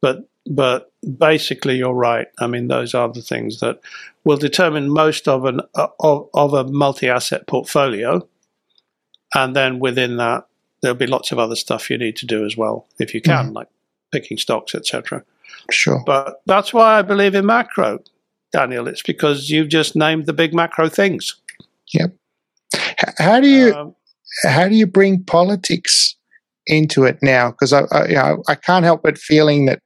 [0.00, 2.28] But but basically you're right.
[2.38, 3.80] I mean those are the things that
[4.24, 8.26] will determine most of an of, of a multi-asset portfolio.
[9.34, 10.46] And then within that
[10.82, 13.46] there'll be lots of other stuff you need to do as well if you can,
[13.46, 13.56] mm-hmm.
[13.56, 13.68] like
[14.12, 15.24] picking stocks, etc.
[15.70, 16.02] Sure.
[16.04, 18.00] But that's why I believe in macro.
[18.52, 18.88] Daniel.
[18.88, 21.36] It's because you've just named the big macro things.
[21.94, 22.16] Yep.
[23.18, 23.94] How do you um,
[24.44, 26.16] how do you bring politics
[26.66, 27.50] into it now?
[27.50, 29.80] Because I, I, you know, I can't help but feeling that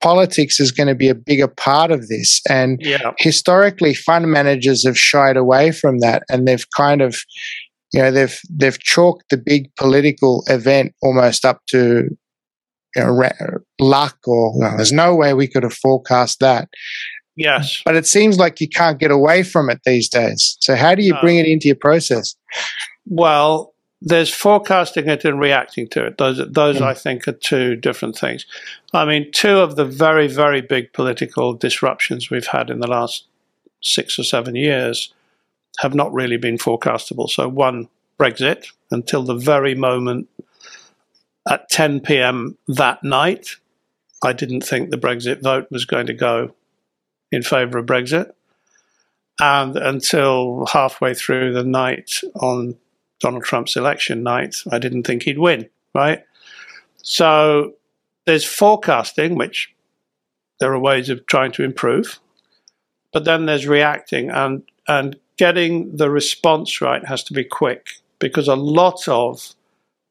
[0.00, 2.40] politics is going to be a bigger part of this.
[2.48, 3.12] And yeah.
[3.18, 7.16] historically, fund managers have shied away from that, and they've kind of,
[7.92, 12.08] you know, they've they've chalked the big political event almost up to
[12.96, 13.30] you know,
[13.80, 16.68] luck, or well, there's no way we could have forecast that.
[17.38, 17.82] Yes.
[17.84, 20.56] But it seems like you can't get away from it these days.
[20.60, 22.34] So how do you bring it into your process?
[23.06, 26.18] Well, there's forecasting it and reacting to it.
[26.18, 26.82] Those, those mm.
[26.82, 28.44] I think, are two different things.
[28.92, 33.26] I mean, two of the very, very big political disruptions we've had in the last
[33.82, 35.14] six or seven years
[35.78, 37.30] have not really been forecastable.
[37.30, 37.88] So, one,
[38.18, 40.28] Brexit, until the very moment
[41.48, 42.58] at 10 p.m.
[42.66, 43.56] that night,
[44.24, 46.52] I didn't think the Brexit vote was going to go
[47.30, 48.32] in favour of Brexit.
[49.40, 52.76] And until halfway through the night on
[53.20, 56.24] Donald Trump's election night, I didn't think he'd win, right?
[57.02, 57.74] So
[58.26, 59.72] there's forecasting, which
[60.60, 62.18] there are ways of trying to improve,
[63.12, 68.48] but then there's reacting and and getting the response right has to be quick because
[68.48, 69.54] a lot of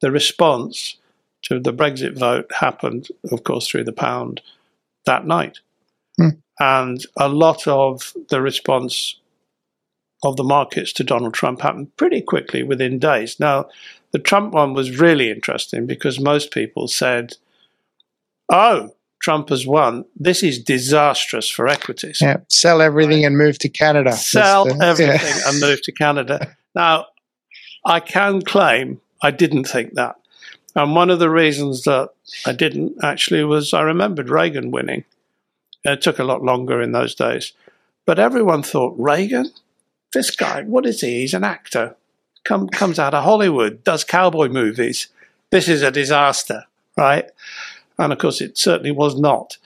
[0.01, 0.97] the response
[1.43, 4.41] to the Brexit vote happened, of course, through the pound
[5.05, 5.59] that night.
[6.17, 6.29] Hmm.
[6.59, 9.19] And a lot of the response
[10.23, 13.39] of the markets to Donald Trump happened pretty quickly within days.
[13.39, 13.67] Now,
[14.11, 17.35] the Trump one was really interesting because most people said,
[18.49, 20.05] oh, Trump has won.
[20.15, 22.19] This is disastrous for equities.
[22.21, 23.27] Yeah, sell everything right.
[23.27, 24.13] and move to Canada.
[24.13, 25.49] Sell the, everything yeah.
[25.49, 26.55] and move to Canada.
[26.75, 27.07] Now,
[27.83, 30.15] I can claim I didn't think that.
[30.75, 32.09] And one of the reasons that
[32.45, 35.03] I didn't actually was I remembered Reagan winning.
[35.87, 37.53] It took a lot longer in those days.
[38.05, 39.51] But everyone thought, Reagan?
[40.13, 41.21] This guy, what is he?
[41.21, 41.95] He's an actor.
[42.43, 45.07] Come, comes out of Hollywood, does cowboy movies.
[45.49, 46.65] This is a disaster,
[46.97, 47.29] right?
[47.97, 49.57] And of course, it certainly was not.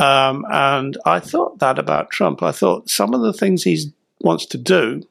[0.00, 2.42] Um, and I thought that about Trump.
[2.42, 5.02] I thought some of the things he wants to do,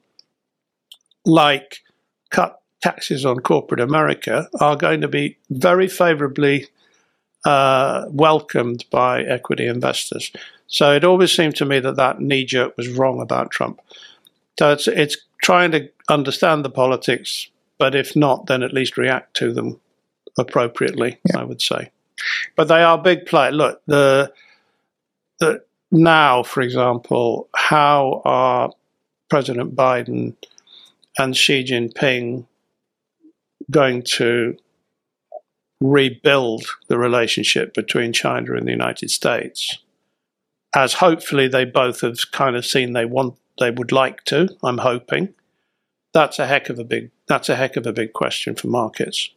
[1.25, 1.81] like
[2.29, 6.67] cut taxes on corporate America, are going to be very favorably
[7.45, 10.31] uh, welcomed by equity investors.
[10.67, 13.79] So it always seemed to me that that knee jerk was wrong about Trump.
[14.57, 19.35] So it's it's trying to understand the politics, but if not, then at least react
[19.37, 19.79] to them
[20.37, 21.19] appropriately.
[21.29, 21.41] Yeah.
[21.41, 21.91] I would say,
[22.55, 23.51] but they are big play.
[23.51, 24.33] Look, the
[25.39, 28.71] the now, for example, how are
[29.29, 30.35] President Biden
[31.17, 32.45] and Xi Jinping
[33.71, 34.57] going to
[35.91, 39.77] rebuild the relationship between China and the United States,
[40.75, 44.49] as hopefully they both have kind of seen they want they would like to.
[44.63, 45.33] I'm hoping
[46.13, 49.29] that's a heck of a big that's a heck of a big question for markets.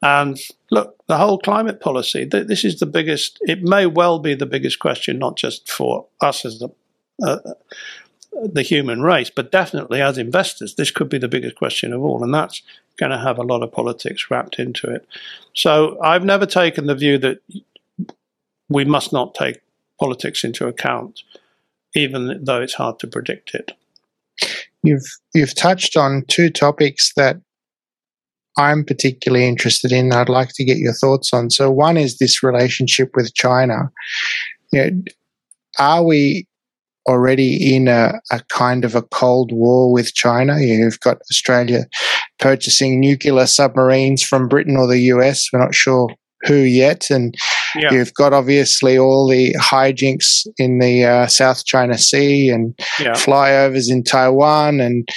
[0.00, 0.38] And
[0.70, 2.26] look, the whole climate policy.
[2.26, 3.38] Th- this is the biggest.
[3.42, 6.68] It may well be the biggest question, not just for us as the
[7.22, 7.38] uh,
[8.52, 12.22] the human race, but definitely as investors, this could be the biggest question of all,
[12.24, 12.62] and that's
[12.98, 15.06] going to have a lot of politics wrapped into it.
[15.54, 17.38] So I've never taken the view that
[18.68, 19.60] we must not take
[20.00, 21.22] politics into account,
[21.94, 23.72] even though it's hard to predict it.
[24.82, 27.36] You've you've touched on two topics that
[28.58, 30.12] I'm particularly interested in.
[30.12, 31.50] I'd like to get your thoughts on.
[31.50, 33.90] So one is this relationship with China.
[34.72, 35.02] You know,
[35.78, 36.46] are we
[37.06, 40.60] already in a, a, kind of a cold war with China?
[40.60, 41.86] You've got Australia
[42.38, 45.48] purchasing nuclear submarines from Britain or the US.
[45.52, 46.08] We're not sure
[46.42, 47.08] who yet.
[47.10, 47.34] And
[47.76, 47.92] yeah.
[47.92, 53.12] you've got obviously all the hijinks in the uh, South China Sea and yeah.
[53.12, 55.08] flyovers in Taiwan and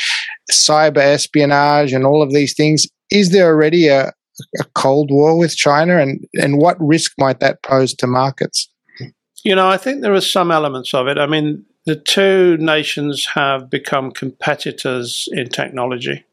[0.51, 2.85] cyber espionage and all of these things.
[3.11, 4.11] Is there already a,
[4.59, 8.69] a Cold War with China, and, and what risk might that pose to markets?
[9.43, 11.19] You know, I think there are some elements of it.
[11.19, 16.23] I mean, the two nations have become competitors in technology,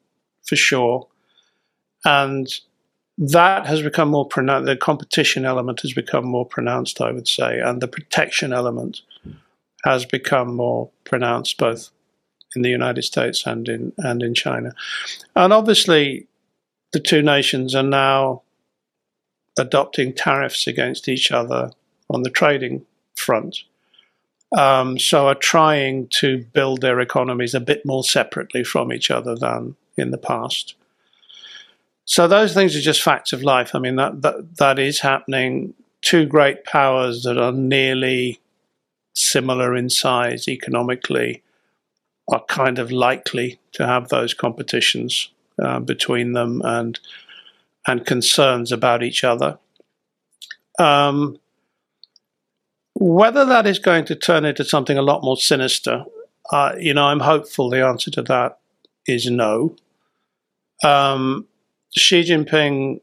[0.47, 1.07] for sure.
[2.05, 2.49] And
[3.19, 4.67] that has become more pronounced.
[4.67, 9.03] The competition element has become more pronounced, I would say, and the protection element
[9.85, 11.91] has become more pronounced both
[12.55, 14.73] in the United States and in and in China.
[15.37, 16.27] And obviously,
[16.93, 18.43] the two nations are now
[19.59, 21.73] adopting tariffs against each other
[22.09, 23.65] on the trading front.
[24.57, 29.35] Um, so are trying to build their economies a bit more separately from each other
[29.35, 30.75] than in the past.
[32.05, 33.75] So those things are just facts of life.
[33.75, 35.75] I mean that that, that is happening.
[36.03, 38.41] Two great powers that are nearly
[39.15, 41.43] similar in size economically
[42.31, 45.31] are kind of likely to have those competitions
[45.63, 46.99] uh, between them and
[47.87, 49.59] and concerns about each other.
[50.79, 51.39] Um,
[53.03, 56.05] whether that is going to turn into something a lot more sinister,
[56.53, 58.61] uh, you know, I'm hopeful the answer to that
[59.07, 59.75] is no.
[60.85, 61.49] Um,
[61.97, 63.01] Xi Jinping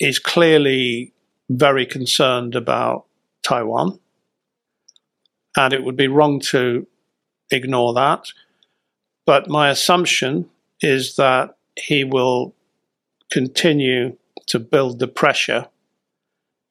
[0.00, 1.12] is clearly
[1.48, 3.04] very concerned about
[3.46, 4.00] Taiwan,
[5.56, 6.88] and it would be wrong to
[7.52, 8.26] ignore that.
[9.24, 12.56] But my assumption is that he will
[13.30, 15.68] continue to build the pressure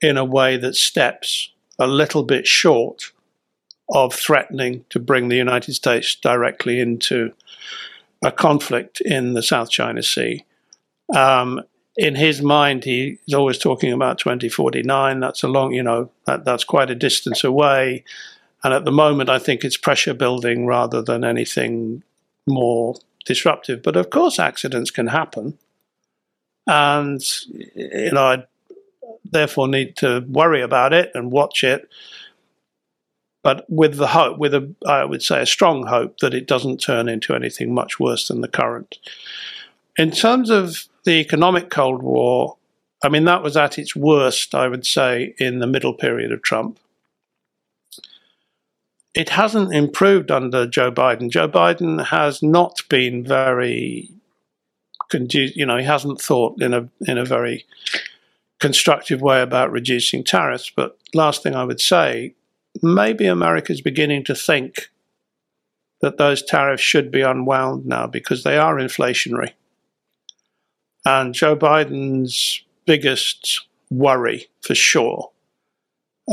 [0.01, 3.11] in a way that steps a little bit short
[3.89, 7.33] of threatening to bring the United States directly into
[8.23, 10.45] a conflict in the South China Sea.
[11.13, 11.61] Um,
[11.95, 15.19] in his mind, he's always talking about 2049.
[15.19, 18.03] That's a long, you know, that, that's quite a distance away.
[18.63, 22.03] And at the moment, I think it's pressure building rather than anything
[22.47, 22.95] more
[23.25, 23.83] disruptive.
[23.83, 25.57] But of course, accidents can happen.
[26.65, 27.21] And,
[27.75, 28.45] you know, I
[29.23, 31.89] therefore need to worry about it and watch it.
[33.43, 36.77] But with the hope, with a, I would say, a strong hope that it doesn't
[36.77, 38.97] turn into anything much worse than the current.
[39.97, 42.57] In terms of the economic Cold War,
[43.03, 46.41] I mean, that was at its worst, I would say, in the middle period of
[46.41, 46.79] Trump.
[49.13, 51.29] It hasn't improved under Joe Biden.
[51.29, 54.09] Joe Biden has not been very,
[55.11, 57.65] you know, he hasn't thought in a in a very
[58.63, 60.71] constructive way about reducing tariffs.
[60.73, 62.33] But last thing I would say,
[62.81, 64.89] maybe America is beginning to think
[65.99, 69.51] that those tariffs should be unwound now because they are inflationary.
[71.05, 75.31] And Joe Biden's biggest worry, for sure,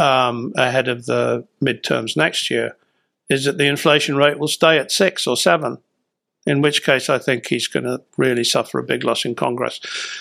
[0.00, 2.76] um, ahead of the midterms next year,
[3.28, 5.78] is that the inflation rate will stay at six or seven.
[6.50, 9.80] In which case, I think he's going to really suffer a big loss in Congress.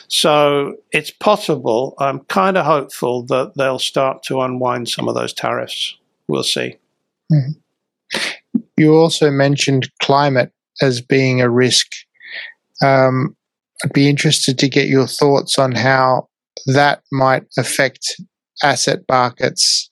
[0.10, 1.96] So it's possible.
[1.98, 5.98] I'm kind of hopeful that they'll start to unwind some of those tariffs.
[6.28, 6.78] We'll see.
[7.34, 8.20] Mm-hmm.
[8.78, 10.52] You also mentioned climate
[10.84, 11.88] as being a risk.
[12.84, 13.36] Um,
[13.84, 16.30] I'd be interested to get your thoughts on how
[16.68, 18.22] that might affect
[18.62, 19.90] asset markets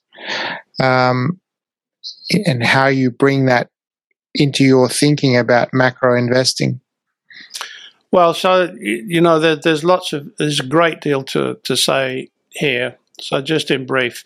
[0.79, 1.39] um,
[2.45, 3.71] and how you bring that
[4.37, 6.79] into your thinking about macro investing.
[8.11, 12.29] Well, so you know, there, there's lots of there's a great deal to to say
[12.51, 12.97] here.
[13.19, 14.23] So just in brief,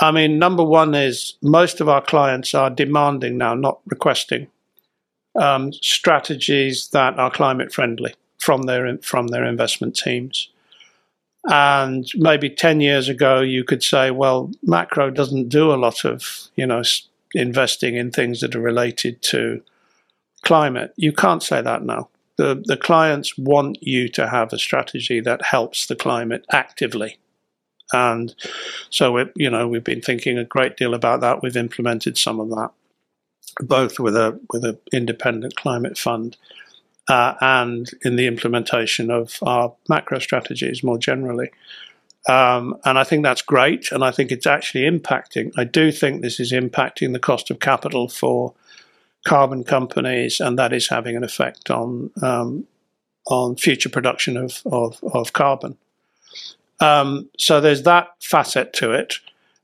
[0.00, 4.48] I mean, number one is most of our clients are demanding now, not requesting,
[5.38, 10.48] um, strategies that are climate friendly from their from their investment teams.
[11.44, 16.48] And maybe ten years ago, you could say, well, macro doesn't do a lot of
[16.56, 16.82] you know
[17.34, 19.62] investing in things that are related to
[20.42, 20.92] climate.
[20.96, 22.08] You can't say that now.
[22.36, 27.18] The the clients want you to have a strategy that helps the climate actively.
[27.92, 28.34] And
[28.88, 31.42] so, it, you know, we've been thinking a great deal about that.
[31.42, 32.70] We've implemented some of that,
[33.60, 36.36] both with a with an independent climate fund
[37.08, 41.50] uh, and in the implementation of our macro strategies more generally.
[42.28, 43.90] Um, and I think that's great.
[43.90, 45.52] And I think it's actually impacting.
[45.56, 48.54] I do think this is impacting the cost of capital for
[49.26, 52.66] carbon companies, and that is having an effect on um,
[53.26, 55.76] on future production of of, of carbon.
[56.80, 59.14] Um, so there's that facet to it,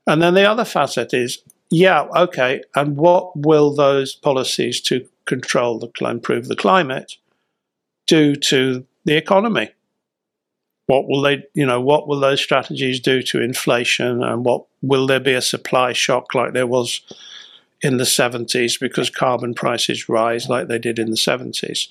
[0.07, 5.79] and then the other facet is, yeah, okay, and what will those policies to control
[5.79, 7.13] the improve the climate
[8.07, 9.69] do to the economy?
[10.89, 15.05] What will they, you know, what will those strategies do to inflation, and what will
[15.05, 17.01] there be a supply shock like there was
[17.83, 21.89] in the 70s because carbon prices rise like they did in the 70s?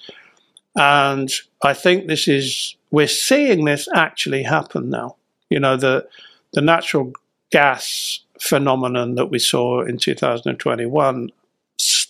[0.76, 1.30] And
[1.62, 5.14] I think this is we're seeing this actually happen now.
[5.48, 6.08] You know, the
[6.54, 7.12] the natural
[7.52, 11.30] gas phenomenon that we saw in 2021,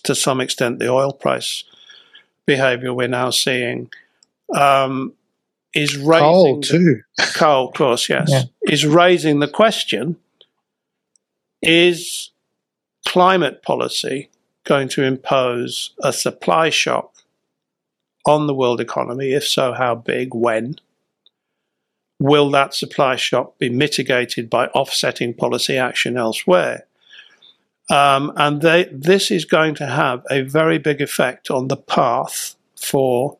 [0.05, 1.65] to some extent, the oil price
[2.47, 3.91] behavior we're now seeing.
[4.57, 5.13] Um,
[5.73, 7.01] is raising coal too.
[7.35, 8.43] Coal, of course, yes, yeah.
[8.63, 10.17] is raising the question:
[11.61, 12.31] Is
[13.07, 14.29] climate policy
[14.65, 17.13] going to impose a supply shock
[18.25, 19.33] on the world economy?
[19.33, 20.33] If so, how big?
[20.33, 20.75] When?
[22.21, 26.85] Will that supply shock be mitigated by offsetting policy action elsewhere?
[27.89, 32.55] Um, and they, this is going to have a very big effect on the path
[32.75, 33.38] for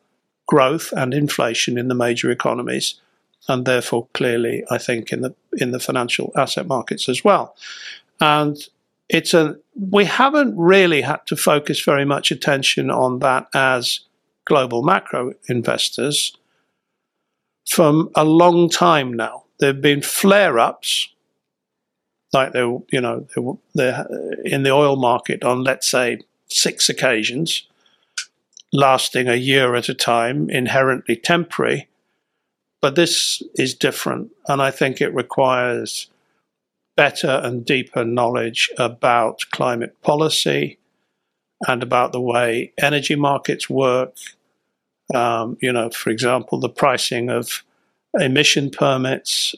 [0.50, 3.00] growth and inflation in the major economies,
[3.48, 7.54] and therefore clearly, I think in the in the financial asset markets as well.
[8.20, 8.56] And
[9.08, 9.56] it's a
[9.90, 14.00] we haven't really had to focus very much attention on that as
[14.44, 16.36] global macro investors
[17.68, 19.44] from a long time now.
[19.60, 21.14] There have been flare ups,
[22.32, 23.26] like they, you know,
[23.74, 24.04] they're
[24.44, 26.18] in the oil market on let's say
[26.48, 27.69] six occasions
[28.72, 31.88] lasting a year at a time, inherently temporary.
[32.80, 36.08] But this is different, and I think it requires
[36.96, 40.78] better and deeper knowledge about climate policy
[41.66, 44.16] and about the way energy markets work.
[45.14, 47.64] Um, you know, for example, the pricing of
[48.14, 49.54] emission permits,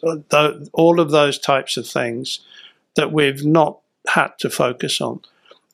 [0.73, 2.41] all of those types of things
[2.97, 3.79] that we've not
[4.09, 5.21] had to focus on.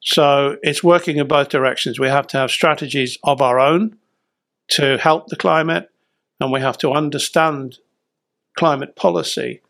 [0.01, 1.99] So it's working in both directions.
[1.99, 3.97] We have to have strategies of our own
[4.69, 5.91] to help the climate,
[6.41, 7.79] and we have to understand
[8.57, 9.61] climate policy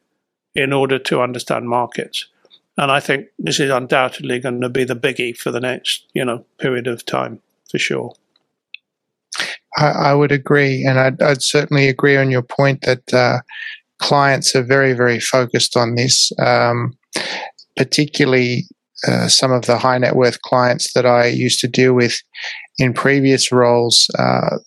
[0.55, 2.27] in order to understand markets.
[2.77, 6.25] And I think this is undoubtedly going to be the biggie for the next, you
[6.25, 7.41] know, period of time
[7.71, 8.15] for sure.
[9.77, 13.41] I, I would agree, and I'd, I'd, certainly agree on your point that uh,
[13.99, 16.97] clients are very, very focused on this, um,
[17.77, 18.67] particularly
[19.07, 22.21] uh, some of the high net worth clients that I used to deal with
[22.79, 24.59] in previous roles, uh,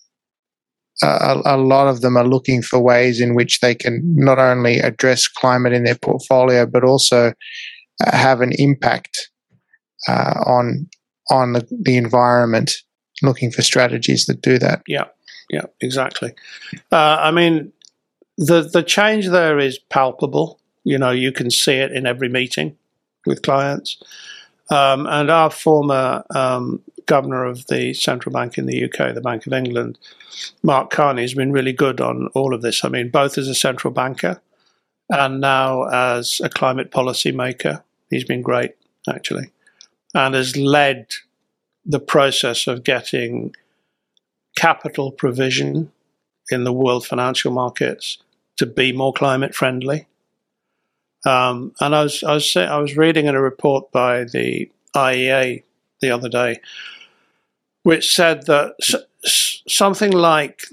[1.02, 4.78] a, a, lot of them are looking for ways in which they can not only
[4.78, 7.32] address climate in their portfolio, but also
[8.04, 9.30] uh, have an impact
[10.08, 10.88] uh, on
[11.30, 12.72] on the, the, environment.
[13.22, 14.82] Looking for strategies that do that.
[14.86, 15.06] Yeah,
[15.50, 16.32] yeah, exactly.
[16.90, 17.72] I mean,
[18.36, 20.58] the the change there is palpable.
[20.84, 22.76] You know, you can see it in every meeting
[23.26, 24.02] with clients.
[24.70, 29.46] Um, and our former um, governor of the central bank in the UK, the Bank
[29.46, 29.98] of England,
[30.62, 32.84] Mark Carney, has been really good on all of this.
[32.84, 34.40] I mean, both as a central banker
[35.10, 37.84] and now as a climate policy maker.
[38.10, 38.72] He's been great,
[39.08, 39.50] actually,
[40.14, 41.08] and has led
[41.84, 43.54] the process of getting
[44.56, 45.90] capital provision
[46.50, 48.18] in the world financial markets
[48.58, 50.06] to be more climate friendly.
[51.24, 55.62] Um, and I was I was I was reading in a report by the IEA
[56.00, 56.60] the other day,
[57.84, 58.74] which said that
[59.68, 60.64] something like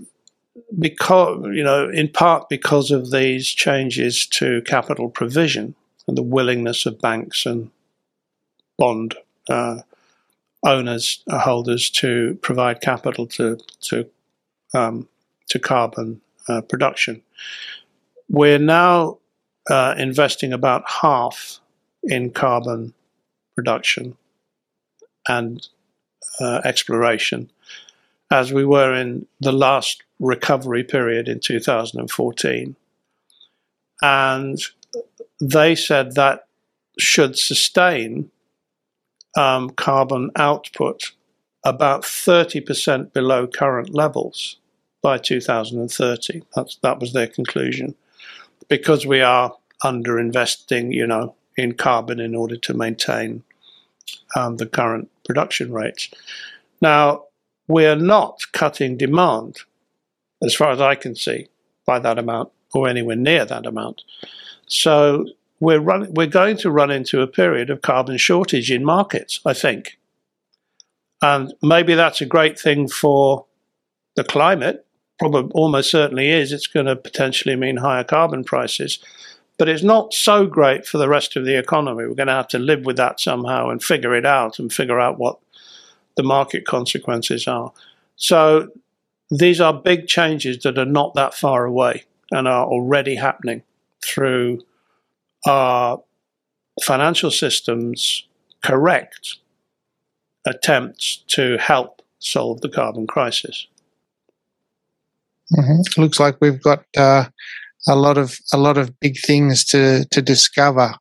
[0.78, 5.76] because you know in part because of these changes to capital provision
[6.08, 7.70] and the willingness of banks and
[8.78, 9.16] bond
[9.50, 9.82] uh,
[10.64, 14.10] owners uh, holders to provide capital to to
[14.74, 15.08] um,
[15.48, 17.22] to carbon uh, production.
[18.30, 19.19] We're now
[19.70, 21.60] uh, investing about half
[22.04, 22.94] in carbon
[23.56, 24.18] production
[25.28, 25.68] and
[26.40, 27.52] uh, exploration,
[28.32, 32.76] as we were in the last recovery period in 2014.
[34.02, 34.58] And
[35.42, 36.48] they said that
[36.98, 38.32] should sustain
[39.38, 41.12] um, carbon output
[41.64, 44.58] about 30% below current levels
[45.02, 46.44] by 2030.
[46.56, 47.96] That's, that was their conclusion
[48.70, 53.44] because we are underinvesting, you know, in carbon in order to maintain
[54.36, 56.10] um, the current production rates.
[56.82, 57.26] Now,
[57.68, 59.60] we are not cutting demand,
[60.42, 61.48] as far as I can see,
[61.86, 64.04] by that amount or anywhere near that amount.
[64.68, 65.26] So
[65.60, 69.54] we're run, we're going to run into a period of carbon shortage in markets, I
[69.54, 69.98] think.
[71.22, 73.46] And maybe that's a great thing for
[74.16, 74.86] the climate.
[75.20, 76.54] Probably almost certainly is.
[76.54, 79.00] It's going to potentially mean higher carbon prices.
[79.60, 82.08] But it's not so great for the rest of the economy.
[82.08, 85.00] We're going to have to live with that somehow and figure it out and figure
[85.00, 85.38] out what
[86.16, 87.72] the market consequences are.
[88.16, 88.70] So
[89.30, 93.62] these are big changes that are not that far away and are already happening
[94.02, 94.62] through
[95.46, 96.02] our
[96.82, 98.26] financial systems
[98.64, 99.38] correct
[100.46, 103.68] attempts to help solve the carbon crisis.
[105.54, 106.02] Mm-hmm.
[106.02, 107.26] Looks like we've got uh,
[107.88, 110.94] a lot of a lot of big things to to discover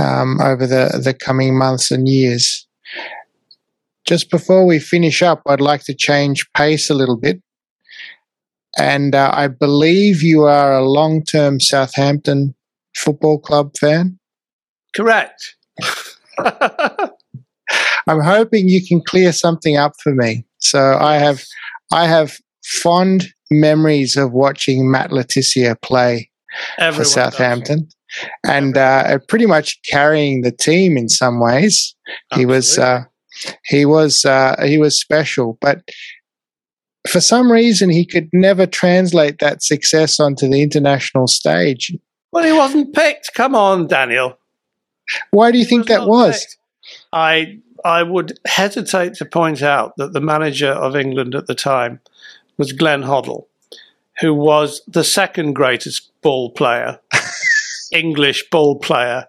[0.00, 2.66] um, over the the coming months and years.
[4.06, 7.42] Just before we finish up, I'd like to change pace a little bit,
[8.78, 12.54] and uh, I believe you are a long term Southampton
[12.96, 14.18] Football Club fan.
[14.94, 15.56] Correct.
[18.06, 20.44] I'm hoping you can clear something up for me.
[20.58, 21.44] So I have
[21.92, 25.24] I have fond memories of watching Matt Le
[25.82, 26.30] play
[26.78, 27.88] Everyone for Southampton.
[28.44, 31.94] And uh, pretty much carrying the team in some ways.
[32.32, 32.40] Absolutely.
[32.40, 33.04] He was uh,
[33.66, 35.82] he was uh, he was special, but
[37.08, 41.92] for some reason he could never translate that success onto the international stage.
[42.32, 43.32] Well, he wasn't picked.
[43.34, 44.36] Come on, Daniel.
[45.30, 46.40] Why do you he think was that was?
[46.40, 46.56] Picked.
[47.12, 52.00] I I would hesitate to point out that the manager of England at the time
[52.60, 53.46] was Glenn Hoddle,
[54.20, 57.00] who was the second greatest ball player,
[57.92, 59.26] English ball player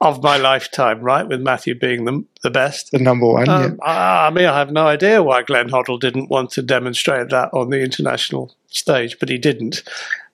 [0.00, 1.26] of my lifetime, right?
[1.26, 2.92] With Matthew being the, the best.
[2.92, 3.84] The number one, um, yeah.
[3.84, 7.50] I, I mean, I have no idea why Glenn Hoddle didn't want to demonstrate that
[7.52, 9.82] on the international stage, but he didn't.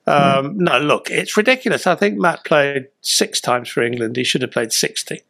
[0.07, 0.55] Um, mm.
[0.57, 1.87] No, look, it's ridiculous.
[1.87, 4.17] I think Matt played six times for England.
[4.17, 5.23] He should have played 60.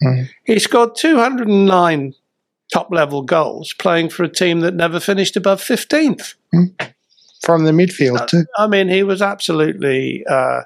[0.00, 0.28] Mm.
[0.44, 2.14] He scored 209
[2.72, 6.34] top level goals playing for a team that never finished above 15th.
[6.54, 6.92] Mm.
[7.42, 8.44] From the midfield, too.
[8.56, 10.62] I mean, he was absolutely uh,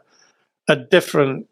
[0.69, 1.47] a different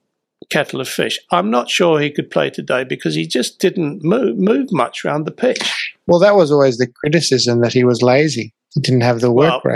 [0.48, 1.18] kettle of fish.
[1.30, 5.24] I'm not sure he could play today because he just didn't move, move much around
[5.24, 5.94] the pitch.
[6.06, 8.54] Well, that was always the criticism that he was lazy.
[8.74, 9.74] He didn't have the work well,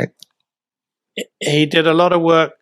[1.17, 1.27] rate.
[1.41, 2.55] He did a lot of work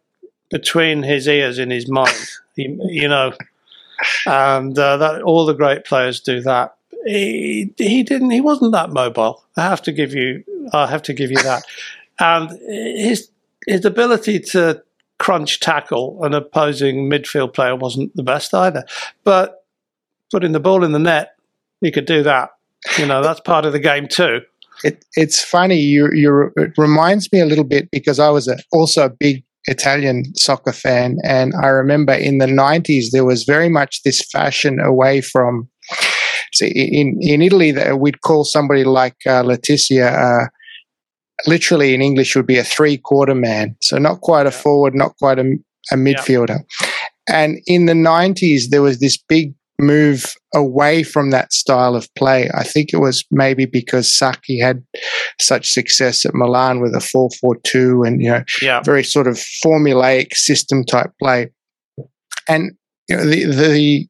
[0.50, 2.28] between his ears in his mind.
[2.56, 3.32] he, you know,
[4.26, 6.74] and uh, that all the great players do that.
[7.06, 8.30] He, he didn't.
[8.30, 9.44] He wasn't that mobile.
[9.56, 10.44] I have to give you.
[10.72, 11.62] I have to give you that.
[12.20, 13.30] and his
[13.66, 14.82] his ability to
[15.18, 18.84] crunch tackle an opposing midfield player wasn't the best either.
[19.24, 19.64] But
[20.30, 21.36] putting the ball in the net,
[21.80, 22.50] he could do that.
[22.98, 24.40] You know, that's part of the game too.
[24.82, 25.76] It, it's funny.
[25.76, 29.44] You, you, it reminds me a little bit because I was a, also a big
[29.66, 34.80] Italian soccer fan, and I remember in the '90s there was very much this fashion
[34.80, 35.68] away from.
[36.68, 40.06] In in Italy, we'd call somebody like uh, Le Tissier.
[40.06, 40.48] Uh,
[41.46, 43.76] literally in English would be a three quarter man.
[43.80, 45.44] So not quite a forward, not quite a,
[45.90, 46.58] a midfielder.
[46.80, 46.88] Yeah.
[47.28, 52.50] And in the 90s, there was this big move away from that style of play.
[52.54, 54.84] I think it was maybe because Sacchi had
[55.40, 58.82] such success at Milan with a 4-4-2 and you know yeah.
[58.82, 61.50] very sort of formulaic system type play.
[62.48, 62.72] And
[63.08, 64.06] you know the the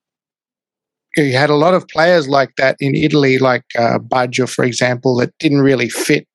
[1.17, 5.17] you had a lot of players like that in Italy, like uh, Baggio, for example,
[5.17, 6.27] that didn't really fit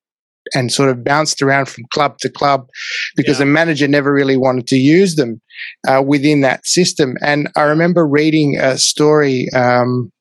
[0.53, 2.67] and sort of bounced around from club to club
[3.15, 3.45] because yeah.
[3.45, 5.41] the manager never really wanted to use them
[5.87, 7.15] uh, within that system.
[7.21, 10.11] And I remember reading a story um,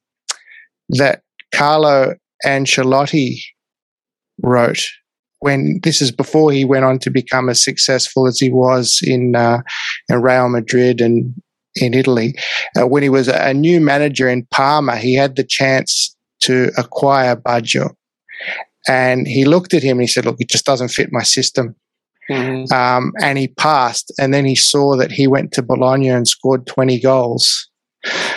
[0.91, 1.23] that
[1.55, 2.15] Carlo
[2.45, 3.41] Ancelotti
[4.43, 4.87] wrote
[5.41, 9.37] when this is before he went on to become as successful as he was in,
[9.37, 9.59] uh,
[10.09, 11.35] in Real Madrid and
[11.77, 12.35] in Italy.
[12.79, 17.37] Uh, when he was a new manager in Parma, he had the chance to acquire
[17.37, 17.95] Baggio
[18.89, 21.75] and he looked at him and he said, Look, it just doesn't fit my system.
[22.31, 22.73] Mm-hmm.
[22.73, 24.13] Um, and he passed.
[24.19, 27.69] And then he saw that he went to Bologna and scored 20 goals.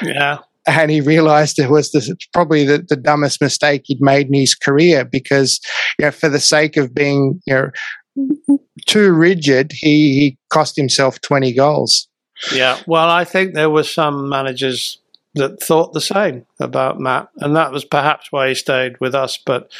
[0.03, 0.39] Yeah.
[0.65, 4.53] And he realized it was the, probably the, the, dumbest mistake he'd made in his
[4.53, 5.61] career because,
[5.97, 7.71] you know, for the sake of being, you
[8.17, 12.09] know, too rigid, he, he cost himself 20 goals.
[12.53, 12.79] Yeah.
[12.85, 14.99] Well, I think there were some managers
[15.35, 19.37] that thought the same about Matt, and that was perhaps why he stayed with us.
[19.37, 19.71] But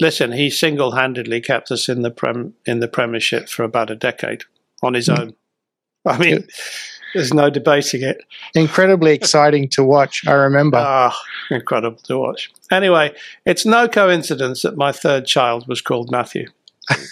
[0.00, 4.44] listen, he single-handedly kept us in the prem in the Premiership for about a decade
[4.82, 5.34] on his own.
[6.06, 6.46] I mean,
[7.14, 8.22] there's no debating it.
[8.54, 10.26] Incredibly exciting to watch.
[10.26, 10.78] I remember.
[10.78, 12.50] Ah, oh, incredible to watch.
[12.70, 13.14] Anyway,
[13.44, 16.48] it's no coincidence that my third child was called Matthew.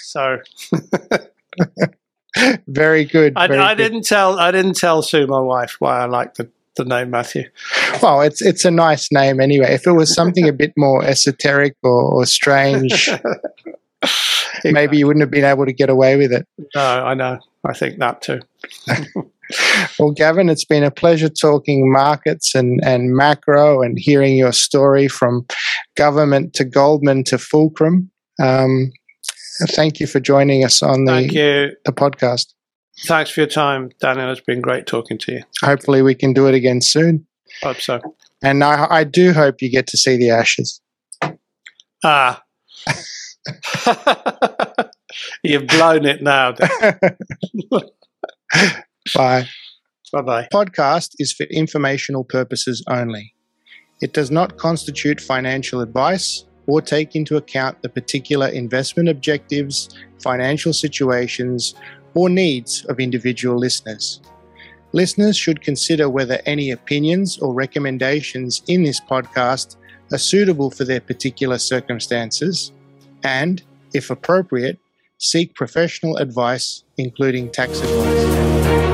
[0.03, 0.39] So.
[2.67, 3.33] Very good.
[3.37, 3.83] I, very I good.
[3.83, 7.45] didn't tell I didn't tell Sue, my wife, why I like the, the name Matthew.
[8.03, 9.73] Well, it's it's a nice name anyway.
[9.75, 13.09] If it was something a bit more esoteric or, or strange,
[14.65, 16.47] maybe you wouldn't have been able to get away with it.
[16.75, 17.39] No, I know.
[17.65, 18.41] I think that too.
[19.99, 25.09] Well, Gavyn, it's been a pleasure talking markets and, and macro and hearing your story
[25.09, 25.47] from
[25.95, 28.11] government to Goldman to Fulcrum.
[28.43, 28.93] Um,
[29.71, 32.55] thank you for joining us on the, the podcast.
[33.07, 34.31] Thanks for your time, Daniel.
[34.31, 35.43] It's been great talking to you.
[35.63, 37.27] Hopefully, we can do it again soon.
[37.63, 38.01] Hope so.
[38.43, 40.81] And I, I do hope you get to see the Ashes.
[42.05, 42.43] Ah.
[45.43, 46.53] You've blown it now.
[49.15, 49.49] Bye.
[50.13, 50.49] Bye bye.
[50.53, 53.35] podcast is for informational purposes only.
[54.01, 59.89] It does not constitute financial advice or take into account the particular investment objectives,
[60.23, 61.75] financial situations,
[62.15, 64.21] or needs of individual listeners.
[64.93, 69.77] Listeners should consider whether any opinions or recommendations in this podcast
[70.13, 72.73] are suitable for their particular circumstances
[73.23, 73.63] and,
[73.93, 74.79] if appropriate,
[75.19, 78.86] seek professional advice, including tax advice.